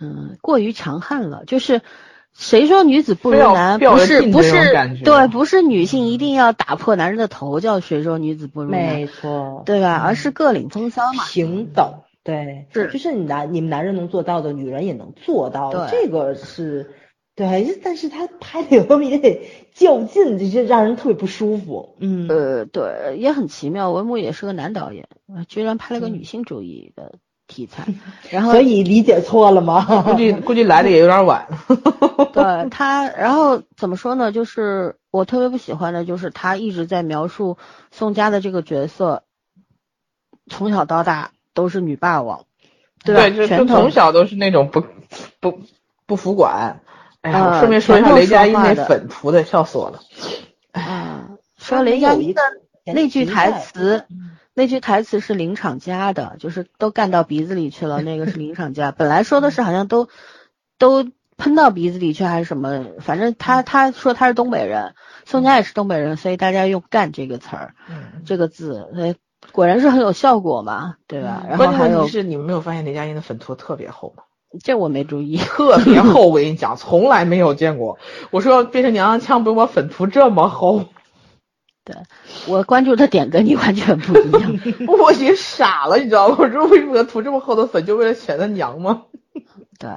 [0.00, 1.82] 嗯，过于强悍了，就是。
[2.36, 3.78] 谁说女子不如男？
[3.78, 4.52] 不是不是
[5.04, 8.80] 对，不是女性一定要打破男人的头，叫谁说女子不如男？
[8.80, 10.02] 没错，对吧？
[10.04, 11.22] 而是各领风骚嘛。
[11.30, 16.90] 平等，对，是就是你男你们男人能做到的，女人也能做到，对这个是，
[17.36, 19.40] 对，但是他拍的有那么一点
[19.74, 23.90] 较劲，就是让人特别不舒服，嗯，呃，对，也很奇妙。
[23.90, 27.16] 文牧也是个男导演，呃居然拍了个嗯女性主义的
[27.48, 27.88] 题材，
[28.30, 30.02] 然 后所以理解错了吗？
[30.06, 31.48] 估计估计来的也有点晚，
[32.32, 34.30] 对他，然后怎么说呢？
[34.30, 37.58] 就是我特别不喜欢的，就是他一直在描述
[37.90, 39.24] 宋佳的这个角色，
[40.48, 42.44] 从小到大都是女霸王，
[43.04, 43.22] 对吧？
[43.28, 44.84] 对，就就从小都是那种不
[45.40, 45.58] 不
[46.06, 46.80] 不服管。
[47.24, 50.00] 哎呀，啊我顺便说一下雷佳音那粉涂的，笑死我了。
[50.72, 52.42] 啊， 说雷佳音的
[52.92, 54.04] 那句台词，
[54.52, 58.92] 那句台词是林场家的，就是都干到鼻子里去了， 那个是林场家。
[58.92, 60.08] 本来说的是好像都
[60.78, 64.94] 都喷到鼻子里去还是什么，反正他他说他是东北人，
[65.24, 69.14] 宋佳也是东北人，所以大家用“干”这个词儿嗯，这个字，呃，
[69.50, 71.46] 果然是很有效果嘛，对吧？
[71.48, 74.24] 然后还有关键是你们没有发现雷佳音的粉涂特别厚吗？
[74.62, 77.98] 这我没注意， 特别厚，我跟你讲，从来没有见过。
[78.30, 80.86] 我说变成娘娘腔，不用把粉涂这么厚，
[81.84, 81.96] 对
[82.46, 84.58] 我关注的点跟你完全不一样。
[84.86, 86.36] 我已经傻了，你知道吗？
[86.38, 89.02] 我说为什么要涂这么厚的粉，就为了显得娘吗？
[89.78, 89.90] 对，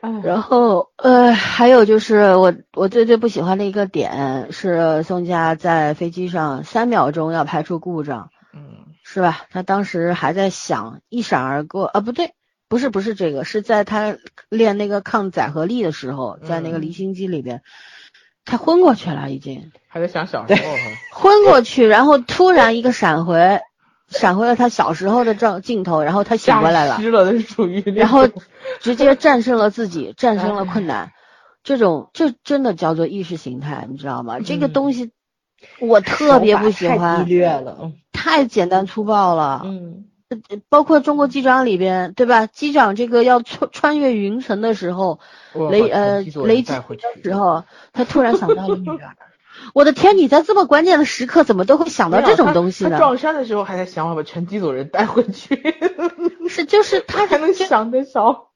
[0.00, 8.60] 哎，然后呃，还有就是我我最最不喜欢的一个点是宋佳在飞机上三秒钟要排除故障，嗯
[9.04, 9.40] 是吧？
[9.50, 12.34] 他当时还在想，一闪而过啊，不对，
[12.72, 14.16] 不是不是这个，是在他
[14.48, 17.60] 练那个抗载荷力的时候，在那个嗯离心机里边，
[18.46, 19.72] 他昏过去了已经。
[19.88, 20.60] 还在想小 时候，
[21.12, 23.60] 昏过去，然后突然一个闪回，
[24.08, 28.26] 闪回了他小时候的照镜头，然后他醒过来了，湿了，那是属于，然后
[28.80, 31.12] 直接战胜了自己，战胜了困难，
[31.62, 34.40] 这种这真的叫做意识形态，你知道吗？
[34.40, 35.10] 这个东西
[35.78, 40.06] 我特别不喜欢，太低劣了，太简单粗暴了，嗯。
[40.68, 42.46] 包括中国机长里边，对吧？
[42.46, 45.20] 机长这个要穿穿越云层的时候，
[45.70, 46.84] 雷呃雷击的
[47.22, 49.16] 时候，他突然想到了 女儿。
[49.74, 50.16] 我的天！
[50.16, 52.90] 你在这么关键的时刻，怎么都会想到这种东西呢？
[52.90, 55.62] 他撞山的时候还在想我把全机组人带回去，
[56.48, 58.48] 是就是 他还能想得少。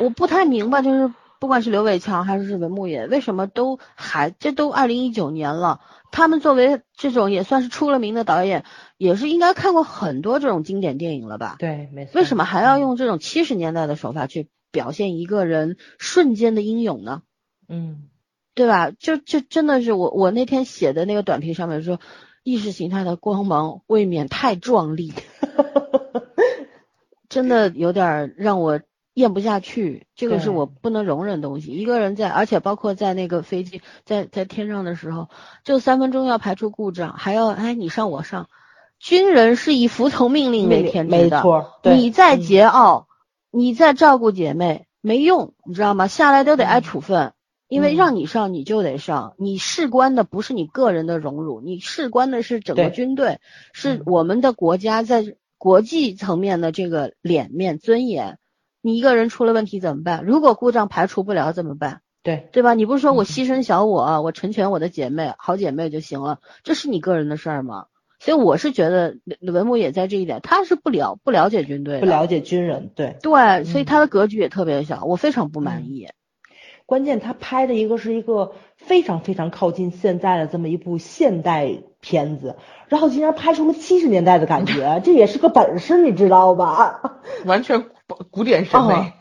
[0.00, 5.80] 我不太明白，就是不管是刘伟强还是文牧野，为什么都还这都二零一九年了，
[6.12, 8.64] 他们作为这种也算是出了名的导演，
[8.98, 11.56] 也是应该看过很多这种经典电影了吧？
[11.58, 12.12] 对，没错。
[12.14, 17.22] 为什么还要用这种七十年代的手法去表现一个人瞬间的英勇呢？
[17.68, 18.04] 嗯。
[18.52, 18.90] 对吧？
[18.90, 21.98] 就就真的是我我那天写的那个短评上面说，
[22.42, 25.14] 意识形态的光芒未免太壮丽，
[27.30, 28.80] 真的有点让我
[29.20, 30.06] 咽不下去。
[30.16, 31.70] 这个是我不能容忍的东西。
[31.70, 35.28] 一个人在，而且包括在那个飞机在在天上的时候，
[35.62, 38.48] 就三分钟要排除故障，还要哎你上我上。
[38.98, 41.78] 军人是以服从命令为天职的，没错。
[41.84, 43.04] 你在桀骜，
[43.50, 46.06] 你在照顾姐妹没用，你知道吗？
[46.08, 47.32] 下来都得挨处分。
[47.66, 53.38] 因为让你上你就得上，你事关的不是你个人的荣辱，你事关的是整个军队，
[53.72, 58.39] 是我们的国家在国际层面的这个脸面尊严。
[58.82, 60.24] 你一个人出了问题怎么办？
[60.24, 62.00] 如果故障排除不了怎么办？
[62.22, 62.74] 对对吧？
[62.74, 66.38] 你不是说我牺牲小我，我成全我的姐妹好姐妹就行了？
[66.62, 67.86] 这是你个人的事儿吗？
[68.18, 76.08] 所以我是觉得文牧也在这一点，他是不了不了解军队，不了解军人，对对，所以他的格局也特别小，我非常不满意。
[76.84, 82.56] 关键他拍的一个是一个非常非常靠近现在的这么一部现代片子，
[82.88, 87.20] 然后竟然拍出了七十年代的感觉，这也是个本事，你知道吧？
[87.46, 87.86] 完全
[88.30, 89.12] 古典审美。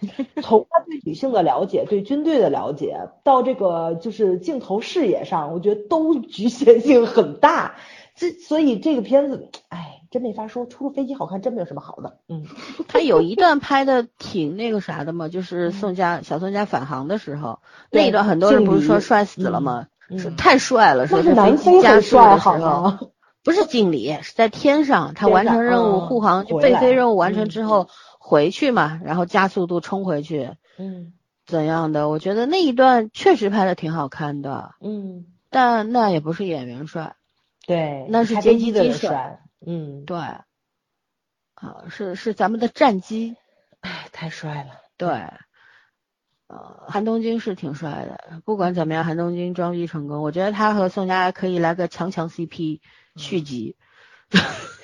[0.42, 7.76] 从他对女性的了解，对军队的了解，到这个就是镜头视野上，我觉得都局限性很大。
[8.16, 9.96] 这所以这个片子，哎。
[10.12, 12.18] 真没法说，除了飞机好看，真没有什么好的。
[12.28, 12.44] 嗯，
[12.88, 17.60] 他有一段拍的挺那个啥的嘛，就是宋佳小宋佳返航的时候，
[17.92, 19.86] 那一段很多人不是说帅死了吗？
[20.18, 23.12] 说太帅了，说是飞机加速的时候，
[23.44, 27.88] 不是敬礼，是在天上，他完成任务护航，就备飞任务完成之后
[28.30, 31.14] 回去嘛，然后加速度冲回去，嗯，
[31.48, 32.10] 怎样的？
[32.10, 37.16] 我觉得那一段确实拍的挺好看的，嗯，但那也不是演员帅，
[37.66, 39.40] 对，那是接机的帅。
[39.66, 40.46] 嗯，对，啊，
[41.90, 43.36] 是是咱们的战机，
[43.80, 44.74] 哎，太帅了。
[44.96, 45.10] 对，
[46.46, 48.42] 呃，韩东君是挺帅的。
[48.46, 52.80] 不管怎么样，韩东君装逼成功，我觉得他和宋佳可以来个强强 CP
[53.16, 53.76] 续集。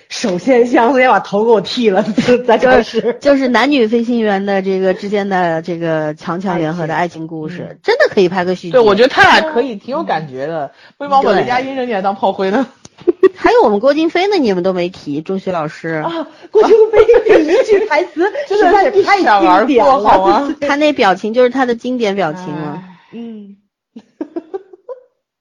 [0.09, 2.03] 首先，箱子要把头给我剃了，
[2.45, 8.71] 咱就是就是男女飞行员的这个之间的这个强强联合的爱情故事，真的可以拍个续集。
[8.71, 10.71] 对，我觉得他俩可以挺有感觉的。
[10.97, 12.67] 为什么把雷佳音扔进来当炮灰呢？
[13.35, 23.57] 还有我们郭京飞呢，你们都没提，中学老师啊，郭京飞第一句台词 真的是太经典了， 他那表情就是他的经典表情了，嗯，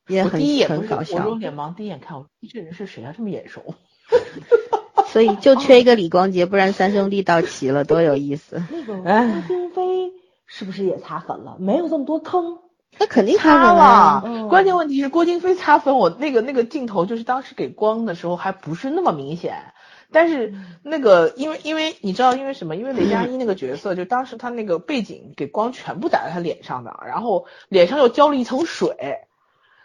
[0.09, 1.25] 也很很搞笑。
[1.25, 3.63] 我有点忙，第一眼看我这人是谁啊，这么眼熟？
[5.09, 8.63] 所以就缺一个李光洁，不然三兄弟到齐了，多有意思。
[8.71, 9.13] 那个郭
[9.49, 10.13] 京飞
[10.47, 11.57] 是不是也擦粉了？
[11.59, 12.59] 没有这么多坑。
[12.97, 19.73] 那肯定擦了，关键问题是郭京飞擦粉，我那个那个镜头就是当时给光的时候还不是那么明显，
[20.13, 20.55] 但是
[20.85, 22.77] 那个因为因为你知道因为什么？
[22.77, 29.19] 因为雷佳音那个角色就当时他那个背景给光全部打在他脸上的，然后脸上又浇了一层水，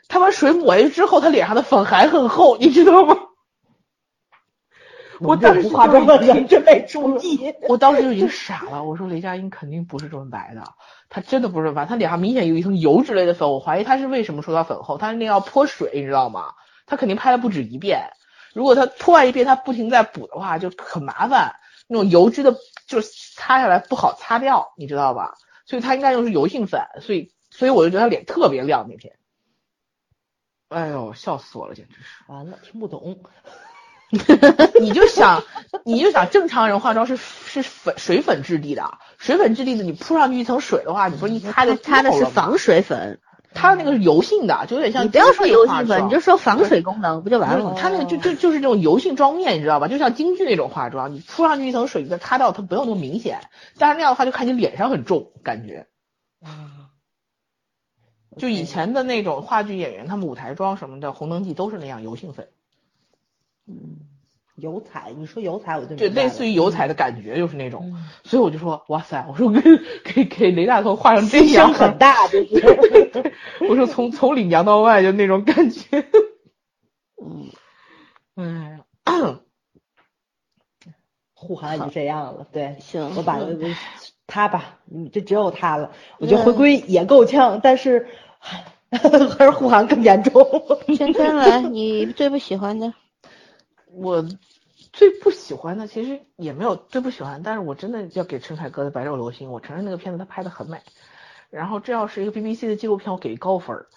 [0.07, 3.17] 他把水抹下去之后，他脸上的粉还很厚，你知道吗？
[5.19, 8.83] 我当时化妆的人真没注意，我当时就已经傻了。
[8.83, 10.63] 我说雷佳音肯定不是这么白的，
[11.09, 13.49] 他真的不是白，他脸上明显有一层油脂类的粉。
[13.49, 16.53] 我怀疑他是为什么说他粉厚，他那要泼水，你知道吗？
[16.85, 18.11] 他肯定拍了不止一遍。
[18.53, 21.55] 如果他泼完一遍，他不停再补的话，就很麻烦。
[21.87, 22.55] 那种油脂的，
[22.87, 25.35] 就是擦下来不好擦掉，你知道吧？
[25.65, 29.13] 所以他应该用是油性粉，所以所以我就觉得他脸特别亮那天。
[30.69, 32.23] 哎呦，笑死我了，简直是！
[32.27, 33.19] 完了，听不懂。
[34.81, 35.43] 你就想，
[35.85, 43.19] 你就想正常人化妆是是粉水粉质地的，水粉质地的，你铺上去一层水的话，你不是一擦就擦的是防水粉，
[43.53, 45.03] 它那个是油性的，就有点像。
[45.03, 47.75] 你不要说油性粉，你就说防水功能不就完了？
[47.77, 49.87] 它那个就就就是这种油性妆面，你知道吧？
[49.87, 53.41] 就像京剧那种化妆，你铺上去一层水，你再擦掉，它不用那么明显。
[53.77, 55.87] 但是那样的话，就看你脸上很重感觉。
[58.37, 62.47] 就以前的那种话剧演员，他们舞台妆什么的，《红灯记》都是那样油性粉，
[63.69, 63.99] 嗯，
[64.55, 67.91] 油彩，你说油彩我就对，类似于油彩的感觉就是那种。
[67.93, 69.61] 嗯所以我就说，哇塞，我说给
[70.03, 73.33] 给给雷大头画成这牺样牲，很大，就是。
[73.69, 76.05] 我说从从里娘到外就那种感觉。
[77.21, 77.49] 嗯，
[78.35, 78.79] 哎，
[81.33, 83.39] 护航也就这样了，对，行，我把
[84.27, 85.91] 他吧，嗯，就只有他了。
[86.19, 88.07] 我觉得回归也够呛，但是
[88.91, 90.45] 还是护航更严重。
[90.95, 92.93] 圈圈来，你最不喜欢的？
[94.01, 94.25] 我
[94.93, 100.81] 最不喜欢的其实也没有最不喜欢，但是我真的要给陈凯歌的《白昼流星》，我承认那个片子他拍的很美。
[101.49, 103.87] 然后这要是一个 BBC 的纪录片，我给高分儿。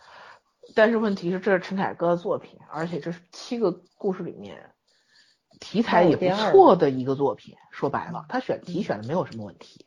[0.74, 4.70] 但是问题是，这是陈凯歌的作品，而且这是七个故事里面
[5.60, 7.56] 题材也不错的一个作品。
[7.70, 9.84] 说白了，他选题选的没有什么问题，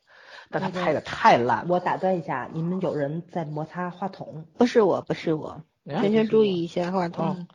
[0.48, 1.66] 但他拍的太烂了。
[1.68, 4.46] 我打断一下，你们有人在摩擦话筒？
[4.56, 7.48] 不是我，不是我，圈圈注意一下话筒。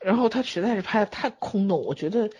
[0.00, 2.30] 然后他实在是拍的太空洞，我觉得，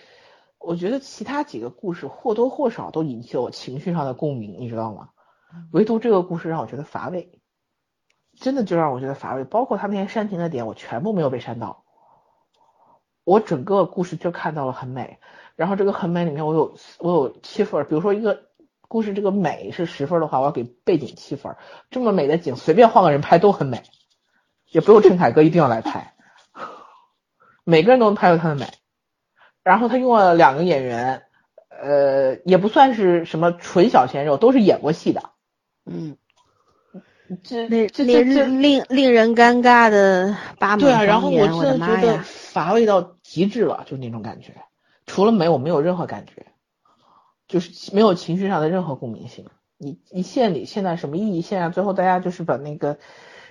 [0.58, 5.10] 我觉得其他几个故事或多或少都引起了我情绪上的共鸣，你知道吗？
[5.72, 7.40] 唯独这个故事让我觉得乏味，
[8.38, 9.44] 真的就让我觉得乏味。
[9.44, 11.84] 包括他那些煽情的点，我全部没有被煽到。
[13.24, 15.18] 我整个故事就看到了很美，
[15.54, 18.44] 然后这个很美里面我有我有七分，比如说一个
[18.88, 21.54] 故事这个美是十分的话，我要给背景七分。
[21.90, 23.82] 这么美的景，随便换个人拍都很美，
[24.70, 26.09] 也不用陈凯歌一定要来拍。
[27.70, 28.66] 每个人都能拍出他的美，
[29.62, 31.22] 然后他用了两个演员，
[31.68, 35.30] 呃，也不算是什么纯小鲜肉，都是演过戏的。
[35.86, 36.16] 嗯，
[37.44, 42.18] 这令这这这令令令人尴尬的八对啊，然后，我真的觉得！
[42.22, 44.54] 乏味到极致了，就那种感觉。
[45.06, 46.46] 除了美，我没有任何感觉，
[47.46, 49.46] 就是没有情绪上的任何共鸣性。
[49.78, 51.40] 你你现里现在什么意义？
[51.40, 52.98] 现在最后大家就是把那个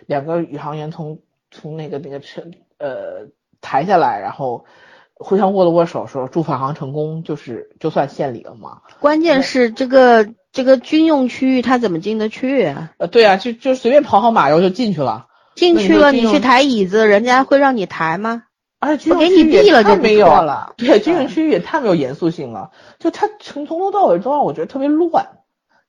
[0.05, 2.43] 两个宇航员从从那个那个车
[2.77, 3.29] 呃
[3.61, 4.65] 抬下来，然后
[5.13, 8.79] 互相握了握手，说祝返航成功，就是就算献礼了嘛。
[8.99, 12.91] 关键是这个这个军用区域他怎么进得去啊？
[12.97, 15.27] 呃，对啊，就就随便跑好马油就进去了。
[15.55, 18.43] 进去了，你去抬椅子，人家会让你抬吗？
[18.79, 20.73] 而且军我给你用区域也太没有了。
[20.77, 25.27] 对，军用区域也太没有严肃性了，就他从从头到尾都让我觉得特别乱，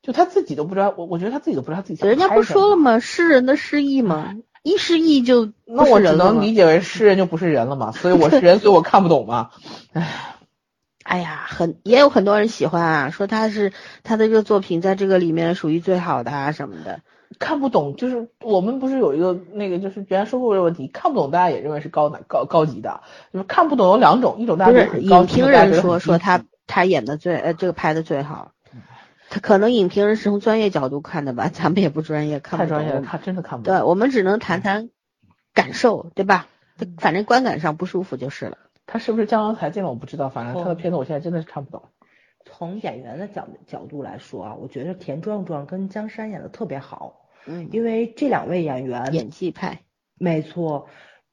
[0.02, 2.42] 就他自己都不知道，我我觉得他自己都不知道自己人家不？
[2.42, 2.98] 说了吗？
[2.98, 9.50] 诗人的诗意嘛，一失忆就那我只能理解为诗人就不是人了嘛，所以我是人，所以我看不懂嘛。
[9.92, 10.36] 唉，
[11.02, 13.72] 哎呀，很也有很多人喜欢啊，说他是
[14.02, 17.00] 他的这个作品在这个里面属于最好的啊什么的。
[17.38, 28.50] 看不懂，就是我们不是有一个那个就是原来说过这个问题，看不懂大家也认为是高难高高级的，就是看不懂有两种，一种大不是家觉得很高级，影评人说说他他演的最呃这个拍的最好，
[29.30, 32.78] 他可能影评人是从专业角度看的吧，咱们也不专业，看不懂。
[32.78, 33.74] 太专业了，看真的看不懂。
[33.74, 34.90] 对，我们只能谈谈
[35.54, 36.48] 感受，对吧？
[36.98, 38.58] 反正观感上不舒服就是了。
[38.86, 41.84] 他是不是江郎才尽了我不知道，反正他的哦片子我现在真的是看不懂。
[42.44, 49.82] 从演员的角角度来说啊，我觉得田壮壮跟江山演的特别好，嗯，因为这两位演员演技派，
[50.18, 50.88] 没错，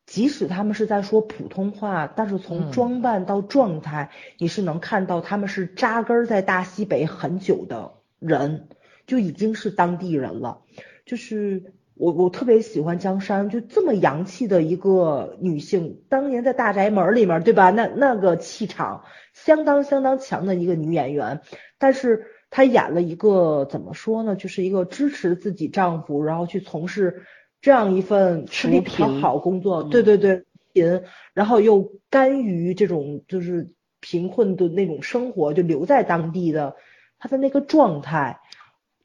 [0.07, 4.09] 即使他们是在说普通话，但是从嗯装扮到状态，
[4.39, 8.69] 你是能看到他们是扎根儿在大西北很久的人，
[9.05, 10.61] 就已经是当地人了。
[11.05, 17.69] 就是我我特别喜欢江山，就这么洋气的一个女性，当年在《大宅门》里面，对吧？
[17.69, 19.03] 那那个气场
[19.33, 21.41] 相当相当强的一个女演员，
[21.77, 24.37] 但是她演了一个怎么说呢？
[24.37, 27.23] 就是一个支持自己丈夫，然后去从事
[27.61, 30.43] 这样一份吃力不讨好工作，嗯对对对，
[30.73, 31.03] 贫，
[31.33, 36.75] 然后又甘于这种就是贫困的那种生活，就留在当地的，
[37.19, 38.39] 他的那个状态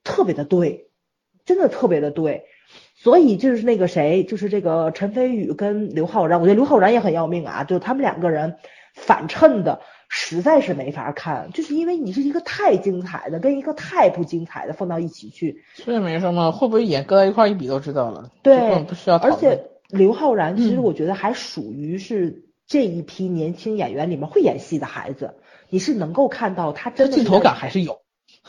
[0.05, 0.89] 特别的对，
[1.45, 2.45] 真的特别的对。
[2.95, 8.57] 所以就是那个谁，就是这个陈飞宇跟刘昊然，我觉得刘昊然也很要命啊，就他们两个人
[8.95, 9.81] 反衬的
[10.15, 18.85] 实在是没法看，就是因为你是一个太精彩的跟一个太不精彩的放到一起去，所以没什么，会不会演搁在一块儿一比都知道了，对。
[19.23, 25.37] 而且刘昊然其实嗯我觉得还属于是这一批年轻演员里面会演戏的孩子，
[25.71, 28.03] 你是能够看到他真的镜头感还是有。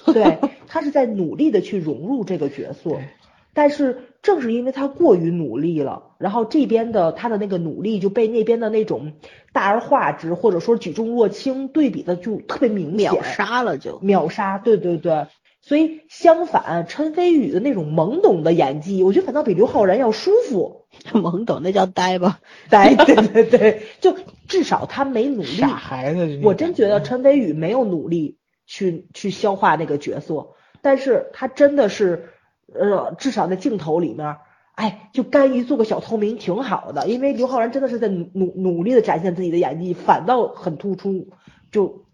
[0.06, 3.08] 对，他是在努力的去融入这个角色对，
[3.54, 9.14] 但是正是因为他过于努力了，然后这边的他的那个努力就被那边的那种
[9.52, 14.00] 大而化之或者说举重若轻对比的就特别明显，秒杀了就。
[14.00, 15.28] 秒杀，对对对。
[15.66, 20.82] 所以相反，陈飞宇的那种懵懂的演技，我觉得反倒比刘昊然要舒服。
[21.14, 22.40] 懵懂，那叫呆吧？
[22.70, 24.14] 呆对对对，就
[24.50, 25.46] 至少他没努力。
[25.46, 30.50] 傻孩子，我真觉得陈飞宇没有努力去去消化那个角色，
[30.82, 32.30] 但是他真的是，
[32.74, 34.38] 呃，至少在镜头里面，
[34.76, 41.28] 哎，就甘于做个小透明挺好的，因为刘昊然真的是在努努努力的展现自己的演技，反倒很突出，
[41.72, 42.06] 就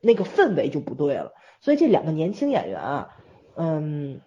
[0.00, 1.32] 那个氛围就不对了。
[1.60, 3.08] 所以这两个年轻演员啊，
[3.56, 4.20] 嗯，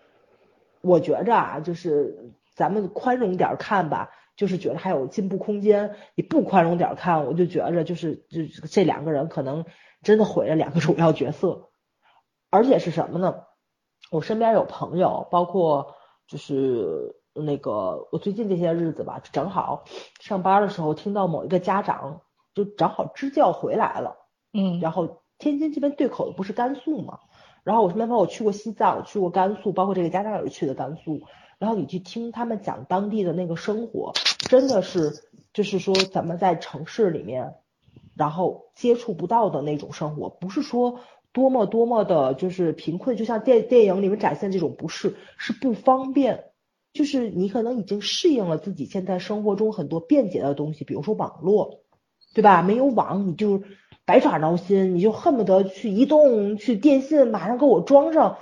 [0.82, 5.95] 我觉着啊，就是咱们宽容点看吧，就是觉得还有进步空间。
[6.16, 9.66] 你不宽容点看，我就觉着就是就这两个人可能
[10.03, 11.70] 真的毁了两个主要角色，
[12.49, 13.36] 而且是什么呢？
[14.10, 15.95] 我身边有朋友，包括
[16.27, 19.84] 就是那个我最近这些日子吧，正好
[20.19, 22.22] 上班的时候听到某一个家长
[22.53, 24.18] 就正好支教回来了，
[24.53, 24.80] 嗯。
[24.80, 27.19] 然后天津这边对口的不是甘肃嘛，
[27.64, 31.22] 然后我身边朋友去过西藏，去过甘肃，包括这个家长也是去的甘肃，
[31.60, 34.14] 然后你去听他们讲当地的那个生活，
[34.49, 35.23] 真的是
[35.53, 37.56] 就是说咱们在城市里面，
[38.15, 40.99] 然后接触不到的那种生活，不是说
[41.34, 46.45] 多么多么的就是贫困，就像电电影里面展现这种不是，是不方便。
[46.91, 51.81] 就是你可能已经适应了自己现在生活中很多便捷的东西，比如说网络，
[52.34, 52.64] 对吧？
[52.64, 53.61] 没有网你就
[54.06, 58.39] 百爪挠心，你就恨不得去移动、去电信马上给我装上，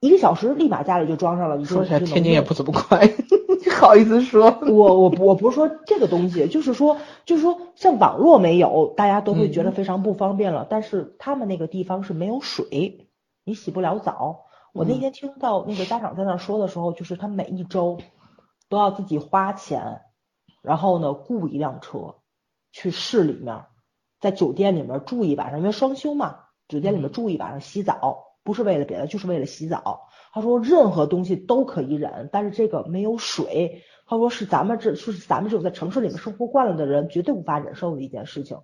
[0.00, 1.56] 一个小时立马家里就装上了。
[1.56, 4.58] 你说起来天津也不怎么快，你 好意思说？
[4.62, 10.66] 我我我不是说这个东西，就是说就是说像网络没有，大家都会觉得非常不方便了。
[10.70, 13.08] 但是他们那个地方是没有水，
[13.44, 14.44] 你洗不了澡。
[14.72, 17.98] 我那天听到那个家长在那说的时候，就是他每一周
[18.68, 20.02] 都要自己花钱，
[20.62, 22.16] 然后呢雇一辆车
[22.70, 23.64] 去市里面，
[24.20, 26.36] 在酒店里面住一晚上，因为双休嘛，
[26.68, 30.08] 酒店里面住一晚上洗澡，不是为了别的，就是为了洗澡。
[30.32, 38.58] 他说任何东西都可以忍，但是这个没有水，他说是咱们这就是咱们这种在城市里面生活惯了的人绝对无法忍受的一件事情。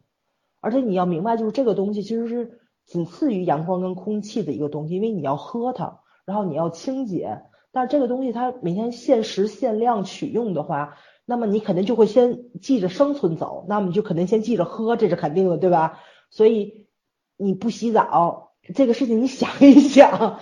[0.61, 7.43] 而且你要明白，就是这个东西其实是仅次于阳光跟空气的一个东西，因为你要喝它，然后你要清洁。
[7.73, 16.01] 但是这个东西它每天限时限量取用的话，那么你肯定就会先记着生存走，那么你就肯定先记着喝，这是肯定的，对吧？
[16.31, 16.87] 所以
[17.37, 20.41] 你不洗澡这个事情，你想一想，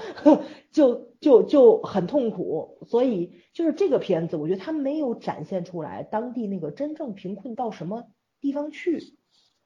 [0.71, 2.79] 就就就很痛苦。
[2.87, 8.05] 所以就是这个片子，我觉得它没有展现出来当地那个真正贫困到什么
[8.41, 9.17] 地方去，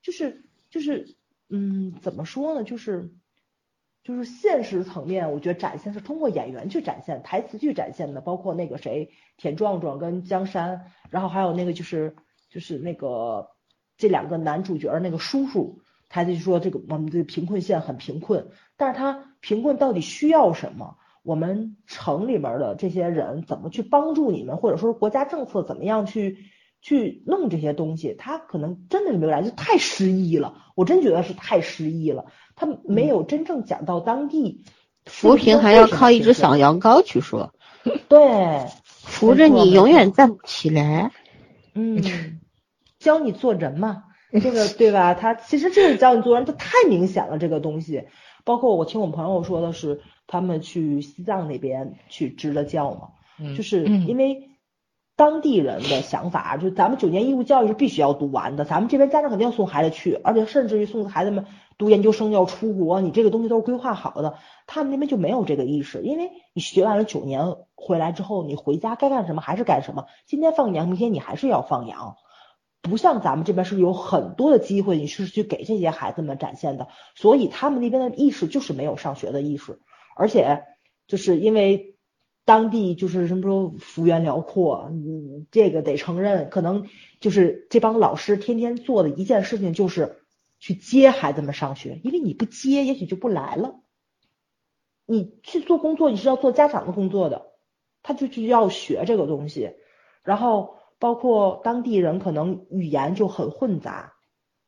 [0.02, 1.16] 就是就是
[1.48, 2.64] 嗯，怎么说呢？
[2.64, 3.12] 就是
[4.02, 12.16] 就是现实层面，我觉得展现是通过演员去展现，台词去展现的，包括那个谁田壮壮跟江山，然后还有那个就是
[12.48, 13.50] 就是那个
[13.96, 20.96] 这两个男主角那个叔叔，他就说这个我们这个贫困县很贫困，但是他贫困到底需要什么？
[21.22, 26.38] 我们城里面的这些人怎么去帮助你们，或者说国家政策怎么样去
[26.80, 28.14] 去弄这些东西？
[28.14, 30.54] 他可能真的是没有来，就太失意了。
[30.76, 34.64] 我真觉得是太失意了，他没有真正讲到当地
[35.04, 37.52] 扶贫还要靠一只小羊羔去说，
[38.08, 41.10] 对，扶着你永远站不起来。
[41.74, 42.40] 嗯，
[43.00, 44.04] 教你做人嘛，
[44.40, 45.14] 这个对吧？
[45.14, 48.04] 他其实这个教你做人，他太明显了，这个东西。
[48.44, 53.08] 包括我听我朋友说的是，他们去西藏那边去支了教嘛，
[53.40, 54.50] 嗯就是因为
[55.16, 61.46] 当地人的想法，就咱们九年义务教育是必须要读完的，咱们这边家长肯定要送孩子去，而且甚至于送孩子们
[61.76, 64.36] 读研究生要出国，你这个东西都是规划好的，
[64.68, 72.16] 他们那边就没有这个意识，因为你学完了九年回来之后，你回家该干什么还是干什么，今天放羊，明天你还是要放羊。
[72.88, 79.78] 不像咱们这边是有很多的机会，你是去给这些孩子们展现的，所以他们那边的意识就是没有上学的意识，
[80.16, 80.64] 而且
[81.06, 81.96] 就是因为
[82.44, 86.86] 当地就是什么说幅员辽阔，嗯，这个得承认，可能
[87.20, 90.22] 就是这帮老师天天做的一件事情就是
[90.58, 93.80] 去接孩子们上学，因为你不接，也许就不来了。
[95.06, 97.52] 你去做工作，你是要做家长的工作的，
[98.02, 99.72] 他就就要学这个东西，
[100.22, 100.74] 然后。
[100.98, 104.14] 包括当地人可能语言就很混杂，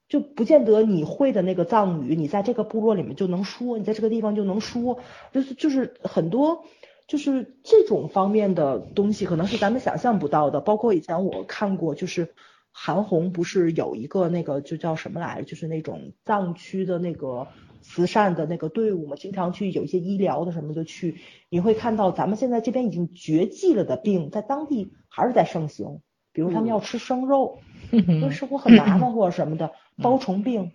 [0.09, 4.99] 就不见得你会的那个藏语，你在这个部落里面就能说，你在这个地方就能说，
[5.33, 6.65] 就是就是很多
[7.07, 10.61] 就是这种方面的东西，可能是咱们想象不到的。
[10.61, 12.35] 包括以前我看过，就是
[12.73, 17.49] 韩红不是有一个那个就叫什么来着，就是那种藏区的那个
[17.81, 21.17] 慈善的那个队伍嘛，经常去有一些医疗的什么的去，
[21.49, 26.03] 你会看到咱们现在这边已经绝迹了的病，在当地还是在盛行。
[26.39, 27.59] 比如他们要吃生肉，
[27.91, 30.71] 因为生活很麻烦或者什么的，包虫病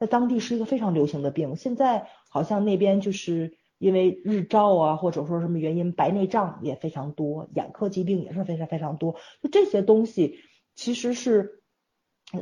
[0.00, 1.54] 在当地是一个非常流行的病。
[1.54, 9.14] 现在好像那边就是因为日照啊，或者说什么原因，白内障也非常多，眼科疾病也是非常非常多。
[9.40, 10.40] 就这些东西
[10.74, 11.62] 其实是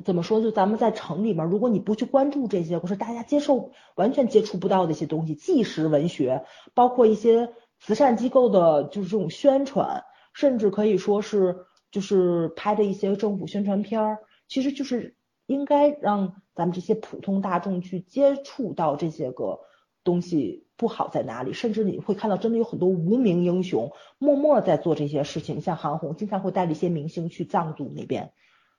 [0.02, 0.40] 怎么说？
[0.40, 10.04] 就咱们在城里面，如果你不去关注这些，或者大家接受完全接触不到的一些东西，纪实文学，包括一些慈善机构的，就是这种宣传。
[10.32, 11.58] 甚至可以说是
[11.94, 14.18] 就是拍的一些政府宣传片儿，
[14.48, 15.14] 其实就是
[15.46, 19.60] 应该让咱们这些普通大众去接触到这些个
[20.02, 28.32] 东西不好在哪里，甚至你会看到真的有很多无名英雄默默在做这些事情，像韩红经常会带着一些明星去藏族那边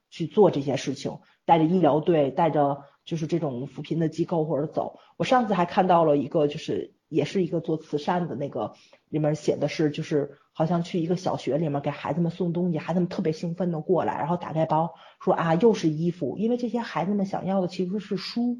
[0.09, 4.99] 去做这些事情，带着医疗队，带着就是这种扶贫的机构或者走。
[5.15, 8.73] 我上次还看到了一个，就是也是一个做慈善的那个，
[9.09, 14.93] 里面写的是就是好像去一个小学里面给孩子们送东西，孩子们特别兴奋的过来，然后打开包
[15.23, 18.59] 说啊又是衣服，因为这些孩子们想要的其实是书，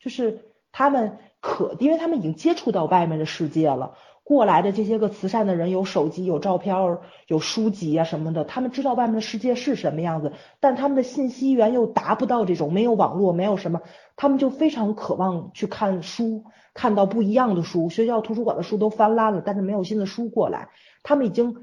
[0.00, 3.96] 就是他们可，因为他们已经接触到外面的世界了。
[4.30, 6.76] 过来的这些个慈善的人有手机、有照片、
[7.26, 10.30] 有书籍啊什么的，他们知道外面的世界是什么样子，
[10.60, 13.80] 但他们的信息源又达不到这种没有网络、没有什么，
[14.14, 16.44] 他们就非常渴望去看书，
[16.74, 17.90] 看到不一样的书。
[17.90, 20.68] 学校图书馆的书都翻烂了，但是没有新的书过来，
[21.02, 21.56] 他们已经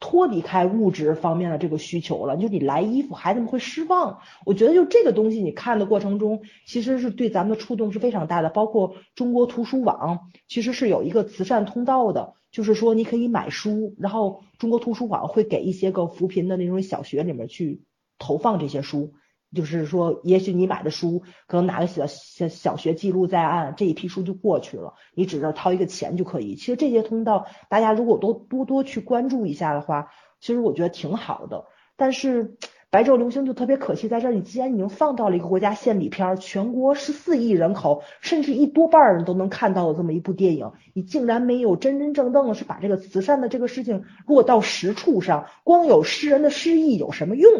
[0.00, 2.36] 脱离开物质方面的这个需求了。
[2.36, 4.20] 就你来衣服，孩子们会失望。
[4.46, 8.48] 我觉得就这个东西，你看的过程中，其实是对咱们的触动是非常大的。
[8.48, 17.82] 包括中国图书网，其实是有一个慈善通道的，就是说你可以买书，然后中国图书网会给一些个扶贫的那种小学里面去
[18.18, 19.12] 投放这些书。
[19.54, 26.54] 就是说，也许你买的书，可能哪个小小小学记录在案，这一批书就过去了，你只要掏一个钱就可以。
[26.54, 31.64] 其实这些通道，大家如果都多多去关注一下的话，其实我觉得挺好的。
[31.96, 32.56] 但是
[32.88, 47.50] 白昼流星就特别可惜在这儿，你既然已经放到了一个国家献礼片，全国十四亿人口，甚至一多半人都能看到的这么一部电影，你竟然没有真真正正的是把这个慈善的这个事情落到实处上，光有诗人的诗意有什么用？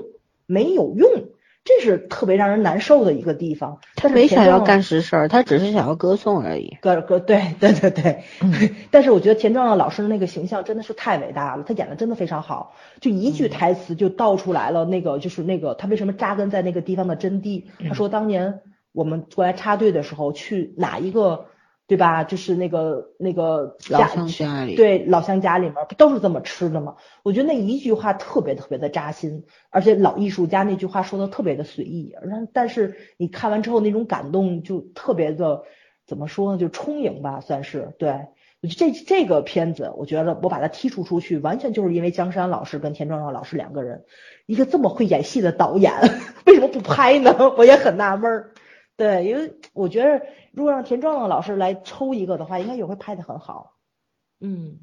[0.47, 1.11] 没有用。
[1.62, 3.78] 这是特别让人难受的一个地方。
[3.97, 6.78] 他没想要干实事儿，他只是想要歌颂而已。
[6.81, 8.23] 歌歌，对对对对。
[8.91, 17.65] 但是我觉得田壮壮老师的那个形象真的是太伟大了，他演的真的非常好，就一句台词就道出来了那个就是那个他为什么扎根在那个地方的真谛。
[17.87, 18.61] 他说当年
[18.93, 21.47] 我们过来插队的时候，去哪一个？
[21.91, 22.23] 对吧？
[22.23, 26.95] 就是那个那个老乡家里，对老乡家里面不都是这么吃的吗？
[27.25, 35.65] 我觉得那一句话特别特别的扎心，而且老艺术家那句话说的特别的随意，但但是你看完之后那种感动就特别的
[36.07, 36.59] 怎么说呢？
[36.59, 38.09] 就充盈吧，算是对
[38.62, 38.69] 我。
[38.69, 44.05] 这这个片子，我觉得我把它剔除出去，完全就是因为江山老师跟田壮壮老师两个人，
[44.47, 45.93] 一个这么会演戏的导演，
[46.47, 47.35] 为什么不拍呢？
[47.59, 48.53] 我也很纳闷儿。
[48.97, 50.21] 对，因为我觉得
[50.52, 53.77] 如果让田壮壮老师来抽一个的话，应该也会拍的很好。
[54.40, 54.81] 嗯，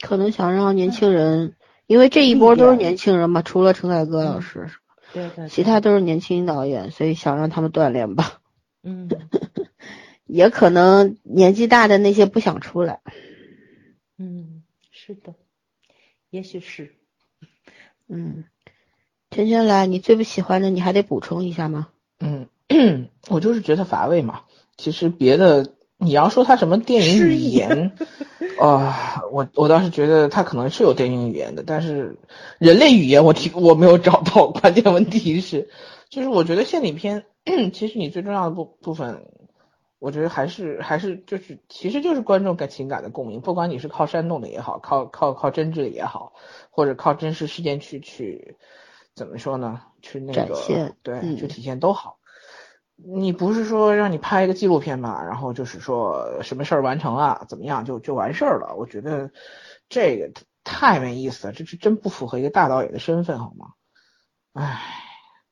[0.00, 1.56] 可能想让年轻人，
[1.86, 4.70] 因为这一波都是年轻人嘛，除了陈凯歌老师，
[5.12, 8.40] 对对，其他都是年轻导演，所以想让他们锻炼吧。
[8.82, 9.08] 嗯，
[10.26, 13.00] 也可能年纪大的那些不想出来。
[14.16, 15.34] 嗯，是的，
[16.30, 16.94] 也许是。
[18.06, 18.44] 嗯，
[19.30, 21.88] 圈圈来，你最不喜欢的，你还得补充一下吗？
[22.20, 22.48] 嗯，
[23.28, 24.42] 我就是觉得乏味嘛。
[24.76, 27.92] 其实别的，你要说他什么电影语言，
[28.58, 32.16] 啊，我我倒是觉得他可能是有电影语言的，但是
[32.58, 34.48] 人类语言我提我没有找到。
[34.48, 35.68] 关键问题是，
[36.08, 37.26] 就是我觉得献礼片，
[37.74, 39.26] 其实你最重要的部部分，
[39.98, 43.40] 我觉得还是还是就是，其实就是观众感情感的共鸣。
[43.40, 46.32] 不管你是靠煽动的也好，靠靠靠真挚的也好，
[46.70, 48.56] 或者靠真实事件去去。
[49.16, 49.82] 怎么说呢？
[50.00, 50.54] 去那个
[51.02, 52.16] 对，去体现都好。
[53.04, 55.22] 你不是说让你拍一个纪录片嘛？
[55.24, 58.74] 然后就是说什么事儿完成了，怎么样就就完事儿了？
[58.76, 59.30] 我觉得
[59.88, 60.32] 这个
[60.64, 63.74] 太没意思了，这是真不符合一个大导演的身份，好吗？
[64.52, 64.80] 唉，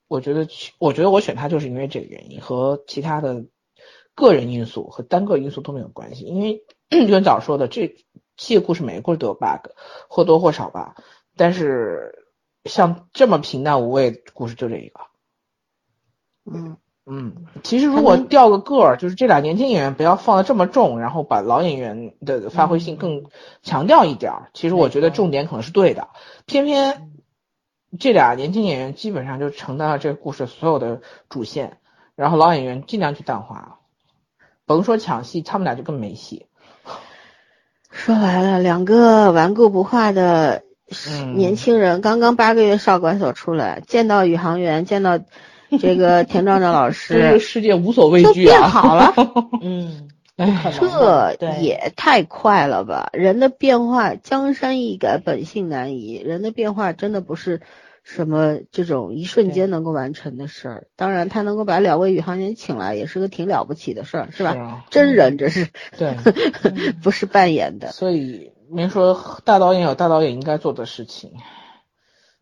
[0.07, 0.49] 我觉得，
[0.79, 3.45] 我觉得我选他就是因为这个原因，和其他的
[4.15, 6.25] 个人因素和单个因素都没有关系。
[6.25, 7.97] 因为就像早说的，这
[8.37, 9.71] 这个故事每个故事都有 bug，
[10.09, 10.97] 或多或少吧。
[11.37, 12.25] 但是。
[12.65, 15.01] 像这么平淡无味的故事就这一个，
[16.45, 16.77] 嗯
[17.11, 17.33] 嗯，
[17.63, 23.25] 其实如果调个个儿，就是这俩年轻演员不要放的这么重，然后把老演员的发挥性更
[23.63, 26.09] 强调一点儿，其实我觉得重点可能是对的。
[26.45, 27.11] 偏偏
[27.99, 31.79] 这俩年轻演员基本上就承担了这个故事所有的主线，
[32.15, 33.79] 然后老演员尽量去淡化，
[34.67, 36.47] 甭说抢戏，他们俩就更没戏。
[37.91, 40.63] 说白了，两个顽固不化的。
[41.35, 45.19] 年轻人刚刚八个月少管所出来，见到宇航员，见到
[45.81, 49.13] 这个田壮壮老师，这个世界无所畏惧啊，变好了。
[49.63, 53.11] 嗯，这也太快了吧！
[53.13, 56.15] 人的变化，江山易改，本性难移。
[56.15, 57.61] 人的变化真的不是
[58.03, 60.87] 什么这种一瞬间能够完成的事儿。
[60.97, 64.85] 当然，他能够把两位宇航员请来，也是个挺了不起的事儿，是吧？
[64.91, 65.69] 真人这是，
[65.99, 66.15] 对，
[67.03, 67.93] 不是扮演的。
[67.93, 68.53] 所以。
[68.71, 71.33] 您说大导演有大导演应该做的事情。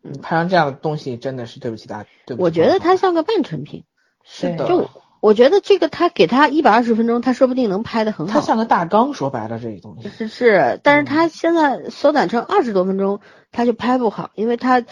[0.07, 2.43] 嗯拍成这样的东西真的是对不起大，对不起。
[2.43, 3.83] 我觉得它像个半成品。
[4.23, 4.89] 是的，就
[5.21, 8.33] 我觉得这个他给他一百二十分钟，他说不定能拍得很好。
[8.33, 10.09] 他像个大纲，说白了这个东西。
[10.09, 13.21] 是是，但是他现在缩短成二十多分钟，
[13.51, 14.83] 他就拍不好，因为他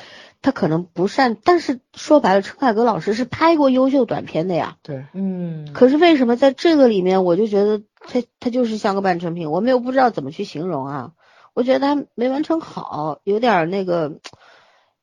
[0.41, 1.35] 他可能不善。
[1.43, 4.77] 但是说白了，陈凯歌老师是拍过优秀短片的呀。
[4.81, 11.11] 对，嗯，可是为什么在这个里面，我就觉得他他就是像个半成品，我们又不知道怎么去形容啊。
[11.53, 14.19] 我觉得他没完成好，有点儿那个，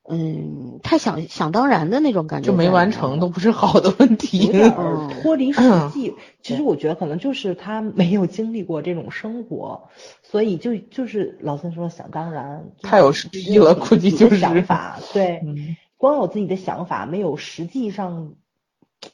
[0.08, 4.46] 嗯，太想想当然的那种感觉就没完成都不是好的问题。
[4.46, 5.60] 有点嗯脱离实
[5.90, 6.14] 际。
[6.42, 9.88] 其实我觉得可能就是他没有经历过这种生活，
[10.22, 18.34] 所以就就是老孙说想当然，太有实际了估计就是想法，对，嗯，光有自己的想法，没有实际上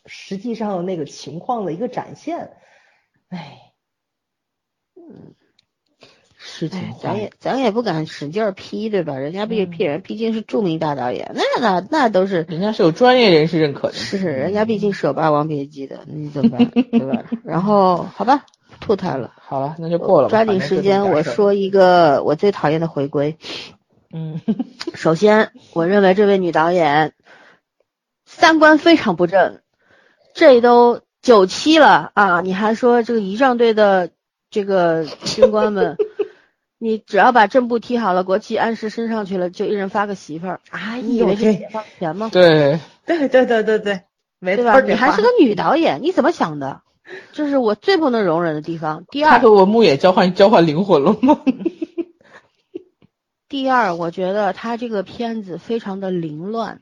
[0.07, 2.53] 实际上那个情况的一个展现，
[3.29, 3.59] 唉。
[6.59, 9.15] 事情哎，咱也咱也不敢使劲儿批，对吧？
[9.15, 13.95] 人家毕批人毕竟是著名大导演，那那那都是人家是有专业人士认可的。
[13.95, 17.25] 是人家毕竟是有《霸王别姬》的，你怎么办， 对吧？
[17.45, 18.45] 然后好吧，
[18.81, 20.29] 吐他了，好了，那就过了。
[20.29, 23.37] 抓紧时间，我说一个我最讨厌的回归。
[24.13, 24.41] 嗯，
[24.95, 27.13] 首先，我认为这位女导演
[28.27, 29.61] 三观非常不正，
[30.35, 34.11] 这都九七了啊，你还说这个仪仗队的
[34.51, 35.97] 这个军官们，
[36.79, 42.31] 你只要把正步踢好了，国旗按时升上去了，就一人发个媳妇儿，啊你以为是解放前吗？
[42.33, 44.03] 对，对对对对对，
[44.39, 44.73] 没对吧？
[44.73, 46.83] 错，你还是个女导演，你怎么想的？
[47.33, 49.05] 这是我最不能容忍的地方。
[49.11, 51.41] 第二，他和文牧野交换交换灵魂了吗？
[53.49, 56.81] 第二，我觉得他这个片子非常的凌乱，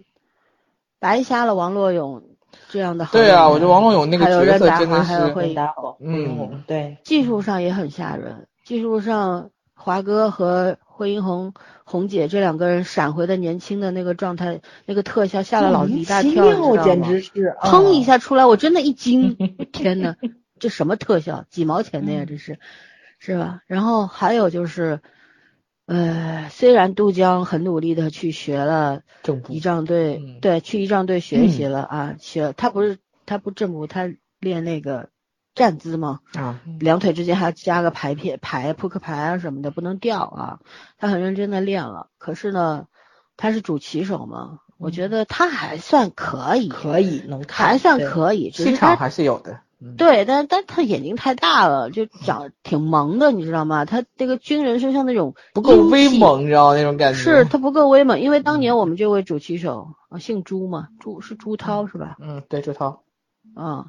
[0.98, 2.24] 白瞎了王洛勇
[2.68, 8.48] 这样的对啊，我觉得王洛勇那个还有角任达华，色真的还有是，惠打火，嗯，对，技术上也很吓人。
[8.64, 11.52] 技术上，华哥和惠英红
[11.84, 19.36] 红姐这两个人闪回的年轻的那个状态，那个特效吓了老子一大跳，莫名其妙你知道吗简直是砰一啊下出来，我真的一惊，
[19.72, 20.16] 天呐，
[20.58, 21.44] 这什么特效？
[21.50, 22.58] 几毛钱的呀，这是，
[23.18, 23.60] 是吧？
[23.66, 25.00] 然后还有就是，
[25.84, 29.02] 呃，虽然杜江很努力的去学了
[29.48, 35.10] 仪仗队，嗯对，去仪仗队学习了啊，学他不是他不正步，他练那个
[35.56, 36.20] 站姿嘛？
[36.34, 40.60] 啊，两腿之间还要加个牌片牌、扑克牌啊什么的，不能掉啊。
[40.98, 42.86] 他很认真的练了，可是呢，
[43.36, 49.60] 他是主旗手嘛，我觉得他还算可以，可以能看，还算可以，只气场还是有的。
[49.78, 53.84] 嗯，对，但但他眼睛太大了，就长挺萌的，你知道吗？
[53.84, 57.18] 他这个军人身上那种不够，威猛，你知道那种感觉。
[57.18, 62.16] 是他不够威猛，因为当年我们这位主旗手啊，姓朱嘛，朱是朱涛是吧？
[62.20, 63.02] 嗯，对，朱涛，
[63.54, 63.88] 啊，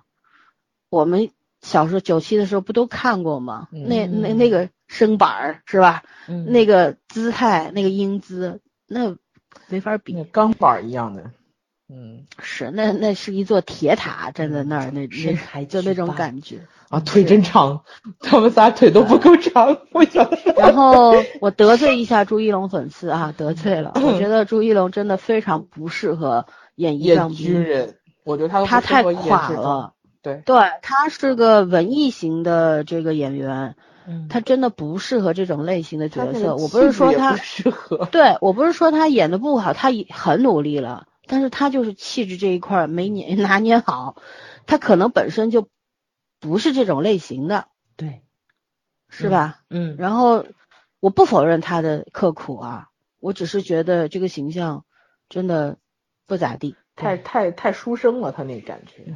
[0.89, 1.30] 我们
[1.68, 3.68] 小时候九七的时候不都看过吗？
[3.73, 6.03] 嗯那那那个身板儿是吧？
[6.30, 9.18] 嗯那个姿态，那个英姿，那
[9.68, 10.14] 没法比。
[10.14, 11.31] 那钢板儿一样的。
[11.89, 15.07] 嗯是，那那是一座铁塔站在那儿，那
[15.53, 16.60] 那就那种感觉。
[16.89, 17.84] 啊，腿真长，
[18.19, 19.77] 他们仨腿都不够长。
[20.57, 23.91] 然后我得罪一下朱一龙粉丝啊，得罪了。
[23.95, 26.45] 我觉得朱一龙真的非常不适合
[26.76, 29.49] 演仪演仗兵，军人，我觉得他他太垮。
[29.49, 29.94] 了。
[30.28, 33.76] 对，对，他是个文艺型的这个演员，
[34.06, 36.56] 嗯他真的不适合这种类型的角色。
[36.56, 38.06] 我不是说他不，适合。
[38.12, 44.22] 对我不是说他演的不好，他也很努力了，但是他就是气质这一块儿没捏 拿捏好，
[44.66, 45.70] 他可能本身就
[46.40, 48.22] 不是这种类型的，对，
[49.10, 49.62] 是吧？
[49.70, 50.45] 嗯然后
[50.99, 52.88] 我不否认他的刻苦啊，
[53.20, 54.86] 我只是觉得这个形象
[55.30, 55.78] 真的
[56.26, 59.16] 不咋地，太太太书生了，他那感觉。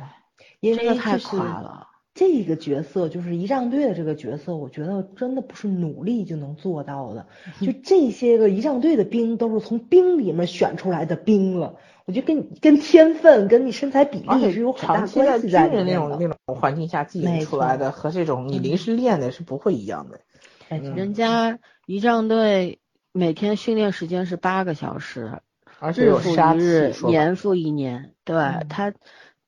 [0.61, 1.87] 因为真的太就是垮了。
[2.13, 7.25] 这个角色就是仪仗队的这个角色，我觉得真的不是努力就能做到的。
[7.65, 16.17] 就这些个仪仗队的兵都是从兵里面选出来的兵了，我觉得跟跟天分、跟你身材比例是有很大关系在里人那面的。
[16.17, 20.19] 种那种环境下技没艺出来的，和这种你临时练的是不会一样的。
[20.67, 22.79] 人家仪仗队
[23.13, 25.39] 每天训练时间是八个小时，
[25.79, 28.93] 而且日复有杀气，一日，年复一年，对、嗯他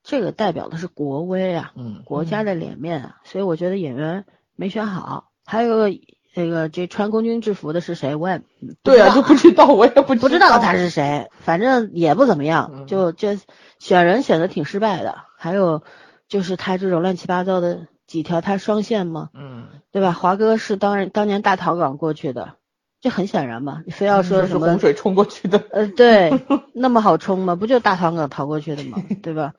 [0.03, 4.25] 这个代表的是国威啊，嗯，国家的脸面啊，所以我觉得演员
[4.55, 5.29] 没选好。
[5.45, 5.89] 还有个
[6.35, 8.15] 那个这穿空军制服的是谁？
[8.15, 8.43] 我也不
[8.83, 13.37] 对啊，就不知道，我也不 不知道他是谁，反正也不怎么样，嗯就这
[13.79, 15.15] 选人选的挺失败的。
[15.37, 15.83] 还有
[16.27, 20.11] 就是他这种乱七八糟的几条，他双线嘛，嗯，对吧？
[20.11, 22.55] 华哥是当然当年大逃港过去的，
[22.99, 25.61] 这很显然嘛，你非要说什么是洪水冲过去的。
[25.71, 26.31] 呃，对，
[26.73, 27.55] 那么好冲吗？
[27.55, 29.01] 不就大逃港逃过去的吗？
[29.21, 29.53] 对吧？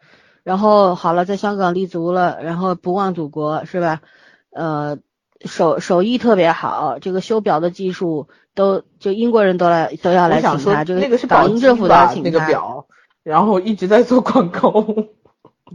[0.44, 4.02] 然后好了，在香港立足了，然后不忘祖国是吧？
[4.52, 4.98] 呃，
[5.44, 12.46] 手手艺特别好，这个修表的技术都就英国人都来都要来请他，这那个是宝港英政府鸡吧那个都要请他。
[12.46, 12.86] 表，
[13.24, 14.70] 然后一直在做广告。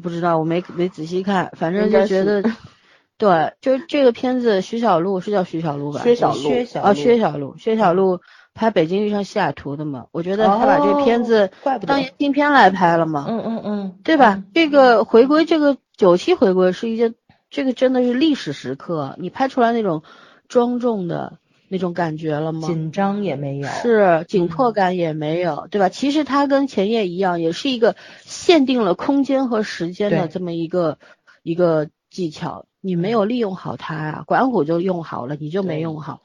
[0.02, 2.44] 不知道，我没没仔细看，反正就觉得，
[3.18, 6.00] 对，就是这个片子，徐小璐是叫徐小璐吧？
[6.02, 8.22] 薛小璐哦，薛小璐薛小璐，薛小璐
[8.60, 11.50] 拍《北京遇上西雅图》的嘛，我觉得他把这个片子
[11.88, 14.44] 当言情片来拍了嘛，嗯嗯嗯，对吧？
[14.54, 17.16] 这个回归，这个九七回归是一件，
[17.50, 20.04] 这个真的是历史时刻，你拍出来那种
[20.50, 21.38] 庄重的
[21.70, 22.68] 那种感觉了吗？
[22.68, 25.88] 紧张也没有，是紧迫感也没有，对吧？
[25.88, 27.96] 其实它跟前夜一样，也是一个
[28.26, 30.98] 限定了空间和时间的这么一个
[31.44, 36.20] 一个技巧，你没有利用好它啊，管虎就用好了，你就没用好。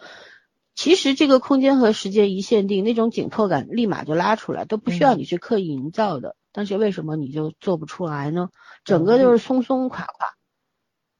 [0.74, 6.36] 其实这个空间和时间一限定，那种紧迫感立马就拉出来，都不需要嗯你去刻意营造的。
[6.52, 8.50] 但是为什么你就做不出来呢？
[8.84, 10.28] 整个就是松松垮垮，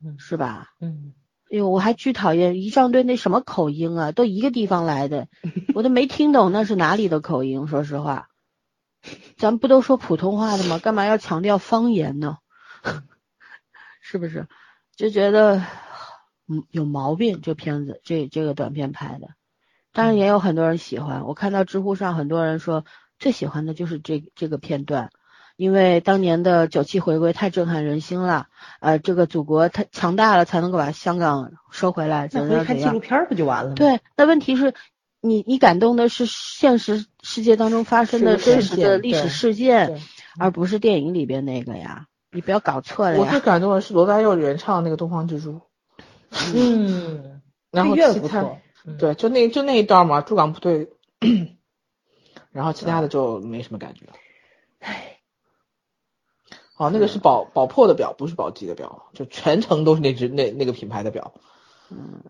[0.04, 0.72] 嗯是吧？
[0.80, 1.14] 嗯，
[1.50, 5.28] 哎呦，我还巨讨厌仪仗队那什么口音啊，都一个地方来的，
[5.74, 7.66] 我都没听懂那是哪里的口音。
[7.68, 8.28] 说实话，
[9.36, 10.78] 咱不都说普通话的吗？
[10.78, 12.38] 干嘛要强调方言呢？
[14.00, 14.46] 是不是？
[14.96, 15.64] 就觉得
[16.46, 17.40] 嗯有毛病。
[17.40, 19.30] 这片子这这个短片拍的，
[19.94, 21.24] 当然也有很多人喜欢。
[21.24, 22.84] 我看到知乎上很多人说
[23.18, 25.08] 最喜欢的就是这这个片段。
[25.56, 28.48] 因为当年的九七回归太震撼人心了，
[28.80, 32.64] 呃，这个祖国太强大了，才能够把香港收回来，怎样怎样。
[32.66, 34.74] 看纪录片儿不就完了吗？，对，那问题是，
[35.20, 40.02] 你你感动的是现实世界当中发生的真实的历史事件，
[40.40, 43.38] 而不是电影里边那个呀，你不要搞错了呀我最。
[43.38, 45.52] 感动的是罗大佑原唱那个《东方之珠》，
[46.52, 47.40] 嗯，
[47.70, 48.60] 然后其他不错，嗯，
[48.98, 50.88] 对，就那就那一段嘛，驻港部队，
[52.52, 54.12] 然后其他的就没什么感觉了。
[54.80, 55.18] 唉，
[56.76, 61.32] 哦，那个是宝宝珀的表，不是宝玑的表，就全程都是那只那那个品牌的表。
[61.90, 62.22] 嗯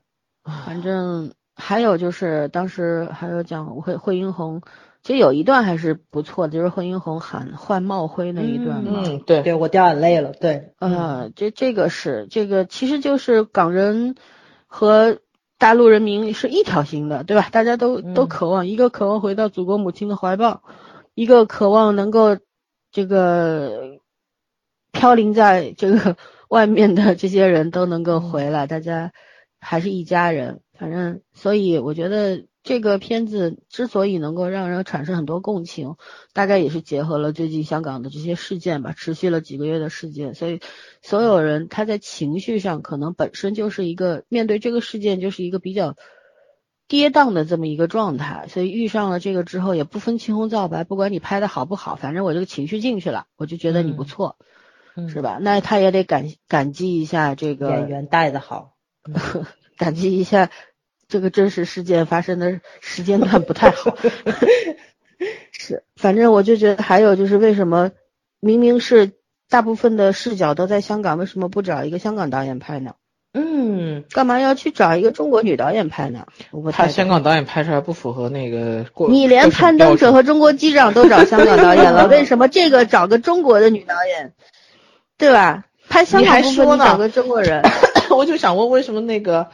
[0.67, 4.61] 反正还有就是当时还有讲惠惠英红，
[5.03, 9.03] 其实有一段还是不错的，就是惠英红喊换帽徽那一段嘛。
[9.07, 14.17] 嗯，对，对我掉眼泪了，对，呃，这这个是这个，其实就是港人
[14.67, 15.19] 和
[15.65, 17.49] 大陆人民是一条心的，对吧？
[17.51, 20.63] 大家都都嗯渴望，一个渴望回到祖国母亲的怀抱，
[21.15, 22.37] 一个渴望能够
[22.93, 23.99] 这个
[24.93, 26.19] 飘零在这个
[26.51, 29.11] 外面的这些人都能够回来，大家
[29.59, 30.61] 还是一家人。
[30.79, 35.97] 反正，所以我觉得这个片子之所以能够让人产生很多共情，
[36.33, 40.61] 大概也是结合了最近香港的这些事件吧，持续了几个月的事件，所以
[41.03, 45.95] 所有人他在情绪上可能本身就是一个面对这个事件就是一个比较
[46.89, 54.37] 跌宕的这么一个状态，所以遇上了这个之后也不分青红皂白，不管你拍的好不好，反正我这个情绪进去了，我就觉得你不嗯错，
[54.97, 55.39] 嗯是吧？
[55.39, 58.73] 那他也得感感激一下这个演员带的好，
[59.77, 60.51] 感激一下
[61.15, 63.97] 这个真实事件发生的时间段不太好。
[65.53, 67.93] 是，反正我就觉得还有就是为什么
[68.41, 69.13] 明明是
[69.49, 72.95] 大部分的视角都在香港，为什么不找一个香港导演拍呢？
[73.33, 76.27] 嗯，干嘛要去找一个中国女导演拍呢？
[76.51, 79.09] 我不太怕香港导演拍出来不符合那个过。
[79.09, 84.33] 你连攀登者和中国机长都找香港导演了， 为什么这个找个中国的女导演，
[85.17, 85.67] 对吧？
[85.89, 87.63] 拍香你还说呢找个中国人，
[88.11, 89.49] 我就想问，为什么那个呃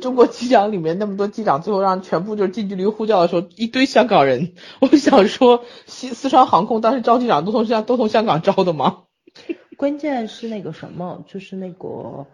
[0.00, 4.52] 中国机长里面那么多机长，最后让全部就是近距离呼叫的时候，一堆香港人？
[4.80, 9.04] 我想说，西四川航空当时招机长都从香都从香港招的吗？
[9.78, 12.26] 关键是那个什么，就是那个，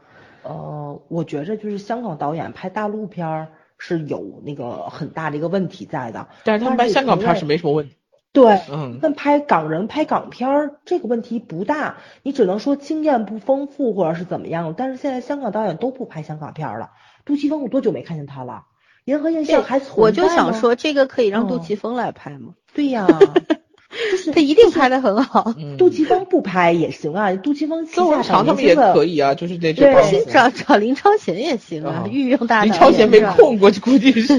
[0.42, 7.96] 呃，我觉着就是香港导演拍大陆片儿是有那个很大的一个问题在的，但是他们拍香港片儿是没什么问题。
[8.32, 14.74] 对，嗯，但拍港人拍港片儿这个问题不大，你只能说经验不丰富或者是怎么样。
[14.76, 16.90] 但是现在香港导演都不拍香港片儿了，
[17.24, 18.64] 杜琪峰我多久没看见他了？
[19.06, 22.54] 银河映像还存在我就想，说，这个可以让杜嗯琪峰来拍吗？
[22.74, 23.06] 对呀，
[24.10, 25.54] 就是他一定拍的很好。
[25.58, 29.18] 嗯杜琪峰不拍也行啊，杜琪峰旗周文下强他们也可以。
[29.18, 32.72] 啊，就是那对这帮其实找找林超贤也行啊啊，御用大导演。
[32.72, 33.20] 林超贤没。
[33.20, 34.38] 空，估计估计是。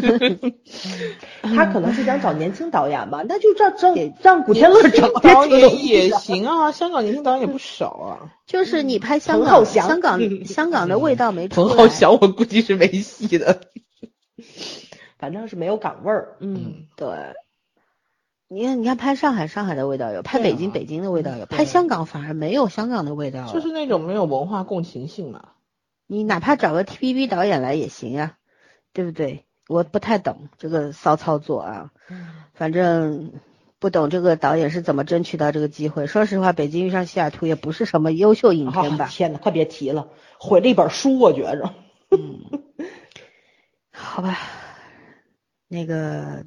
[1.42, 8.32] 他可能是想找年轻导演吧， 那就让让让古天乐找导演也行啊，香港年轻导演也不少啊。
[8.48, 11.68] 就是你拍香港，香港香港的味道没出来。
[11.68, 13.62] 彭浩翔我估计是没戏的。
[15.18, 16.36] 反正是没有港味儿。
[16.40, 17.08] 嗯，对。
[18.48, 23.54] 你看，你看拍上海，上海的味道有；拍北京，北京的味道有；拍香港反而没有香港的味道了。
[23.54, 25.50] 就是那种没有文化共情性嘛。
[26.08, 28.38] 你哪怕找个 TVB 导演来也行呀，
[28.94, 29.46] 对不对？
[29.68, 31.92] 我不太懂这个骚操作啊，
[32.54, 33.32] 反正
[33.80, 36.06] 不懂这个导演是怎么争取到这个机会。
[36.06, 39.06] 说实话，《北京遇上西雅图》也不是什么优秀影片吧？
[39.06, 40.10] 啊天哪，快别提了，
[40.40, 41.74] 毁了一本书，我觉着。
[42.12, 42.62] 嗯，
[43.92, 44.38] 好吧，
[45.68, 46.46] 那个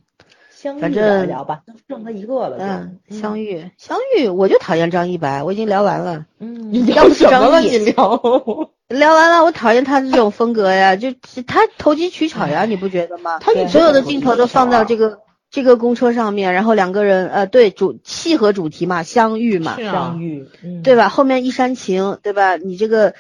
[0.60, 2.56] 相遇反正聊聊吧，就剩他一个了。
[2.59, 6.26] 嗯，相遇相遇，我就讨厌张一白，我已经聊完了。
[6.40, 7.60] 嗯，你要不是聊什么了？
[7.60, 8.20] 你聊，
[8.89, 11.14] 聊完了，我讨厌他这种风格呀，就
[11.47, 13.39] 他投机取巧呀，你不觉得吗？
[13.39, 21.09] 他所有的镜头都放到这个这个公车上面，然后两个人呃，对主契合主题嘛，相遇嘛，相，遇，嗯，对吧？
[21.09, 22.56] 后面一煽情，对吧？
[22.56, 23.14] 你这个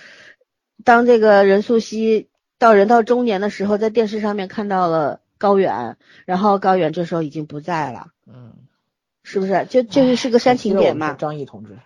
[0.82, 2.26] 当这个任素汐
[2.58, 5.96] 到人到中年的时候，在电视上面看到了高远，
[6.26, 8.52] 然后高远这时候已经不在了，嗯，
[9.22, 9.66] 是不是？
[9.70, 11.14] 就就是是个煽情点嘛？
[11.14, 11.78] 张译同志，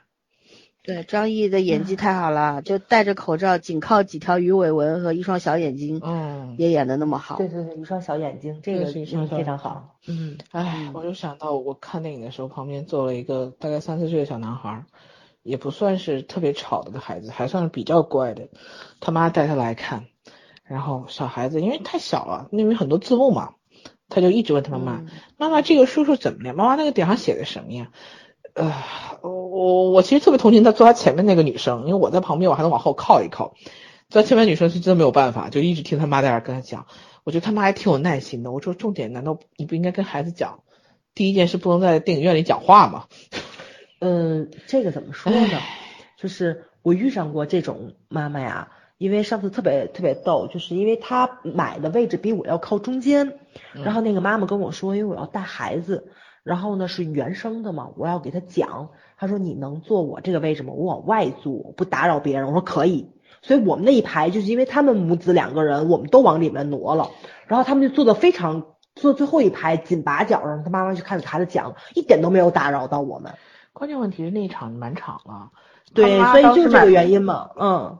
[0.82, 7.36] 对，张译的演技太好了，就戴着口罩，仅靠几条鱼尾纹和一双小眼睛，嗯，也演的那么好。
[7.36, 9.96] 对对对，一双小眼睛，这个对是非常好。
[10.08, 14.84] 嗯，哎，我就想到我看电影的时候，旁边坐了一个大概三四岁的小男孩，
[15.44, 18.48] 也不算是特别吵的个孩子，还算是比较乖的。
[18.98, 20.06] 他妈带他来看，
[20.72, 23.56] 然后小孩子因为太小了，因为很多字幕嘛，
[24.08, 26.54] 他就一直问他妈妈：“嗯妈妈，这个叔叔怎么了？
[26.54, 27.88] 妈妈那个顶上写的什么呀？”
[28.54, 28.72] 呃，
[29.22, 33.54] 我我我其实特别同情他坐他前面那个女生，因为我在旁边，我还能往后靠一靠。
[34.08, 36.86] 坐他前面女生是真的没有办法，就一直听他妈在那儿跟他讲。
[37.24, 38.50] 我觉得他妈还挺有耐心的。
[38.50, 40.60] 我说重点难道你不应该跟孩子讲，
[41.14, 43.04] 第一件事不能在电影院里讲话吗？
[44.00, 45.60] 嗯，这个怎么说呢？
[46.18, 48.68] 就是我遇上过这种妈妈呀，
[49.02, 53.38] 因为上次特别特别逗，就是因为他买的位置比我要靠中间，
[53.72, 56.12] 然后那个妈妈跟我说，因为我要带孩子，
[56.44, 60.72] 然后呢是原生的嘛，我要给他讲，他说你能坐我这个位置吗？
[60.72, 62.46] 我往外坐，我不打扰别人。
[62.46, 63.10] 我说可以。
[63.42, 67.10] 所以我们那一排就是因为他们母子两个人，我们都往里面挪了，
[67.48, 73.32] 然后他们就坐的非常坐最后一排紧把角，上他妈妈就看着孩子讲，一点都没有打扰到我们。
[73.72, 75.50] 关键问题是那一场满场了，
[75.92, 77.98] 对，所以就是这个原因嘛，嗯，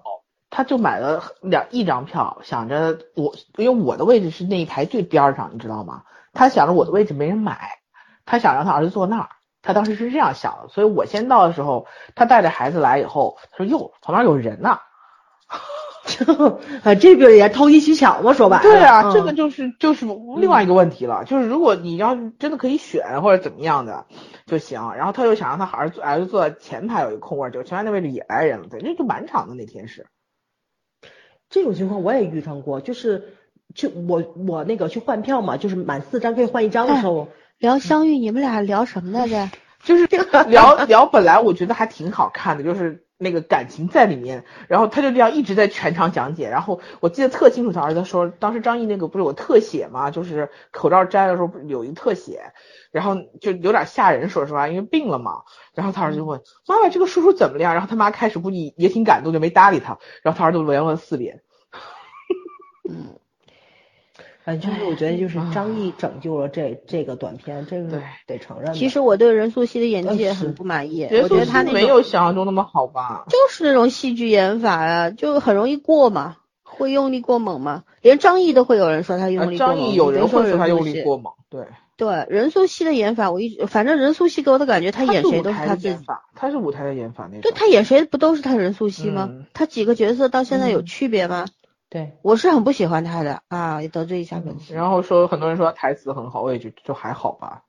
[0.55, 6.03] 他就买了两一张票，想着我因为我的位置是那一排最边上，你知道吗？
[6.35, 7.79] 他想着我的位置没人买，
[8.27, 9.29] 他想让他儿子坐那儿。
[9.63, 14.81] 他当时是这样想的，所以我先到的时候，他带着孩子来以后，他说：“哟，旁边有人呐、
[15.47, 15.61] 啊，
[17.01, 18.63] 这个也偷机取巧嘛，说白了。
[18.63, 20.05] 对啊，嗯这个就是就是
[20.37, 24.05] 另外一个问题了，就是如果你要是真的可以选或者怎么样的
[24.45, 30.07] 就行，然后他又想让他儿子儿子坐在前排有一个空位，就前排那位置也来人了，对，这就满场的那天是。
[31.53, 33.35] 这种情况我也遇上过，就是
[33.75, 39.49] 就我我那个去换票嘛，就是满四张可以换一张的时候，聊相遇，你们俩聊什么来着？
[39.85, 40.07] 就是
[40.49, 52.53] 聊聊，本来我觉得还挺好看的，就是那个感情在里面，然后他就这样一直在全场讲解，然后我记得特清楚，他儿子说，当时张译那个不是有特写嘛，就是口罩摘的时候不是有一个特写，
[52.91, 55.43] 然后就有点吓人，说实话，因为病了嘛，
[55.75, 61.43] 然后他儿子就问妈妈这个叔叔怎么样，然后他妈开始估计也挺感动，就没搭理他，然后他儿子连问四遍，
[64.45, 68.75] 反正就是我觉得就是哎张译拯救了这这个短片，这个对得承认。
[68.75, 73.25] 其实我对任素汐的演技也很不满意，我觉得她那没有想象中那么好吧？
[73.29, 77.85] 就是那种戏剧演法呀、就很容易过嘛，会用力过猛嘛。
[78.01, 81.67] 连张译都会有人说他用呃力过猛，张译有人说会说他用力过猛，对，
[81.97, 85.89] 对任素汐的演法，我一直反正任素汐给我的感觉，她演谁都是他她自己。
[85.91, 87.43] 的演法，他是舞台的演法那种。
[87.43, 89.29] 对她演谁不都是她任素汐吗？
[89.31, 91.47] 嗯她几个角色到现在有嗯区别吗？
[91.93, 94.73] 对，我是很不喜欢他的啊，也得罪一下粉丝。
[94.73, 97.65] 然后说很多人说他台词很好，我也觉得就还好吧。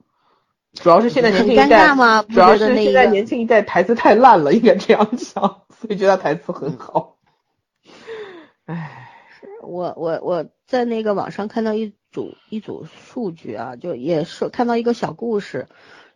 [0.71, 2.21] 主要是现在年很尴轻一代尬吗？
[2.21, 7.17] 不主要是现在个年轻一代台词太烂了，应该这样讲，所以觉得他台词很好。
[8.63, 9.09] 唉，
[9.61, 15.67] 我我我在那个网上看到一组一组数据啊，就也是看到一个小故事，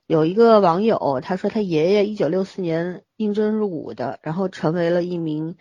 [0.06, 5.58] 有一个网友他说他爷爷一九六四年应征入伍的，然后成为了一名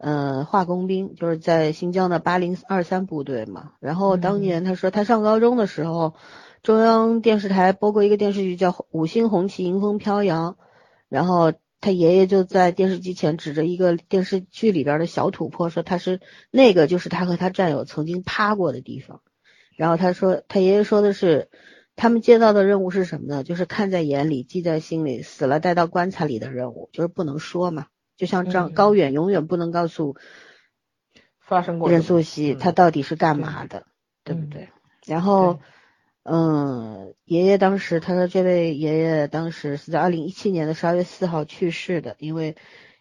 [0.00, 3.72] 呃化工兵，就是在新疆的八零二三部队嘛。
[3.80, 6.14] 然后当年他说他上高中的时候，
[6.62, 10.52] 中央电视台播过一个电视剧叫《五星红旗迎风飘扬》，
[11.10, 11.52] 然后
[11.82, 16.20] 他爷爷就在电视机前指着一个电视剧里边的小土坡说他是
[16.50, 19.20] 那个就是他和他战友曾经趴过的地方。
[19.76, 21.48] 然后他说他爷爷说的是
[21.96, 23.44] 他们接到的任务是什么呢？
[23.44, 27.86] 就是看在眼里，记在心里，死了带到棺材里的任务，就是不能说嘛。
[28.20, 30.14] 就像张嗯高远永远不能告诉
[31.38, 33.86] 发生过任素汐嗯他到底是干嘛的，
[34.24, 34.68] 对不嗯对？
[35.06, 35.58] 然后，
[36.22, 42.56] 嗯，爷爷当时他说，这位爷爷当时是在二零一七年的十二月四号去世的，因为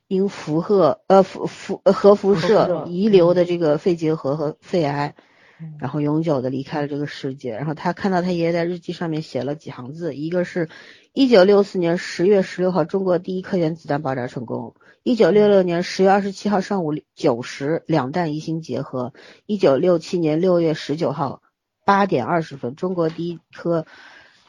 [0.08, 5.16] 因辐射呃辐辐呃核辐辐射射遗留的这个肺结核和肺癌，
[5.60, 7.52] 嗯然后永久的离开了这个世界。
[7.58, 10.70] 然后他看到他爷爷在日记上面写了几行字，一个是
[11.12, 14.76] 一九六四年十月十六号，中国第一颗原子弹爆炸成功。
[15.02, 19.14] 一九六六年十月二十七号上午九时，两弹一星结合。
[19.46, 21.42] 一九六七年六月十九号，
[21.86, 23.86] 八点二十分，中国第一颗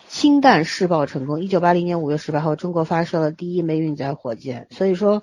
[0.09, 1.40] 氢弹试爆成功。
[1.40, 4.66] 一九八零年五月十八号，中国发射了第一枚运载火箭。
[4.70, 5.22] 所以说，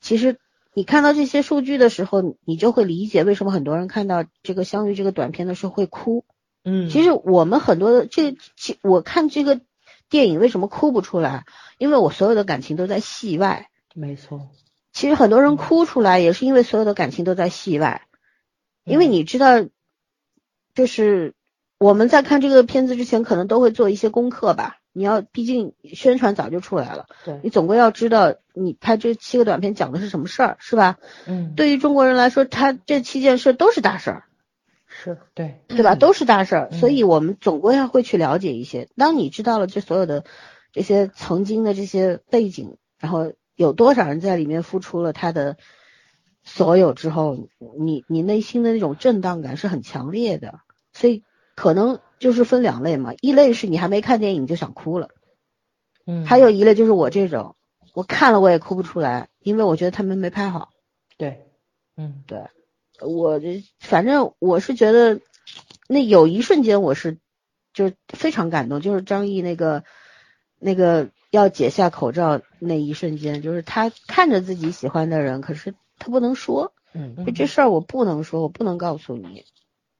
[0.00, 0.38] 其实
[0.74, 6.24] 你看到这些数据的时候，你就会理解为什么很多人看到这个相遇这个短片的时候会哭。
[6.64, 9.60] 嗯，其实我们很多的这，其我看这个
[10.10, 11.44] 电影为什么哭不出来？
[11.78, 13.68] 因为我所有的感情都在戏外。
[13.94, 14.50] 没错，
[14.92, 18.02] 其实很多人哭出来也是因为所有的感情都在戏外，
[18.84, 19.64] 因为你知道，
[20.74, 21.34] 就是
[21.78, 24.78] 我们在看这个片子之前，可能都会做一些功课吧。
[24.94, 30.98] 你要，毕竟宣传早就出来了，对，你总归要知道你拍这七个短片讲的是什么事儿，是吧？
[31.26, 34.24] 嗯，对于中国人来说，他这七件事都是大事儿。
[34.86, 35.94] 是对，对吧？
[35.94, 38.90] 都是大事儿，嗯所以我们总归要会去了解一些。
[38.94, 40.24] 当你知道了这所有的
[40.72, 45.56] 这些曾经的这些背景，然后有多少人在里面付出了他的
[46.42, 47.48] 所有之后，
[47.78, 50.60] 你你内心的那种震荡感是很强烈的。
[50.94, 51.24] 所以
[51.54, 55.08] 可能就是分两类嘛，一类是你还没看电影就想哭了，
[56.06, 57.56] 嗯，还有一类就是我这种，
[57.94, 60.70] 我看了我也哭不出来，因为我觉得他们没拍好。
[61.16, 61.46] 对，
[61.96, 62.42] 嗯，对，
[63.00, 65.20] 我这反正我是觉得，
[65.88, 67.18] 那有一瞬间我是
[67.72, 69.84] 就非常感动，就是张译那个
[70.58, 79.46] 那个要解下口罩那一瞬间，就是他看着自己喜欢的人，可是他不能说，嗯就这事儿我不能说，我不能告诉你，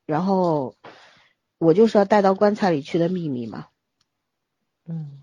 [0.05, 0.75] 然后
[1.57, 3.69] 我就是要带到棺材里去的秘密嘛，
[4.87, 5.19] 嗯。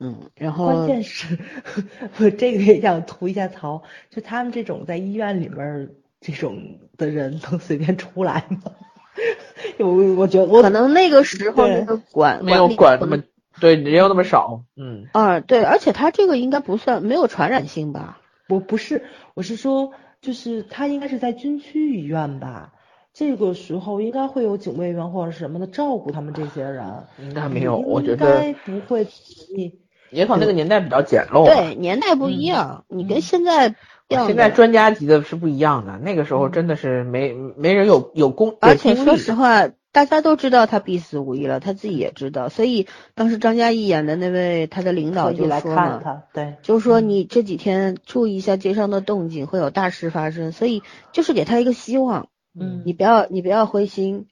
[0.00, 1.38] 嗯，然后关键是，
[2.18, 5.90] 我这个也想吐一下槽，就他们这种在医院里面儿
[6.20, 8.74] 这种的人能随便出来吗？
[9.78, 13.22] 我我觉得我可能那个时候那个管没有管那么
[13.60, 18.20] 对，人又那么少，嗯，啊，对，而且他这个应该不算没有传染性吧？
[18.48, 19.04] 我不是，
[19.34, 22.72] 我是说，就是他应该是在军区医院吧？
[23.12, 26.84] 这个时候应该会有警卫员或者什么的照顾他们这些人。
[27.20, 29.06] 应该没有，我觉得应该不会
[29.54, 29.78] 你
[30.10, 31.54] 也可能那个年代比较简陋吧。
[31.54, 33.76] 对，年代不一样，你跟现在
[34.08, 52.26] 要现在专家级的是不一样的，那个时候真的是没没人有有功，而且说实话，大家都知道他必死无疑了，他自己也知道，所以当时张嘉译演的那位他的领导就来看他，对，就说你这几天注意一下街上的动静，会有大事发生，所以就是给他一个希望，
[52.58, 52.82] 嗯。
[52.84, 54.26] 你不要你不要灰心，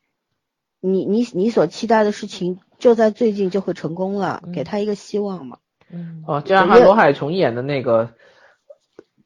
[0.80, 5.58] 你你你所期待的事情就在最近就会成功了，给他一个希望嘛。
[5.92, 6.24] 嗯。
[6.26, 8.10] 哦，就像还罗海琼演的那个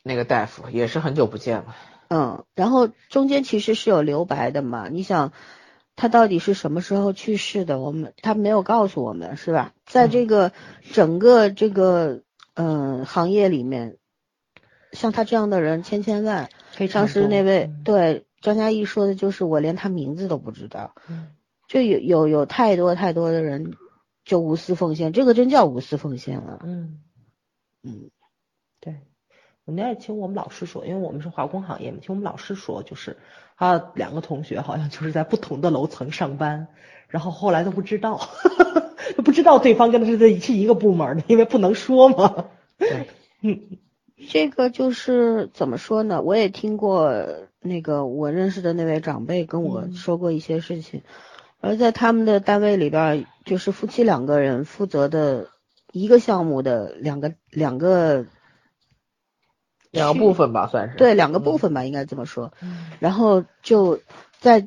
[0.03, 1.75] 那个大夫，也是很久不见了。
[2.09, 5.33] 嗯，然后中间其实是有留白的嘛，你想
[5.97, 7.81] 他到底是什么时候去世的？
[7.81, 9.73] 我们他没有告诉我们，是吧？
[9.87, 10.53] 在这个
[10.93, 12.23] 整个这个
[12.55, 13.97] 嗯、行业里面，
[14.93, 16.49] 像他这样的人千千万。
[16.93, 21.35] 当时那位嗯对张嘉译说的就是我连他名字都不知道，嗯
[21.69, 23.75] 就有有有太多太多的人
[24.25, 26.61] 就无私奉献，这个真叫无私奉献了。
[26.65, 27.01] 嗯。
[27.83, 28.11] 嗯
[28.81, 29.01] 对，
[29.65, 33.17] 我那天听我们老师说，因为我们是化工行业嘛，听我们老师说，就是
[33.57, 36.69] 他两个同学好像就是在不同的楼层上班，
[37.09, 38.21] 然后后来都不知道，
[39.17, 42.47] 都不知道对方跟他是在是一个部门的，因为不能说嘛。
[42.79, 43.09] 对，
[43.43, 43.79] 嗯
[44.31, 46.23] 这个就是怎么说呢？
[46.23, 47.13] 我也听过
[47.61, 51.03] 那个我认识的那位长辈跟我嗯说过一些事情，
[51.61, 55.49] 而在他们的单位里边，就是夫妻两个人负责的
[55.93, 58.25] 一个项目的两个两个
[59.91, 60.97] 两个部分吧，算是。
[60.97, 62.53] 对两个部分吧，应该这么说。
[62.99, 64.01] 然后就
[64.41, 64.67] 在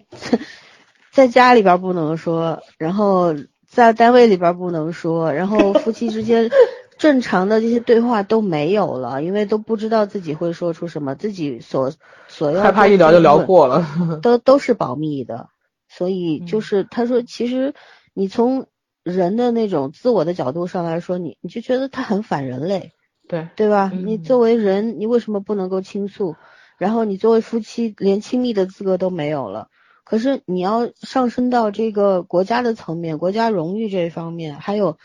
[1.12, 3.36] 在家里边儿不能说，然后
[3.68, 6.50] 在单位里边儿不能说，然后夫妻之间
[6.98, 11.94] 正常的这些对话都没有了，因为都不知道自己会说出什么，自己所
[12.28, 14.20] 所要害怕一聊就聊过了。
[14.22, 15.50] 都都是保密的，
[15.88, 17.74] 所以就嗯是他说，其实
[18.14, 18.68] 你从
[19.04, 22.92] 人的那种自我的角度上来说，你你就觉得他很反人类。
[23.30, 23.92] 对，对吧？
[23.94, 26.36] 你嗯作为人，你为什么不能够倾诉？
[26.80, 29.70] 然后你作为夫妻，连亲密的资格都没有了。
[30.04, 34.98] 可是你要上升到这个国家的层面，国家荣誉这一方面，还有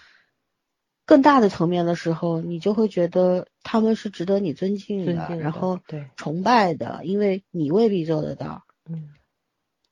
[1.04, 8.62] 更大的层面的时候，你就会觉得他们是值得你尊敬的，尊敬的然后对崇拜的，因为你未必做得到。
[8.88, 9.10] 嗯，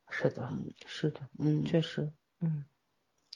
[0.08, 0.50] 是的，
[0.86, 2.10] 是的，嗯，确实，
[2.40, 2.64] 嗯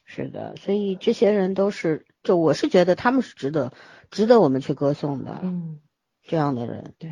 [0.06, 3.72] 是的，所以这些人都是，就我是觉得他们是值得，
[4.10, 5.80] 值得我们去歌颂的，嗯，
[6.22, 6.94] 这样的人。
[6.98, 7.10] 对。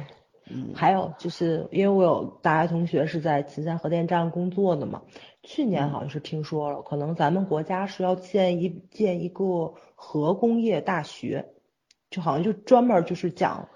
[0.51, 5.01] 嗯，还有就是因为我有大学同学是在秦山核电站工作的嘛，
[5.43, 11.47] 去年好像是听说了，可能咱们国家是要建一建一个核工业大学，
[12.11, 13.71] 就好像就专门就是讲，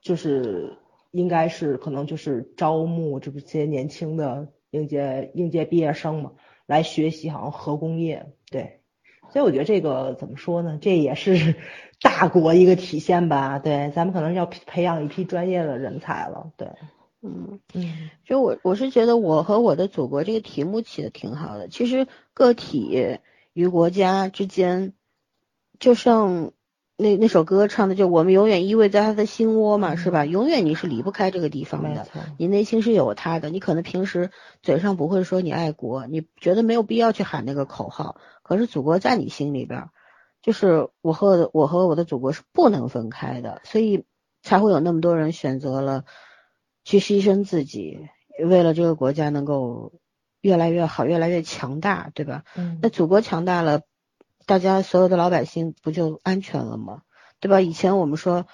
[0.00, 0.78] 就是
[1.10, 6.34] 应该是可能就是招募这不些年轻的应届应届毕业生嘛，
[6.66, 8.80] 来学习好像核工业，对，
[9.32, 10.78] 所以我觉得这个怎么说呢？
[10.80, 11.56] 这也是
[12.02, 13.58] 大国一个体现吧。
[13.58, 16.50] 对，咱们可能要培养一批专业的人才了。
[16.56, 16.68] 对，
[17.22, 21.68] 嗯，嗯就我我是觉得我和我的祖国这个题目起的挺好的。
[21.68, 23.18] 其实个体
[23.52, 24.92] 与国家之间，
[25.78, 26.52] 就像
[26.96, 30.24] 那那首歌唱的，就我们永远依偎在他的心窝嘛，是吧？
[30.24, 32.06] 永远你是离不开这个地方的。
[32.38, 34.30] 你内心是有他的，你可能平时
[34.62, 39.90] 嘴上不会说你爱国，你觉得没有必要去喊那个口号，可是祖国在你心里边儿，
[40.42, 44.04] 就是我和我和我的祖国是不能分开的，所以
[44.42, 46.04] 才会有那么多人选择了
[46.84, 48.08] 去牺牲自己，
[48.44, 49.92] 为了这个国家能够
[50.40, 52.44] 越来越好，越来越强大，对吧？
[52.56, 53.82] 嗯那祖国强大了，
[54.44, 57.02] 大家所有的老百姓不就安全了吗？
[57.38, 57.60] 对吧？
[57.60, 58.46] 以前我们说，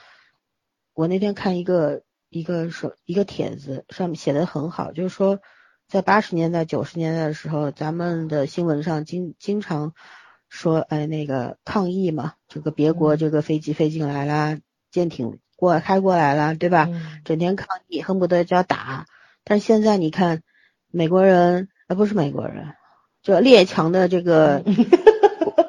[0.92, 5.40] 我那天看一个一个说一个帖子，上面写的很好，就是说，
[5.88, 9.94] 在八十年代、九十年代的时候，咱们的新闻上经经常
[10.48, 14.58] 说，哎，那个抗议嘛，这个别国嗯这个飞机飞进来啦，
[14.90, 16.86] 舰艇过开过来啦，对吧？
[16.90, 19.06] 嗯整天抗议，恨不得就要打。
[19.44, 20.42] 但是现在你看，
[20.90, 22.74] 美国人呃不是美国人，
[23.22, 24.62] 就列强的这个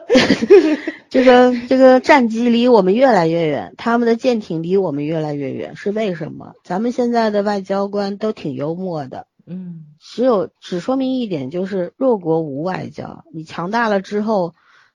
[1.09, 6.53] 这个这个战机离我们越来越远，他们的舰艇离我们越来越远，是为什么？
[6.63, 13.25] 咱们现在的外交官都挺幽默的，嗯只有只说明一点，就是弱国无外交。
[13.33, 14.53] 你强大了之后，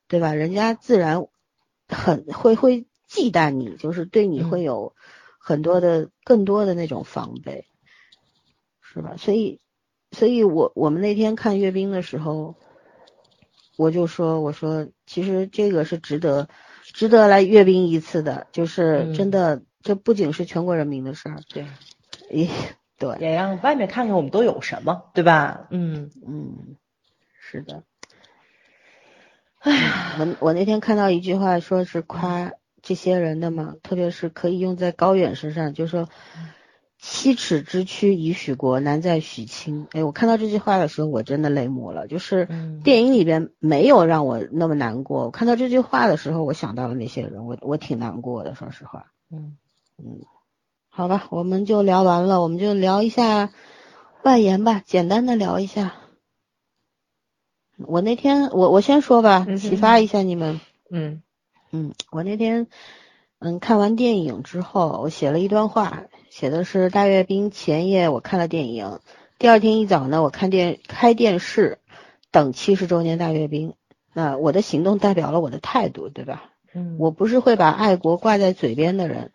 [0.09, 0.35] 对吧？
[0.35, 1.27] 人家自然
[1.89, 4.95] 很会会忌惮你，就是对你嗯会有
[5.39, 7.67] 很多的更多的那种防备，
[8.83, 9.17] 是吧？
[9.17, 9.61] 所以，
[10.13, 12.55] 所以我我们那天看阅兵的时候，
[13.77, 16.49] 我就说，我说其实这个是值得
[16.83, 21.67] 值得来阅兵一次的，就是真嗯的，这不仅是全国人民的事儿，对，
[22.31, 22.49] 也
[22.99, 23.17] 对。
[23.21, 25.67] 也让外面看看我们都有什么，对吧？
[25.71, 26.77] 嗯嗯，
[27.41, 27.83] 是的。
[29.65, 36.11] 唉，我我那天看到一句话，说是夸这些人的嘛，特别是可以用在高远身上，就是说
[37.01, 39.87] “七尺之躯以许国，难在许卿”。
[39.97, 42.07] 哎，我看到这句话的时候，我真的泪目了。
[42.09, 49.07] 就是嗯电影里边没有让我那么难过，我看到这句话的时候，我想到了那些人，我我挺难过的，说实话。
[49.33, 49.57] 嗯
[50.91, 53.49] 好吧，我们就聊完了，我们就聊一下
[54.25, 55.95] 外延吧，简单的聊一下。
[57.79, 60.61] 我那天我我先说吧，嗯启发一下你们。
[60.91, 61.23] 嗯
[61.73, 62.69] 嗯，我那天
[63.39, 69.01] 嗯看完电影之后，我写了一段话，写的是大阅兵前夜我看了电影，
[69.39, 71.79] 第二天一早呢，我看电开电视
[72.31, 73.75] 等七十周年大阅兵。
[74.13, 76.51] 那我的行动代表了我的态度，对吧？
[76.73, 79.31] 嗯我不是会把爱国挂在嘴边的人，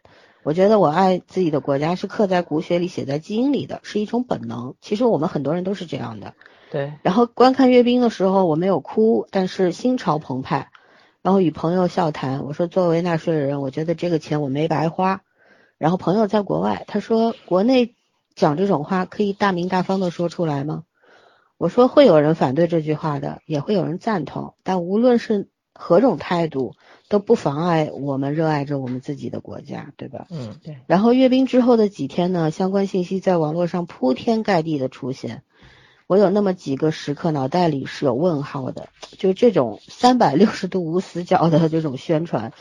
[0.50, 4.74] 我觉得我爱自己的国家是刻在骨血里、写在基因里的，是一种本能。
[4.82, 6.34] 其实我们很多人都是这样的。
[6.72, 10.72] 对，然后观看阅兵的时候，我没有哭，但是心潮澎湃。
[11.22, 15.22] 然后与朋友笑谈，我说作为纳税人，我觉得这个钱我没白花。
[15.78, 17.94] 然后朋友在国外，他说国内
[18.34, 20.82] 讲这种话可以大明大方的说出来吗？
[21.60, 26.74] 我说会有人反对这句话的，也会有人赞同，但无论是何种态度，
[27.10, 30.28] 都不妨碍我们热爱着我们自己的国家，对吧？
[30.30, 35.42] 嗯对然后阅兵之后的几天呢，相关信息在网络上铺天盖地的出现。
[36.08, 42.52] 我有那么几个时刻脑袋里是有问号的，就这种三百六十度无死角的这种宣传，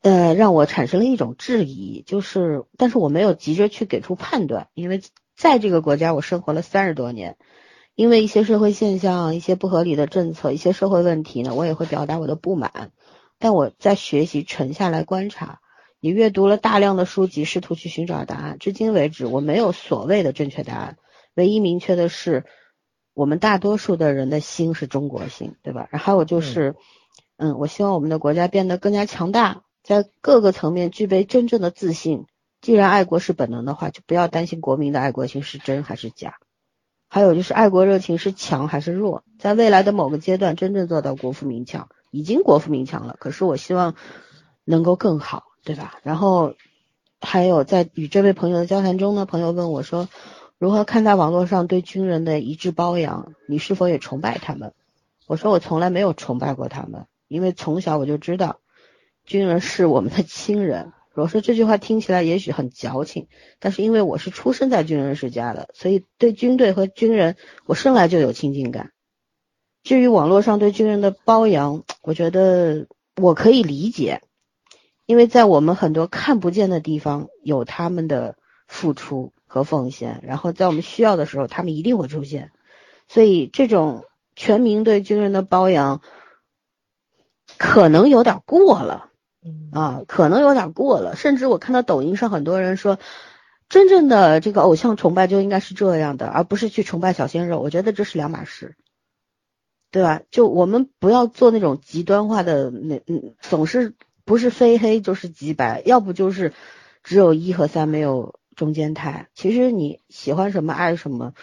[0.00, 5.02] 呃，让我产生了一种质疑，就是，但是我没有急着去给出判断，因为
[5.36, 7.36] 在这个国家我生活了三十多年，
[7.94, 12.90] 因为一些社会现象、一些不合理的政策、一些社会问题呢，我也会表达我的不满，
[13.38, 15.60] 但我在学习沉下来观察。
[16.00, 18.58] 也阅读了大量的书籍，试图去寻找答案。
[18.58, 20.96] 至今为止，我没有所谓的正确答案。
[21.34, 22.44] 唯一明确的是，
[23.14, 25.86] 我们大多数的人的心是中国心，对吧？
[25.92, 26.74] 然后还有就是，
[27.36, 32.26] 嗯，我希望我们的国家变得更加强大，在各个层面具备真正的自信。
[32.60, 36.34] 既然爱国是本能的话，就不要担心国民的爱国心是真还是假。
[37.14, 43.16] 还有就是爱国热情是强还是弱，在未来的某个阶段真正做到国富民强，已经国富民强了。
[43.20, 43.96] 可是我希望
[44.64, 45.98] 能够更好，对吧？
[46.04, 46.54] 然后
[47.20, 50.08] 还有在与这位朋友的交谈中呢，朋友问我说，
[50.56, 53.34] 如何看待网络上对军人的一致褒扬？
[53.46, 54.72] 你是否也崇拜他们？
[55.26, 58.60] 我说我从来没有崇拜过他们，因为从小我就知道
[59.26, 60.94] 军人是我们的亲人。
[61.14, 63.28] 我说这句话听起来也许很矫情，
[63.58, 67.36] 但是因为我是出生在军人世家的，所以对军队和军人
[67.66, 68.92] 我生来就有亲近感。
[69.82, 72.86] 至于网络上对军人的褒扬，我觉得
[73.16, 74.22] 我可以理解，
[75.06, 78.36] 因为在我们很多看不见的地方有他们的
[78.66, 82.52] 付出和奉献，然后在我们需要的时候，他们一定会出现。
[83.08, 86.00] 所以这种全民对军人的包养，
[87.58, 89.10] 可能有点过了
[89.72, 91.16] 啊，可能有点过了。
[91.16, 92.98] 甚至我看到抖音上很多人说，
[93.68, 97.60] 真正的这个偶像崇拜就应该是这样的，而不是去崇拜小鲜肉。
[97.60, 98.76] 我觉得这是两码事。
[99.90, 100.22] 对吧？
[100.30, 103.92] 就我们不要做那种极端化的那嗯，总是
[104.24, 106.54] 不是非黑就是极白，要不就是
[107.02, 109.28] 只有一和三没有中间态。
[109.34, 111.34] 其实你喜欢什么爱什么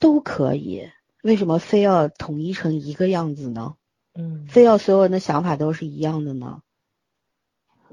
[0.00, 0.90] 都可以，
[1.22, 3.74] 为什么非要统一成一个样子呢？
[4.18, 6.62] 嗯非要所有人的想法都是一样的呢？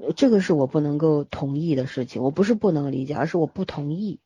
[0.00, 2.22] 呃这个是我不能够同意的事情。
[2.22, 4.20] 我不是不能理解，而是我不同意。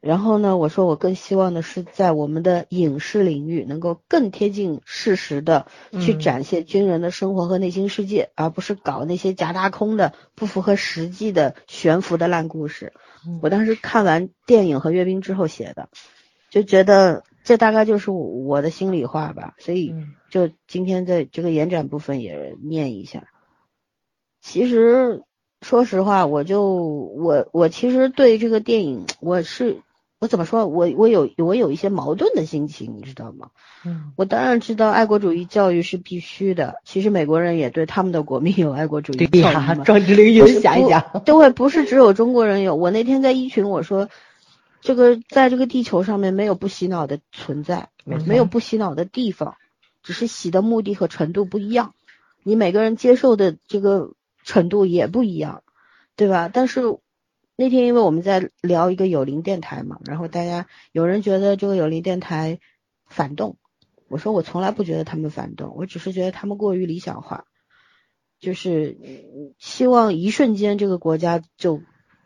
[0.00, 5.66] 然后呢，我说我更希望的是在我们的影视领域能够更贴近事实的
[6.00, 12.94] 去嗯展现军人的生活和内心世界，而不是搞那些假大空的、不符合实际的悬浮的烂故事。
[13.26, 15.90] 嗯我当时看完电影和阅兵之后写的，
[16.48, 23.24] 就觉得这大概就是我的心里话吧，所以嗯就今天在这个延展部分也念一下。
[24.40, 25.22] 其实
[25.60, 29.78] 说实话，我就我我其实对这个电影我是
[30.18, 33.50] 我怎么说，我我有我有一些矛盾的心情，你知道吗？
[33.82, 39.84] 嗯我当然知道爱国主义教育是必须的，其实美国人也对他们的国民有爱国主义对教育呀，嘛。
[39.84, 42.74] 壮志凌云，想一想，对，不是只有中国人有。
[42.76, 44.10] 我那天在一群我说，
[44.82, 49.54] 这个在这个地球上面没有不洗脑的存在，没有不洗脑的地方，
[50.02, 51.94] 只是洗的目的和程度不一样，
[52.42, 54.12] 你每个人接受的这个
[54.50, 55.62] 程度也不一样，
[56.16, 56.50] 对吧？
[56.52, 56.82] 但是
[57.54, 62.58] 那天因为我们在聊一个有灵电台嘛，然后大家有人觉得这个有灵电台
[63.06, 63.58] 反动，
[64.08, 67.44] 我说我从来不觉得他们反动，我只是觉得他们过于理想化。
[68.40, 71.80] 就是嗯希望一瞬间这个国家就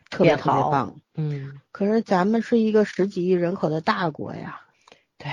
[0.09, 1.01] 特别好特别棒。
[1.13, 4.61] 嗯，可是咱们是一个十几亿人口的大国呀，
[5.19, 5.29] 对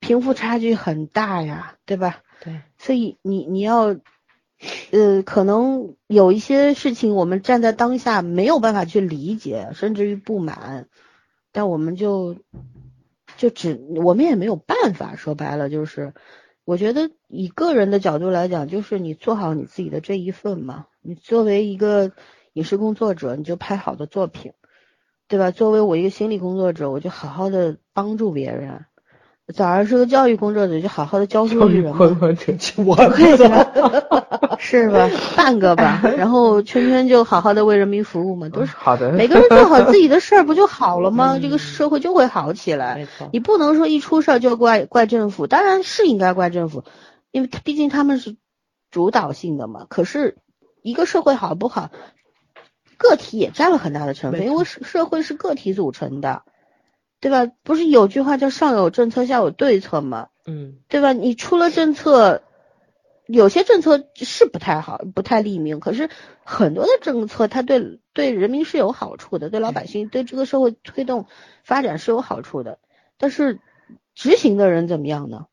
[0.00, 2.22] 贫富差距很大呀，对吧？
[2.42, 3.94] 对，所以你你要，
[4.90, 10.88] 呃，可能有一些事情我们站在当下没有办法去理解，甚至于不满，
[11.52, 12.36] 但我们就
[13.36, 16.14] 就只我们也没有办法，说白了就是，
[16.64, 22.12] 我觉得以个人的角度来讲，就是你做好你自己的这一份嘛，你作为一个
[22.52, 24.52] 影视工作者，你就拍好的作品，
[25.28, 25.50] 对吧？
[25.50, 28.86] 作为我一个心理工作者，我就好好的帮助别人。
[29.52, 31.98] 早上是个教育工作者，就好好的教书育人嘛。
[32.00, 32.16] 我
[34.58, 35.10] 是吧？
[35.36, 41.36] 半个吧，然后圈圈就好好的为人民服务嘛，都是好的，每个人做好自己的事儿不就 好了吗？
[41.36, 42.94] 嗯这个社会就会好起来。
[42.94, 46.84] 没错，你不能说一出事儿就怪怪政府，当然是应该怪政府，
[47.30, 48.36] 因为毕竟他们是
[48.90, 49.84] 主导性的嘛。
[49.90, 50.38] 可是
[50.82, 51.90] 一个社会好不好，
[52.96, 56.44] 个体也占了很大的成分，因为社社会是个体组成的，
[57.24, 57.50] 对吧？
[57.62, 60.28] 不是有句话叫上有政策，下有对策吗？
[60.44, 61.14] 嗯对吧？
[61.14, 62.42] 你出了政策，
[63.26, 66.10] 有些政策是不太好，不太利民，可是
[66.44, 71.26] 很多的政策它对对人民是有好处的，对老百姓、对这个社会推动
[71.62, 72.78] 发展是有好处的。
[73.16, 73.58] 但是
[74.14, 75.46] 执行的人怎么样呢？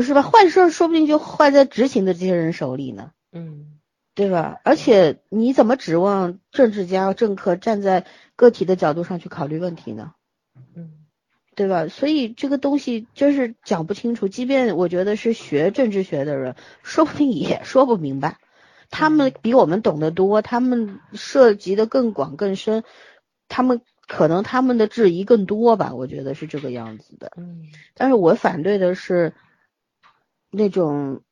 [0.00, 0.22] 是吧？
[0.22, 3.80] 坏事儿说不定就坏在执行的这些人手里呢，嗯
[4.14, 4.60] 对吧？
[4.62, 8.06] 而且你怎么指望政治家、政客站在
[8.36, 10.12] 个体的角度上去考虑问题呢？
[10.74, 10.92] 嗯
[11.54, 11.88] 对吧？
[11.88, 16.54] 所以这个东西就是讲不清楚，即便我觉得是学政治学的人，
[16.84, 18.38] 说不定也说不明白。
[18.90, 22.84] 他们比我们懂得多，他们涉及的更广更深，
[23.48, 27.32] 他们可能他们的质疑更多吧，我觉得是这个样子的。
[27.36, 27.64] 嗯
[27.94, 29.34] 但是我反对的是
[30.50, 31.22] 那种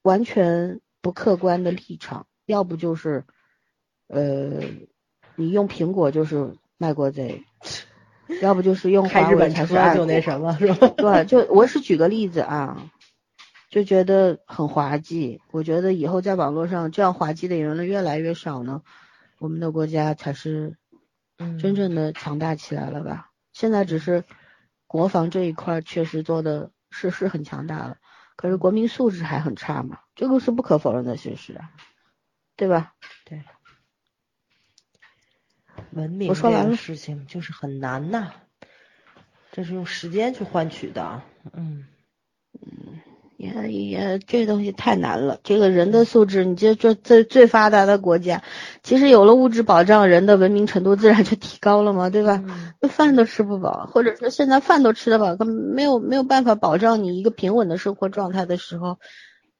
[0.00, 3.24] 完全不客观的立场，要不就是，
[4.06, 4.62] 呃，
[5.36, 7.44] 你用苹果就是卖国贼，
[8.40, 10.88] 要不就是用开日本华为才是就那什么是吧？
[10.96, 12.90] 对，就我是举个例子啊，
[13.68, 15.40] 就觉得很滑稽。
[15.50, 18.82] 我觉得以后在网络上这样滑稽的言论越来越少呢，
[19.38, 20.76] 我们的国家才是
[21.38, 23.30] 嗯真正的强大起来了吧？
[23.52, 24.24] 现在只是
[24.86, 27.96] 国防这一块儿确实做的是是很强大了，
[28.36, 31.70] 可是国民素质还很差嘛，这个是不可否认的事实啊，
[32.56, 32.94] 对吧？
[33.24, 33.42] 对，
[35.90, 38.30] 文明这个我说完了事情就是很难呐，
[39.50, 41.22] 这是用时间去换取的。
[41.52, 41.84] 嗯
[43.38, 48.40] 也也这东西太难了，这个人的素质，你这这最最发达的国家，
[48.84, 52.40] 其实有了物质保障，人的文明程度自然就提高了嘛，对吧？
[52.46, 59.00] 嗯那饭都吃不饱，或者说现在饭都吃得饱，根本没有没有办法保障你一个平稳的生活状态的时候，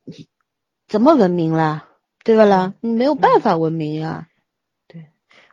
[0.04, 0.28] 你
[0.86, 1.88] 怎么文明啦？
[2.22, 2.74] 对吧啦？
[2.80, 4.28] 你没有办法文明呀。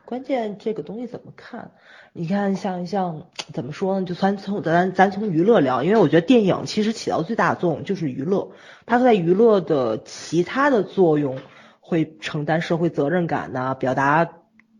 [0.10, 1.70] 关键这个东西怎么看？
[2.14, 4.08] 你看，像像怎么说呢？
[4.08, 8.50] 就咱从咱咱从娱乐聊，因为我觉得电影其实起到最大作用就是娱乐，
[8.88, 11.38] 它在娱乐的其他的作用
[11.80, 14.28] 会承担社会责任感呐、表达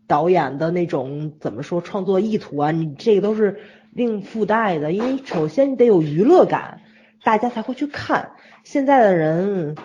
[0.08, 3.60] 导演的那种怎么说创作意图啊，你这个都是
[3.92, 4.90] 另附带的。
[4.90, 6.80] 因为首先你得有娱乐感，
[7.22, 8.32] 大家才会去看。
[8.64, 9.76] 现在的人，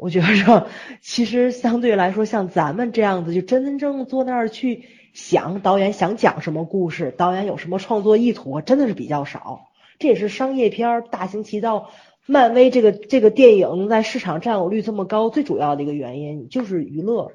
[0.00, 0.66] 我觉着
[1.00, 9.66] 其实相对来说，像咱们这样子，就真真正正坐那儿去想导演想讲什么故事，导演有什么创作意图，真的是比较少。
[9.98, 11.90] 这也是商业片儿大行其道，
[12.26, 17.32] 漫威这个这个电影在市场占有率这么高，最主要的一个原因就是娱乐。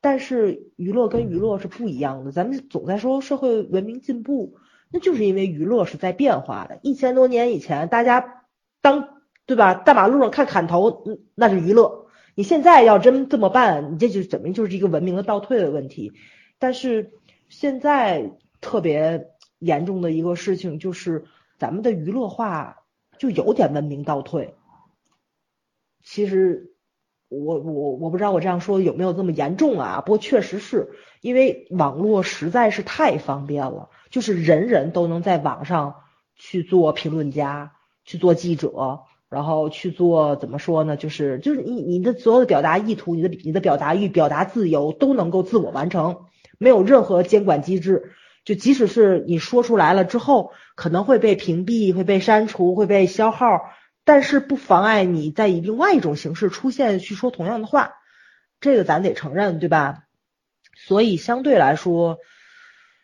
[0.00, 4.54] 但是娱乐跟娱乐是不一样的，咱们总在说社会文明进步，
[4.90, 6.78] 那就是因为娱乐是在变化的。
[6.80, 8.44] 一千多年以前，大家
[8.80, 9.19] 当
[9.50, 11.02] 对吧，大马路上看砍头，
[11.34, 12.06] 那是娱乐。
[12.36, 16.12] 你现在要真这么办，你这就怎么就是一个文明的倒退的问题。
[16.60, 17.14] 但是
[17.48, 19.26] 现在特别
[19.58, 21.24] 严重的一个事情就是，
[21.58, 22.84] 咱们的娱乐化
[23.18, 24.54] 就有点文明倒退。
[26.04, 26.76] 其实
[27.28, 30.00] 我我我不知道我这样说有没有这么严重啊？
[30.00, 35.96] 不过确实是因为网络实在是太方便了，就是人人都能在网上
[36.36, 37.72] 去做评论家，
[38.04, 39.00] 去做记者，
[39.30, 40.96] 然后去做怎么说呢？
[40.96, 46.26] 就是就是你你的所有的表达意图，你的你的表达欲、表达自由都能够自我完成，
[46.58, 48.12] 没有任何监管机制。
[48.44, 53.60] 就即使是你说出来了之后，可能会被屏蔽、会被删除、会被消耗，
[54.04, 57.92] 但是不妨碍你在以另外一种形式出现去说同样的话，
[58.60, 60.04] 这个咱得承认，对吧？
[60.74, 62.18] 所以相对来说，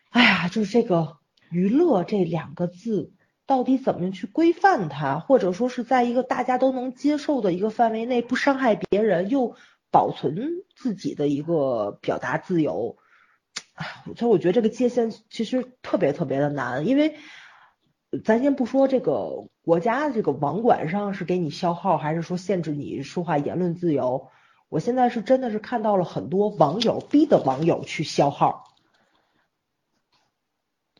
[0.09, 1.17] 哎呀，就是这个
[1.51, 3.13] 娱乐这两个字，
[3.47, 9.55] 到底怎么去规范它，或者说是在一个大家都能接受的一个范围内，不伤害别人，又
[9.89, 12.97] 保存自己的一个表达自由。
[14.15, 17.15] 所以我觉得这个界限其实特别特别的难，因为
[18.25, 24.29] 咱先不说这个国家这个网管上是给你消耗，还是说限制你说话言论自由，
[24.67, 28.63] 我现在是真的是看到了很多网友逼的网友去消耗，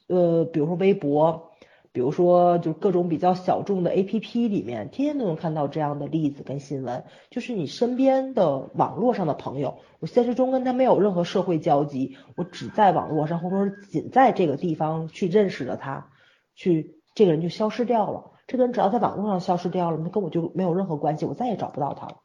[0.08, 1.47] 呃，比如说微博，
[1.98, 16.12] 比如说就各种比较小众的 APP 里面，天天都能看到这样的例子跟新闻，就是你身边的网络上的朋友，我现实中跟他没有任何社会交集，我只在网络上或者说仅在这个地方去认识了他，
[16.54, 18.34] 去这个人就消失掉了。
[18.46, 22.18] 这个人只要在网络上消失掉了，那跟我就没有任何关系，我再也找不到他了。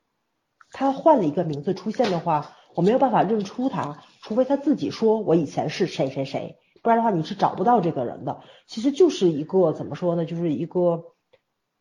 [0.70, 8.43] 他换了一个名字出现的话，我没有办法认出他，除非他自己说我以前是谁谁谁，不然的话你是找不到这个人的。
[8.67, 11.05] 其实就是一个怎么说呢，就是一个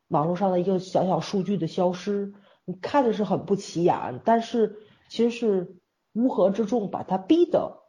[0.07, 2.33] 网络上的一个小小数据的消失。
[2.63, 4.77] 你看着是很不起眼，但是
[5.09, 5.75] 其实是
[6.13, 7.79] 乌合之众把他逼的，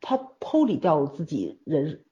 [0.00, 2.04] 他剖离掉了自己人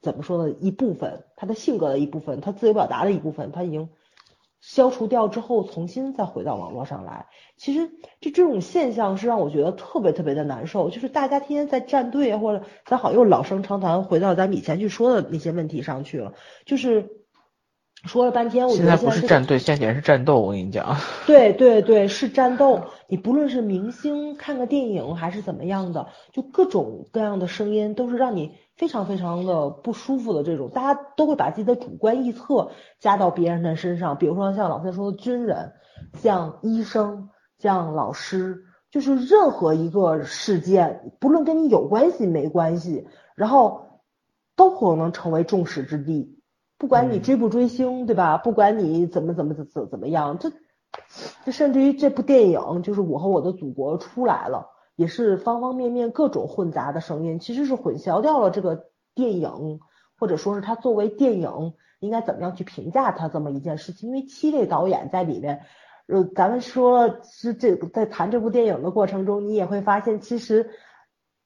[0.00, 3.90] 怎么说呢一部分，他的性格的一部分，他自由表达的一部分，他已经
[4.68, 7.26] 消除掉之后，重新再回到网络上来。
[7.56, 7.88] 其实
[8.20, 16.34] 这这种现象是让我觉得特别特别的难受，就是大家天天在站队啊，或者咱好又老生常谈，回到咱们以前去说的那些问题上去了，
[16.64, 17.10] 就是
[18.02, 20.40] 说了半天，我现在不是站队，现在简直是战斗。
[20.40, 20.96] 我跟你讲，
[21.28, 22.82] 对对对，是战斗。
[23.06, 32.70] 你不论是明星看个电影还是怎么样的，就各种各样的声音都是让你非常非常的不舒服的这种，大家都会把自己的主观臆测
[33.00, 34.18] 加到别人的身上。
[34.18, 35.72] 比如说像老三说的军人，
[36.18, 44.02] 像医生，像老师，就是任何一个事件，不论跟你有关系没关系，然后
[44.56, 46.36] 都可能成为众矢之的。
[46.78, 48.36] 不管你嗯追不追星，对吧？
[48.36, 50.52] 不管你怎么怎么怎怎怎么样，这
[51.46, 59.78] 这甚至于这部电影就是《我和我的祖国》出来了，也是方方面面各种混杂的声音，其实是混淆掉了这个电影，
[60.18, 64.08] 或者说是它作为电影应该怎么样去评价它这么一件事情。
[64.08, 65.60] 因为七位导演在里面，
[66.08, 70.70] 呃，咱们说是这在谈这部电影的过程中，你也会发现，其实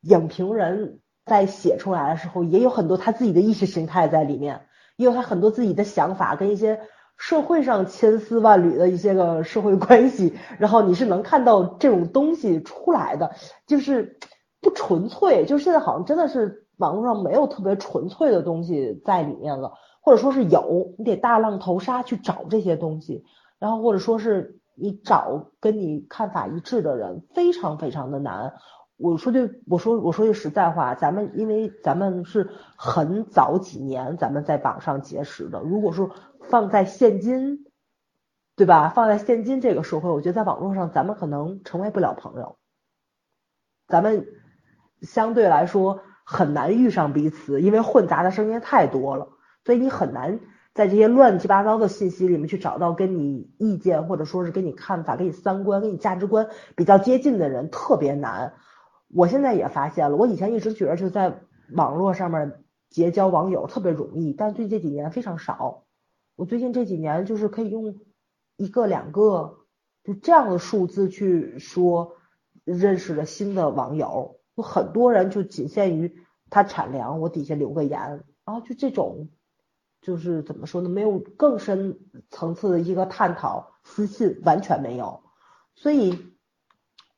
[0.01, 4.67] 影评人在写出来的时候，也有很多他自己的意识形态在里面。
[4.97, 6.83] 也有他很多自己的想法跟一些
[7.21, 13.31] 社会上千丝万缕的一些个社会关系， 然后你是能看到这种东西出来的，
[13.67, 14.19] 就是
[14.63, 23.23] 不纯粹，就是现在好像真的是网络上没有特别纯粹的东西在里面了，或者说是有，你得大浪淘沙去找这些东西，
[23.59, 28.55] 然后或者说是你找跟你看法一致的人，非常非常的难。
[29.01, 36.11] 我说句，我说我说句实在话，咱们因为咱们是很早几年咱们在网上结识的，如果说
[36.43, 37.65] 放在现今，
[38.57, 38.91] 对吧？
[38.91, 42.59] 放在现今这个社会，我觉得在网络上咱们可能成为不了朋友，
[43.87, 44.27] 咱们
[45.01, 49.29] 相对来说很难遇上彼此，因为混杂的声音太多了，
[49.65, 50.41] 所以你很难
[50.75, 58.53] 在这些乱七八糟的信息里面去找到跟你意见或者说是跟你看法、跟你三观、跟你价值观比较接近的人，特别难。
[59.13, 61.41] 我现在也发现了，我以前一直觉得就在
[61.73, 65.85] 网络上面结交网友特别容易，但最近几年非常少。
[66.37, 67.99] 我最近这几年就是可以用
[68.57, 69.67] 一个两个
[70.05, 72.13] 就这样的数字去说
[72.65, 76.15] 认识了新的网友，有很多人就仅限于
[76.49, 78.01] 他产粮，我底下留个言，
[78.45, 79.29] 然后就这种
[80.01, 81.99] 就是怎么说呢，没有更深
[82.31, 85.25] 层次的一个探讨，私信完全没有，
[85.75, 86.33] 所以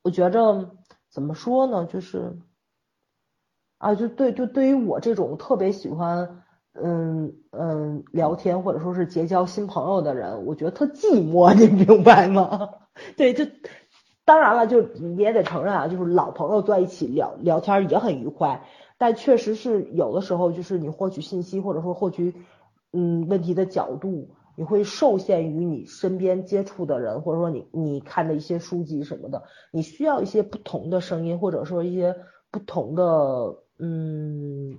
[0.01, 0.79] 我觉着。
[1.13, 1.85] 怎么说呢？
[1.87, 2.39] 就是
[3.79, 12.71] 啊，就对，就对于我这种特别喜欢嗯嗯聊天或者说是结交新朋友的人，我觉得特寂寞， 你明白吗？
[13.17, 13.45] 对，就
[14.25, 18.63] 当然了，就你也得承认啊，就是老朋友在一起聊聊天也很愉快，
[18.99, 22.35] 但确实是有的时候，就是你获取信息或者说获取
[22.93, 24.31] 嗯问题的角度。
[24.55, 32.15] 你会受限于你身边接触的人，或者说你你看的一些书籍什么的，你需要一些不同的声音，或者说一些
[32.51, 33.05] 不同的
[33.79, 34.77] 嗯，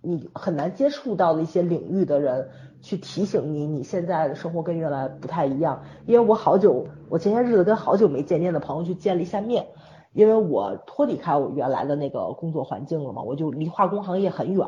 [0.00, 2.48] 你很难接触到的一些领域的人
[2.80, 5.82] 去提醒你，你现在的生活跟原来不太一样。
[6.06, 9.66] 因为我好久，我前些日子跟好久没见面的朋友去见了一下面，
[10.12, 14.66] 因为我脱离开我原来的那个工作环境了嘛，我就离化工行业很远。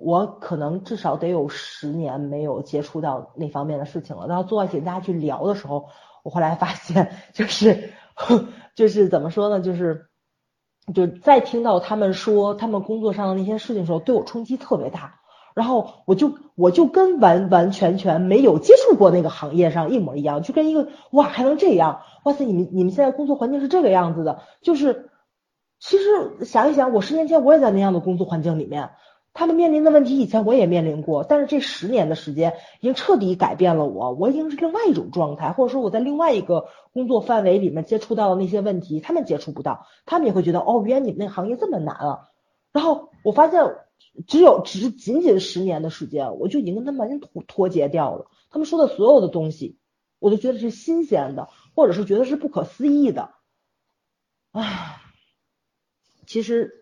[0.00, 4.26] 我可能至少得有十年没有接触到那方面的事情了。
[4.26, 5.86] 然后坐一起大家去聊的时候，
[6.22, 7.92] 我后来发现，就是
[8.74, 9.60] 就是怎么说呢？
[9.60, 10.06] 就是
[10.94, 15.20] 就再听到他们说他们工作上的那些事情的时候，对我冲击特别大。
[15.52, 25.10] 然后我就我就跟完完全全没有接触过那个行业上一模一样，就跟一个哇还能这样，哇塞你们你们现在工作环境是这个样子的，就是
[25.78, 28.90] 其实想一想，我十年前我也在那样的工作环境里面。
[29.32, 42.28] 他们面临的问题以前我也面临过，但是这十年的时间已经彻底改变了我，我已经是另外一种状态，或者说我在另外一个工作范围里面接触到的那些问题，他们接触不到，他们也会觉得哦，原来你们那行业这么难啊。
[42.72, 43.62] 然后我发现，
[44.26, 48.26] 只有只是仅仅十年的时间，我就已经跟他们完全脱脱节掉了。
[48.50, 49.78] 他们说的所有的东西，
[50.18, 53.30] 我都觉得是新鲜的，或者是觉得是不可思议的。
[54.50, 55.00] 唉，
[56.26, 56.79] 其实。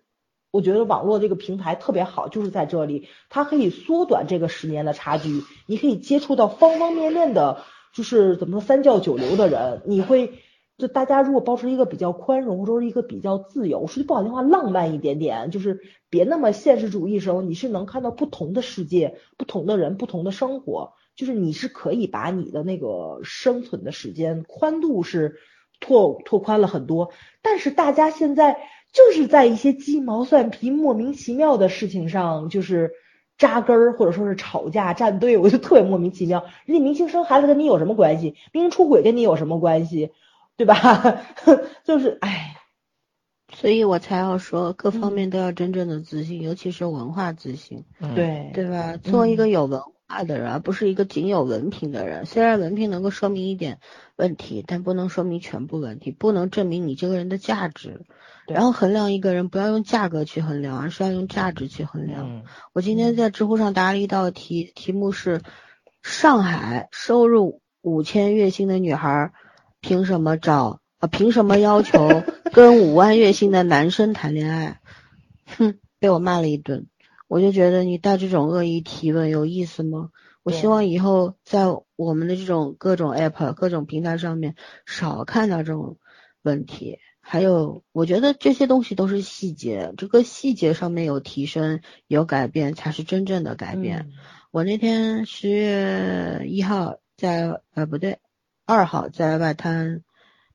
[0.51, 7.59] 我觉得网络这个平台特别好，就是在这里，它可以缩短这个十年的差距，你可以接触到方方面面的，
[7.93, 10.33] 就是怎么说三教九流的人，你会
[10.79, 25.37] 就大家如果保持一个比较宽容，或者说一个比较自由，说句不好听话，浪漫一点点，就是别那么现实主义的时候，你是能看到不同的世界、不同的人、不同的生活，就是你是可以把你的那个生存的时间宽度是
[25.79, 27.13] 拓拓宽了很多，
[27.43, 28.57] 但是大家现在。
[28.93, 32.93] 就是在一些鸡毛蒜皮、莫名其妙的事情上，就是
[33.37, 36.45] 扎根儿，或者说是吵架、站队，我就特别莫名其妙。
[36.65, 38.35] 人家明星生孩子跟你有什么关系？
[38.53, 40.11] 明星出轨跟你有什么关系？
[40.57, 41.23] 对吧？
[41.85, 42.57] 就是唉，
[43.55, 47.85] 所以我才要说，各方面都要真正的自信，尤其是文化自信。
[48.17, 48.97] 对，对吧？
[48.97, 49.87] 做一个有文化
[50.25, 52.25] 的人，而不是一个仅有文凭的人。
[52.27, 53.79] 虽然文凭能够说明一点
[54.17, 58.01] 问题，但不能说明全部问题，不能证明你这个人的价值。
[58.47, 62.43] 然后衡量一个人，不要用价格去衡量，而是要用价值去衡量。
[62.73, 65.43] 我今天在知乎上答了一道题，题目是：
[66.03, 69.33] 上海收入五千月薪的女孩，
[69.83, 71.07] 凭什么找啊？
[71.09, 72.23] 凭什么要求
[72.53, 74.81] 跟五万月薪的男生谈恋爱？
[75.59, 76.87] 哼，被我骂了一顿。
[77.29, 80.11] 我就觉得你带这种恶意提问有意思吗？
[80.43, 84.55] 我希望以后在我们的这种各种 app、各种平台上面
[84.87, 85.99] 少看到这种
[86.43, 86.99] 问题。
[87.21, 94.09] 还有，我觉得这些东西都是细节，这个细节上面有提升、有改变，才是真正的改变。
[94.51, 98.19] 我那天十月一号在呃不对，
[98.65, 100.03] 二号在外滩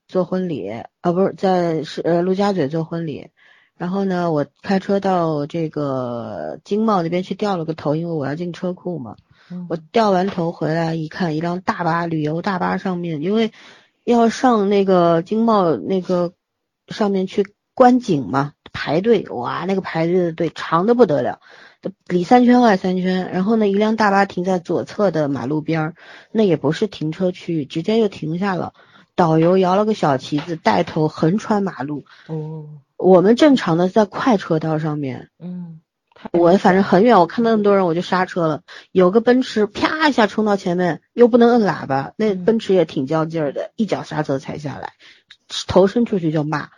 [0.08, 0.68] 做婚礼，
[1.02, 3.30] 啊不是在是呃陆家嘴做婚礼，
[3.78, 9.16] 然后呢，我开车到这个经贸那边去掉了个头，因为我要进车库嘛。
[9.70, 13.52] 我掉完头回来一看，一辆大巴旅游大巴上面，因为
[14.04, 16.34] 要上那个经贸那个。
[16.90, 21.40] 上面去观景嘛，排队哇，那个排队的队长的不得了，
[22.10, 23.32] 里三圈外三圈。
[23.32, 25.96] 然后呢，一辆大巴停在左侧的马路边儿，
[26.34, 28.74] 那也不是停车区域，直接就停下了。
[29.16, 32.04] 导游摇了个小旗子，带头横穿马路。
[32.28, 32.66] 哦，
[32.98, 35.30] 我们正常的在快车道上面。
[35.40, 35.82] 嗯，
[36.32, 38.62] 我反正很远，我看到那么多人，我就刹车了。
[38.92, 44.94] 有个奔驰啪一下冲到前面，又不能摁喇叭，那奔驰也挺较劲儿的，一脚刹车踩下来，
[45.68, 46.70] 头伸出去就骂。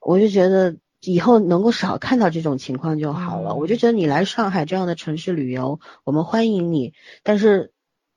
[0.00, 3.50] 我就觉得以后能够少看到这种情况就好了。
[3.50, 6.94] 嗯我就觉得你来上海这样的城市旅游，我们欢迎你，
[7.24, 7.72] 但是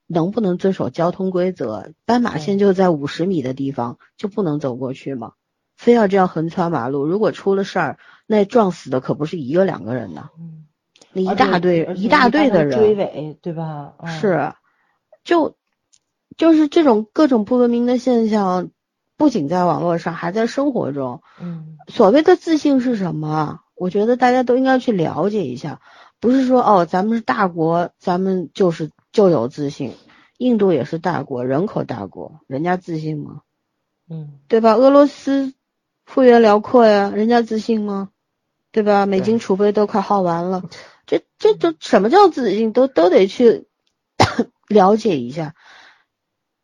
[0.06, 1.94] 能不能遵守交通规则？
[2.06, 5.34] 斑马线就在五十米的地方，就不能走过去吗？
[5.82, 7.08] 非要这样横穿马路？
[7.08, 7.98] 如果出了事儿，
[8.28, 10.68] 那撞死的可不是一个两个人呢，嗯，
[11.12, 13.96] 那一大堆一大堆的人追尾，对吧？
[13.98, 14.54] 嗯，是，
[15.24, 15.56] 就
[16.38, 18.70] 就是这种各种不文明的现象，
[19.18, 21.24] 不仅在网络上，还在生活中。
[21.42, 23.62] 嗯所谓的自信是什么？
[23.76, 25.82] 我觉得大家都应该去了解一下，
[26.20, 29.94] 不是说哦，咱们是大国，咱们就是就有自信。
[30.38, 33.42] 印度也是大国，人口大国，人家自信吗？
[34.08, 34.76] 嗯对吧？
[34.76, 35.54] 俄罗斯
[36.14, 38.10] 幅员辽阔呀，人家自信吗？
[38.74, 39.06] 对吧？
[39.06, 40.64] 美金储备都快耗完了，
[41.06, 42.74] 这这都什么叫自信？
[42.74, 43.68] 都都得去
[44.68, 45.56] 了解一下。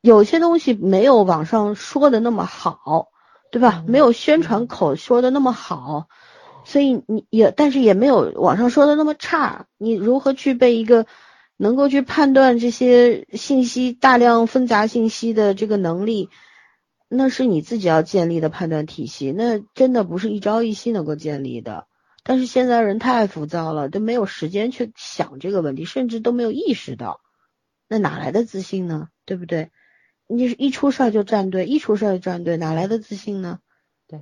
[0.02, 3.07] 有些东西没有网上说的那么好，
[3.49, 3.84] 对吧？
[3.86, 6.10] 嗯没有宣传口说的那么好，
[6.65, 9.65] 所以你也但是也没有网上说的那么差。
[9.78, 11.06] 你如何具备一个
[11.56, 16.30] 能够去判断这些信息大量纷杂信息的这个能力？
[17.10, 21.88] 那是你自己要建立的判断体系，那真的不是一朝一夕能够建立的。
[22.24, 27.22] 但是现在人太浮躁了，都没有时间去想这个问题，甚至都没有意识到，
[27.88, 29.08] 那哪来的自信呢？
[29.26, 29.72] 对不对？
[30.28, 33.60] 你是一出事儿就站队，一出事儿就站队，哪来的自信呢？
[34.10, 34.20] 对，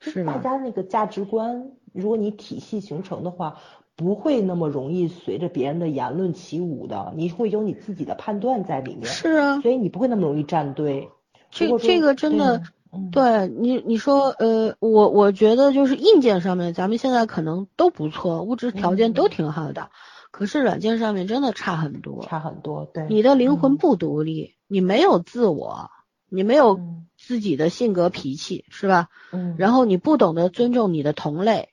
[0.00, 0.24] 是？
[0.24, 3.60] 大家那个价值观，如果你体系形成的话，
[3.94, 11.08] 不会那么容易随着别人的言论起舞的，你会有你自己的判断在里面，是啊，所以你不会那么容易站队。
[11.50, 13.10] 这这个真的，对嗯。
[13.10, 19.30] 对你你说呃，我我觉得就是硬件上面，咱们现在可能都不错，物质条件都嗯。
[19.30, 19.90] 挺好的，
[20.30, 22.22] 可是软件上面真的差很多。
[22.24, 23.76] 差很多，对，你的灵魂嗯。
[23.76, 25.90] 不独立，你没有自我，
[26.28, 27.06] 你没有嗯。
[27.18, 29.08] 自己的性格脾气，是吧？
[29.32, 31.68] 嗯，然后你不懂得尊重你的同类，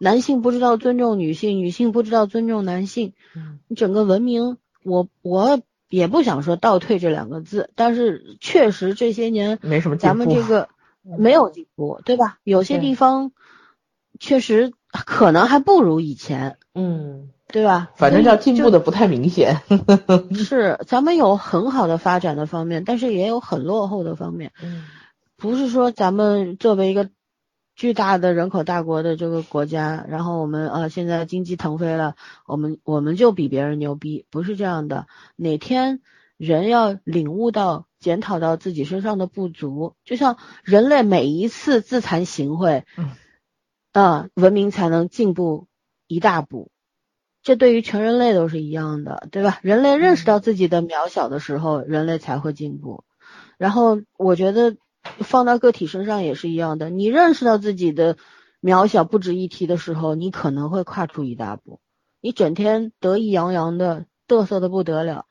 [0.00, 3.60] 男性不知道尊重女性，女性不知道尊重男性，嗯。
[3.68, 10.68] 你整个文明，我我也不想说倒退这两个字，但是确实这些年没什么进咱们这个
[11.02, 12.38] 没有进步，对吧？
[12.44, 13.32] 有些地方
[14.18, 17.90] 确实可能还不如以前，嗯对吧？
[17.94, 19.60] 反正叫进步的不太明显。
[20.34, 24.52] 是，咱们有很好的发展的方面，但是也有很落后的方面。
[24.62, 24.84] 嗯
[25.38, 27.10] 不是说咱们作为一个
[27.76, 35.06] 巨大的人口大国的这个国家，然后我们啊现在经济腾飞了，我们我们就比别人牛逼，不是这样的。
[35.36, 36.00] 哪天
[36.38, 43.10] 人要领悟到、检讨到自己身上的不足，就像人类每一次自惭形秽，嗯，
[43.92, 45.68] 啊，文明才能进步
[46.06, 46.70] 一大步。
[47.42, 49.58] 这对于全人类都是一样的，对吧？
[49.62, 53.04] 人类认识到自己的渺小的时候，人类才会进步。
[53.58, 54.76] 然后我觉得
[55.20, 58.16] 放到个体身上也是一样的，你认识到自己的
[58.62, 61.80] 渺小不值一提的时候，你可能会跨出一大步。
[62.20, 65.26] 你整天得意洋洋的，嘚瑟的不得了，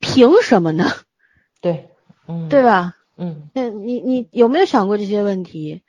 [0.00, 0.86] 凭什么呢？
[1.60, 1.90] 对，
[2.26, 2.94] 嗯对吧？
[3.16, 5.82] 嗯那你你有没有想过这些问题？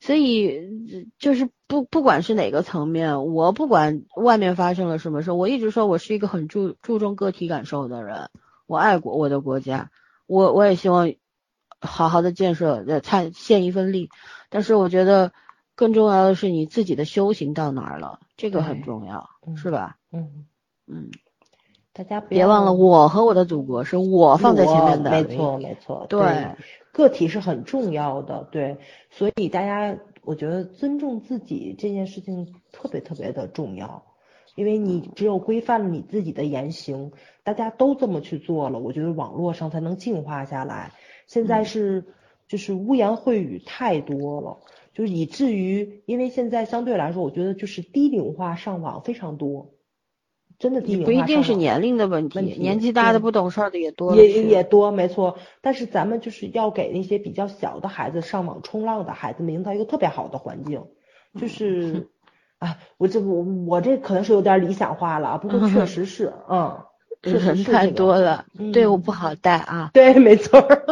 [0.00, 0.48] 所以
[0.92, 8.30] 呃就是不不管是哪个层面，我不管外面发生了什么事，我一直说我是一个很注注重个体感受的人，
[8.66, 9.90] 我爱国我的国家，
[10.26, 11.12] 我我也希望
[11.82, 14.08] 好好的建设，呃，参献一份力。
[14.48, 15.32] 但是我觉得
[15.74, 19.56] 更重要的是你自己的修行到哪儿了，这个很重要，嗯。
[19.56, 19.96] 是吧？
[20.12, 20.46] 嗯，
[20.86, 21.10] 嗯，
[21.92, 26.48] 大家不要别忘了我和我的祖国是我放在前面的，没错没错，对。
[26.92, 28.76] 个体是很重要的，对，
[29.10, 34.04] 所以大家我觉得尊重自己这件事情特别特别的重要，
[34.56, 37.12] 因为你只有规范了你自己的言行，
[37.44, 40.92] 大家都这么去做了，我觉得网络上才能净化下来。
[41.32, 42.04] 现在是
[42.46, 44.58] 就是污言秽语太多了，
[44.92, 49.70] 就是以至于因为现在相对来说，我觉得就是低龄化上网非常多，
[50.58, 55.38] 真的低龄化不一定是年龄的问题，问题年纪大的不懂事儿的也多也也多，没错。
[55.62, 60.84] 但是咱们就是要给那些比较小的孩子上网冲浪的孩子们营造一个特别好的环境，
[61.32, 62.08] 嗯就是，
[62.60, 66.84] 啊，我这我我这可能是有点理想化了啊，不过确实是，嗯，
[67.24, 68.44] 确实人太是这个多了，
[68.74, 69.90] 队伍嗯不好带啊。
[69.94, 70.84] 对，没错儿。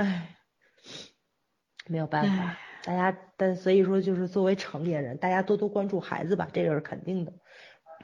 [0.00, 0.34] 唉，
[1.86, 7.32] 没有办法，大家但所以说就是作为成年人，大家多多关注孩子吧，这个是肯定的，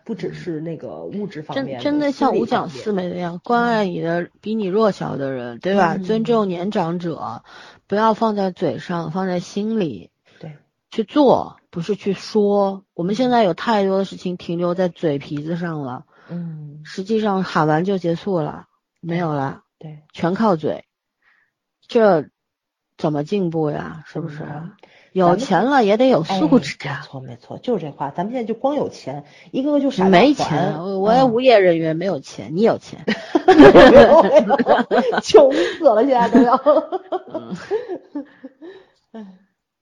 [0.04, 5.94] 不只是那个物质方面真真的像五讲四美那样，关爱你的比你弱小的人，对吧？
[5.96, 6.04] 嗯。
[6.04, 7.42] 尊重年长者，
[7.86, 10.52] 不要放在嘴上，放在心里对，
[10.90, 12.84] 去做，不是去说。
[12.92, 18.66] 我们现在有太多的事情停留在嘴皮子上了，嗯，实际上喊完就结束了，
[19.00, 20.84] 没有了，对，全靠嘴，
[21.88, 22.26] 这
[22.96, 24.04] 怎么进步呀？
[24.06, 24.42] 是不是？
[24.42, 24.72] 嗯
[25.12, 27.00] 有钱了也得有哎素质没啊。
[27.02, 28.10] 错没错，就是这话。
[28.10, 33.02] 咱们现在就光有钱，一个个就傻没钱，我我也嗯无业人员，没有钱，你有钱。
[35.24, 36.54] 穷死了，现在都要。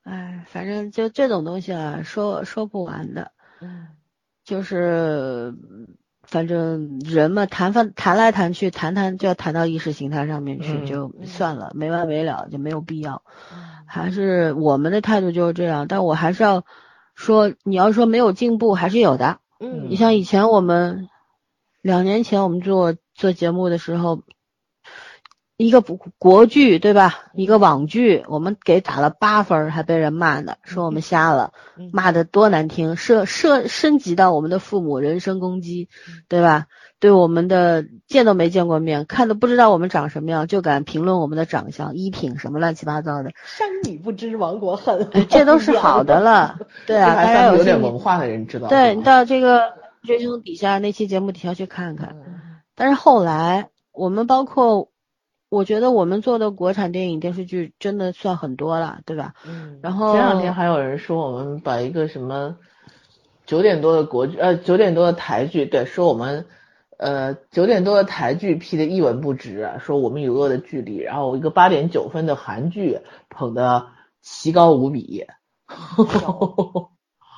[0.04, 3.32] 哎，反正就这种东西啊，说说不完的。
[3.60, 3.88] 嗯
[4.44, 5.52] 就是
[6.26, 13.22] 反正人嘛，谈翻谈来谈去，谈谈就要谈到意识形态上面去，嗯就算了，没完没了，就没有必要。
[13.86, 16.64] 还是我们的态度就是这样，但我还是要
[17.14, 19.38] 说，你要说没有进步，还是有的。
[19.60, 21.08] 嗯你像以前我们
[21.80, 24.22] 两年前我们做做节目的时候，
[25.56, 27.14] 一个不国剧对吧？
[27.34, 35.88] 一个网剧，我们给打了八分，还被人骂呢，说我们瞎了，嗯骂的多难听，涉涉升级到我们的父母人身攻击，
[36.28, 36.66] 对吧？
[36.98, 48.68] 对我们的见都没见过面，看都不知道我们长什么样，就敢评论我们的长相、衣品什么乱七八糟的，山女不知亡国恨，哎，这都是好的了， 对啊，还大家有点文化的人知道。
[48.68, 52.16] 对，你到这个追凶底下那期节目底下去看看。
[52.16, 52.40] 嗯
[52.76, 54.88] 但是后来我们包括，
[55.54, 59.34] 我觉得我们做的国产电影电视剧真的算很多了，对吧？
[59.46, 62.56] 嗯然后前两天还有人说我们把一个什么
[63.46, 66.46] 九点多的国剧，呃九点多的台剧，对，说我们
[66.98, 73.86] 呃九点多的台剧批的一文不值啊，说我们与恶的距离，然后一个八点九分的韩剧捧的
[74.20, 75.26] 奇高无比。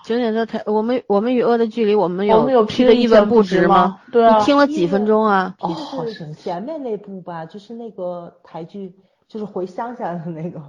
[0.06, 4.00] 九点的台，我们我们与恶的距离，我们我们有批的一文不值吗？
[4.12, 5.56] 对啊你听了几分钟啊？
[5.58, 6.42] 哦，好神奇！
[6.42, 8.94] 前面那部吧，就是那个台剧，
[9.26, 10.62] 就是回乡下的那个。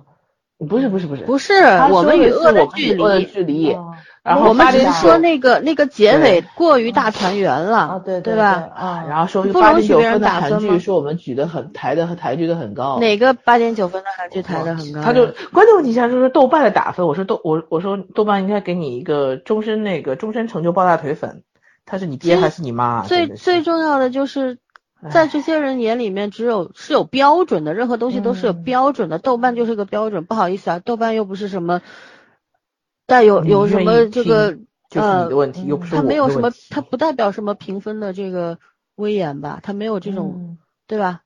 [0.57, 1.53] 不是不是不是不是，
[1.91, 3.25] 我们与恶的距离。
[3.25, 8.67] 距离，哦然后我们只是说那个那个结尾过于大团圆了，啊，对对吧？
[8.75, 12.99] 啊，然后说不八点九容许别人分的韩剧，说我们举的很抬的和抬举的很高。
[12.99, 15.01] 哪个八点九分的韩剧抬的很高？
[15.01, 21.43] 他就关键问题下就是豆瓣的打分，我说豆我我说豆瓣应该给你一个终身那个终身成就抱大腿粉，
[21.85, 23.05] 他是你爹还是你妈啊？
[23.07, 24.57] 最最重要的就是，
[25.11, 29.19] 在这些人眼里面，只有是有标准的，任何东西都是有嗯标准的。
[29.19, 31.81] 豆瓣就是个标准，不好意思啊，豆瓣又不是什么
[33.05, 38.57] 带有有什么这个听就是你的问题，呃又不是它没有什么，它不代表什么评分的这个
[38.95, 39.59] 威严吧？
[39.61, 41.21] 它没有这种，嗯对吧？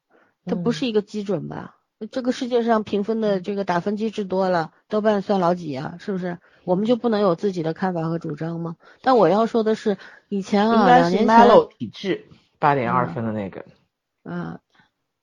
[0.45, 1.77] 它不是嗯一个基准吧？
[2.11, 5.95] 这个世界上评分的这个打分机制多了，豆瓣算老几啊？
[5.99, 6.39] 是不是？
[6.63, 8.75] 我们就不能有自己的看法和主张吗？
[9.01, 12.25] 但我要说的是，以前啊，两年前体质
[12.61, 13.65] 八点二分的那个，
[14.23, 14.59] 嗯，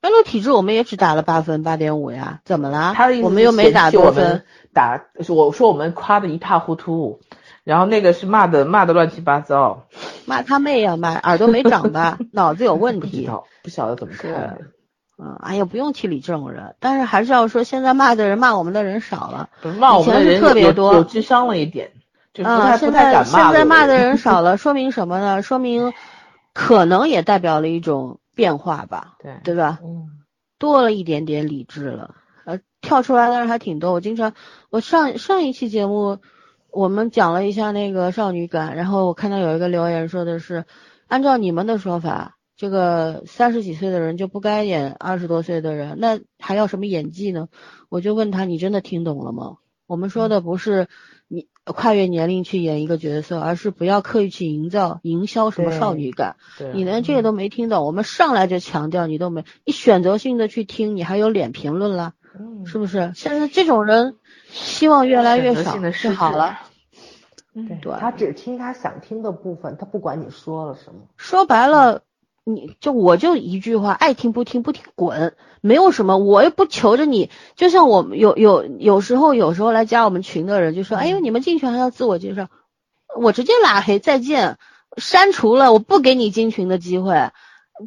[0.01, 2.93] 麦洛体质我们也只打了八分，八点五呀，怎么了？
[2.95, 4.43] 他的意思我们又没打多分，
[4.73, 7.21] 打我说我们夸的一塌糊涂，
[7.63, 9.87] 然后那个是骂的骂的乱七八糟，
[10.25, 13.25] 骂他妹呀骂，耳朵没长吧， 脑子有问不知题。
[13.25, 14.57] 道不晓得怎么看。
[15.17, 19.49] 嗯，哎呀，不用去理这种人，但是还是要说，现在骂的人骂我们的人少了。
[19.79, 21.91] 骂我们的人特别多有智商了一点，
[22.33, 25.41] 就是不啊、太不现在太敢骂现在骂的人人少了， 说明什么呢？
[25.41, 25.93] 说明
[26.53, 29.79] 可能也代表了一种变化吧，对对吧？
[29.83, 30.09] 嗯
[30.57, 33.93] 多了一点点理智了，呃，跳出来的人还挺多。
[33.93, 34.33] 我经常，
[34.69, 36.17] 我上上一期节目
[36.69, 40.65] 我们讲了一下那个少女感，然后我看到有一个留言说的是，
[41.07, 47.47] 按照你们的说法，这个三十几岁的人就不该演二十多岁的人，那还要什么演技呢？
[47.87, 49.55] 我就问他，你真的听懂了吗？
[49.87, 51.18] 我们说的不是你
[51.73, 56.35] 跨越年龄去演一个角色，而是不要刻意去营造、营销什么少女感。
[56.57, 63.11] 对你连这个都没听懂，我们上来就强调你都没，你选择性的去听，你还有脸评论了，嗯是不是？
[63.15, 64.15] 现在这种人
[64.49, 66.59] 希望越来越少选择性的就好了。
[67.53, 71.01] 对对他只听他想听的部分，他不管你说了什么。
[71.17, 72.03] 说白了，
[72.55, 77.29] 你就我就一句话，爱听不听，不听滚，没有什么，我又不求着你。
[77.55, 82.49] 就像我们有有有时候有时候来加我们群的人就说，哎呦，你们进群还要自我介绍，
[83.17, 84.57] 我直接拉黑，再见，
[84.97, 87.31] 删除了，我不给你进群的机会。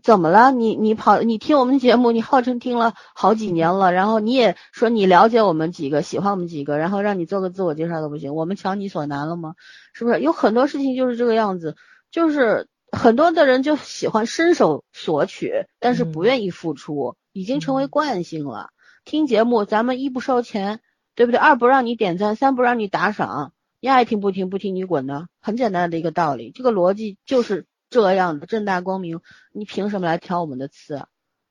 [0.03, 0.51] 怎么了？
[0.53, 9.55] 你你跑你听我们节目，你号称听了好几年了，然后你也说你了解我们几个，喜欢我们几个，然后让你做个自我介绍都不行，我们强你所难了吗？
[9.93, 10.21] 是不是？
[10.21, 11.77] 有很多事情就是这个样子，
[12.11, 18.71] 就是很多的人就喜欢伸手索取，但是不愿意付出，已经成为惯性了。
[19.05, 20.81] 听节目，咱们一不收钱，
[21.15, 21.39] 对不对？
[21.39, 29.21] 二不让你点赞，三不让你打赏，你爱听不听，不听你滚呢，很简单的一个道理，这个逻辑就是这样的，正大光明。
[29.53, 31.07] 你凭什么来挑我们的刺啊？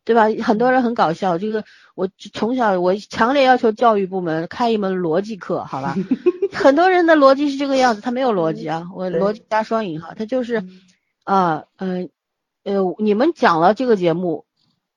[0.05, 0.29] 对吧？
[0.43, 1.63] 很多人很搞笑，这个
[1.95, 5.95] 我从小我强烈要求教育部门开一门逻辑课，好吧？
[6.53, 10.63] 很多人的逻辑是这个样子，他没有逻辑啊， 我逻辑加双引号，他就是
[11.23, 12.09] 啊，嗯
[12.63, 14.45] 呃，你们讲了这个节目，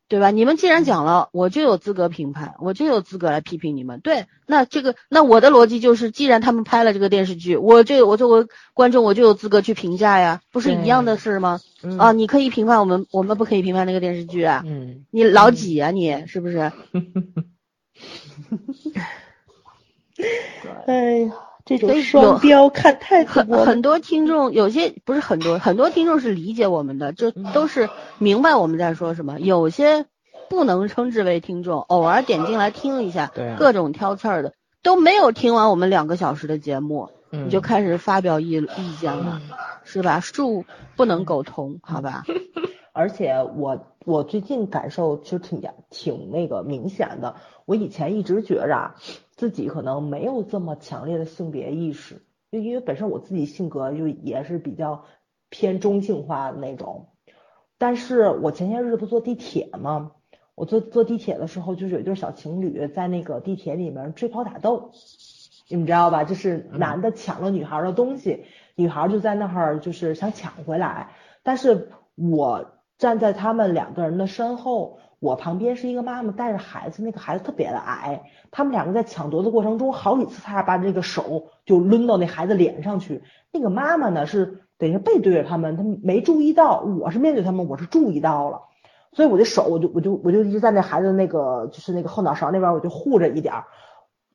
[0.09, 0.31] 对吧？
[0.31, 4.01] 你们既然讲了，我就有资格评判，我就有资格来批评你们。
[4.01, 11.61] 对，那这个，那我的逻辑就是，既然他们拍了这个电视剧，我就我作为观众，我就有资格去评价呀，不是一样的事吗？
[11.83, 14.63] 嗯啊，你可以评判我们，我们不可以评判那个电视剧啊。
[14.67, 16.27] 嗯，你老几啊你？
[16.27, 16.59] 是不是？
[20.87, 21.33] 哎呀，
[21.65, 23.59] 这种双标看太多了。
[23.59, 29.41] 很很多听众，有些不是很多，很多听众是理解我们的，就都是明白我们在说什么。
[29.41, 30.07] 有些
[30.51, 34.53] 不能称之为听众，偶尔点进来听一下，各种挑刺儿的，
[34.83, 39.41] 都没有听完我们两个小时的节目，嗯你就开始发表意意见了，
[39.85, 40.21] 是吧？
[40.21, 40.65] 树
[40.97, 42.25] 不能苟同，好吧？
[42.93, 47.35] 而且我我最近感受其实挺严挺那个明显的。
[47.65, 48.95] 我以前一直觉着啊，
[49.37, 52.23] 自己可能没有这么强烈的性别意识，
[52.53, 55.05] 就因为本身我自己性格就也是比较
[55.49, 57.09] 偏中性化的那种。
[57.79, 60.13] 但是我前些日子不坐地铁吗？
[60.55, 64.93] 我坐坐地铁的时候，就是有一对小情侣在那个地铁里面追跑打斗，
[65.69, 66.23] 你们知道吧？
[66.23, 68.45] 就是男的抢了女孩的东西，
[68.77, 71.11] 女孩就在那儿就是想抢回来，
[71.43, 83.23] 但是我站在他们两个人的身后，我旁边是一个妈妈带着孩子，那个孩子特别的矮，他们两个在抢夺的过程中，好几次差点把这个手就抡到那孩子脸上去。
[83.51, 88.61] 那个妈妈呢是等于背对着他们，他们没注意到，我是面对他们，我是注意到了，
[89.13, 93.55] 所以我的手我就我就我就一直在那孩子那个就是那个后脑勺那边我就护着一点，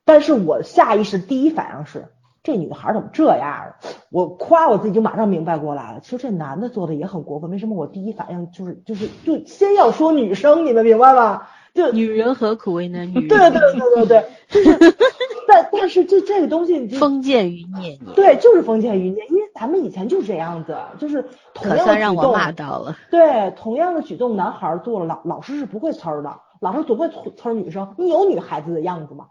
[0.06, 2.08] 但是我下意识第一反应是。
[2.44, 3.76] 这女孩怎么这样儿？
[4.12, 6.00] 我夸我自己就马上明白过来了。
[6.00, 11.44] 其实这男的做的也很过分，为什么我第一反应就是就是就先要说女生，你们明白吗？
[11.74, 13.28] 就女人何苦为难女人？
[13.28, 14.96] 对对对对对，就是，
[15.48, 22.98] 但但是这这个东西封建余孽你，对，就是封建余孽，因为咱们以前就是这样子，就是同样的可算让我举动，骂到了。
[23.12, 27.94] 对，同样的举动，男孩儿做了，老老师是不会呲儿的，老师总会呲呲儿女生。
[27.98, 29.28] 你有女孩子的样子吗？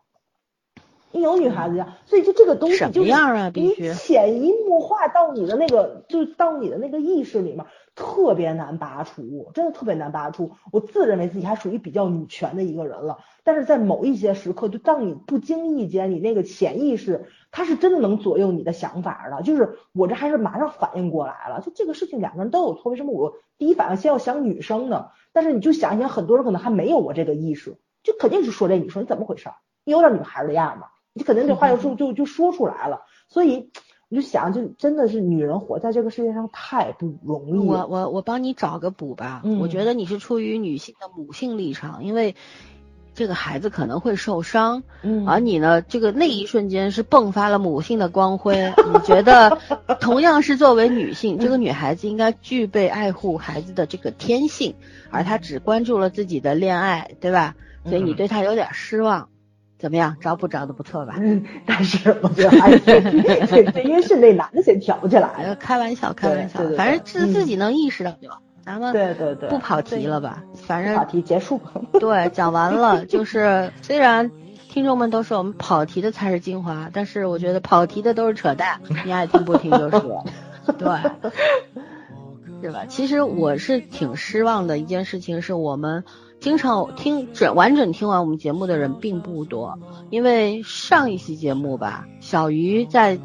[1.10, 7.64] 你有女孩子样，所以就这个东西什么就是样啊必你须潜移默化到你的那个，就是到你的那个意识里面，
[7.94, 10.52] 特别难拔除，真的特别难拔除。
[10.70, 19.42] 我自认为自己还属于比较女权的一个人了，但是在某一些时刻，就当你不经意间，你那个潜意识，它是真的能左右你的想法的。
[19.42, 25.08] 就是我这还是马上反应过来了，就这个事情两个人都有错，为什么我第一反应先要想女生呢？
[25.32, 29.54] 但是你就想一想，很多人可能还没有我这个意识，就肯定是说这女生你怎么回事儿？
[29.84, 30.88] 你有点女孩儿的样儿吗？
[31.18, 33.02] 你肯定这话就说就就说出来了。
[33.28, 33.68] 所以
[34.08, 37.86] 我就想，就真的是女人活在这个世界上太不容易我了。
[37.88, 39.42] 我我帮你找个补吧。
[39.44, 42.36] 嗯我觉得你是出于女性的母性立场，因为
[43.14, 48.72] 这个孩子可能会受伤，嗯而你呢，这个那一瞬间是迸发了母性的光辉。
[48.92, 49.58] 你觉得
[50.00, 54.76] 同样是作为女性，这个女孩子应该具备爱护孩子的这个天性，
[55.10, 57.56] 而她只关注了自己的恋爱，对吧？
[57.84, 59.28] 所以你对她有点失望。
[59.78, 61.16] 怎么样，找不找的不错吧？
[61.20, 65.54] 嗯，但是我觉得还是对对，因为是那男的先挑起来。
[65.60, 68.40] 开玩笑，开玩笑对对，对反正自嗯自己能意识到就好。
[68.64, 70.42] 咱们对对对，不跑题了吧？
[70.54, 71.60] 反正跑题结束。
[72.00, 73.06] 对，讲完了。
[73.06, 74.30] 就是虽然
[74.68, 80.02] 听众们都说我们跑题的才是精华，但是我觉得跑题的都是扯淡，你爱听不听就是。
[80.76, 80.88] 对，
[82.60, 82.84] 是吧？
[82.88, 86.04] 其实我是挺失望的一件事情，是我们
[86.40, 89.78] 经常听整完整听完我们节目的人并不多，
[90.10, 93.18] 因为上一期节目吧，小鱼在。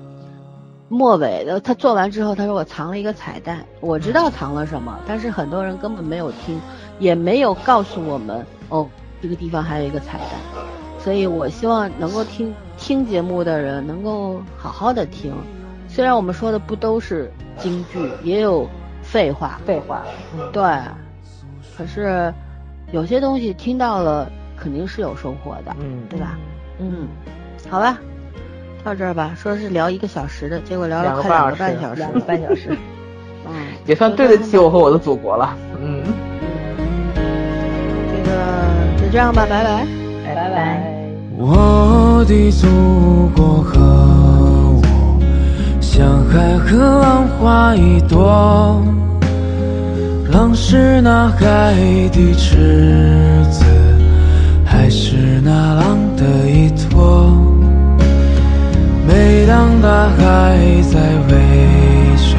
[0.89, 6.61] 末尾的他做完之后，他说我藏了一个彩蛋，我知道藏了什么，但是很多人根本没有听，
[6.99, 8.87] 也没有告诉我们哦，
[9.19, 10.29] 这个地方还有一个彩蛋，
[10.99, 15.33] 所以我希望能够听听节目的人能够好好的听，
[15.87, 18.69] 虽然我们说的不都是京剧，也有
[19.01, 20.03] 废话，废话，
[20.51, 20.63] 对，
[21.75, 22.31] 可是
[22.93, 26.37] 有些东西听到了肯定是有收获的，嗯对吧？
[26.79, 27.07] 嗯，
[27.67, 27.97] 好吧，
[28.83, 32.77] 到这儿吧，说是聊一个小时的，结果聊了两个快两个半小时半小时，两个半小时。
[33.49, 33.53] 嗯，
[33.87, 35.57] 也算对得起我和我的祖国了。
[35.81, 36.03] 嗯，
[37.15, 39.87] 这个就这样吧，拜拜。
[40.23, 40.93] 拜拜。
[41.35, 42.67] 我的祖
[43.35, 45.19] 国和我，
[45.81, 48.79] 像海和浪花一朵。
[50.33, 51.75] 浪是那海
[52.11, 53.63] 的赤子，
[54.65, 57.31] 还是那浪的依托？
[59.07, 60.57] 每当大海
[60.91, 61.33] 在微
[62.17, 62.35] 笑，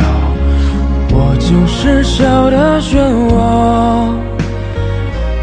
[1.13, 2.99] 我就是笑的漩
[3.31, 3.33] 涡。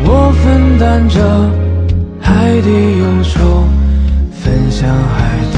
[0.03, 1.21] 我分担着
[2.19, 3.63] 海的忧愁，
[4.29, 5.55] 分享海的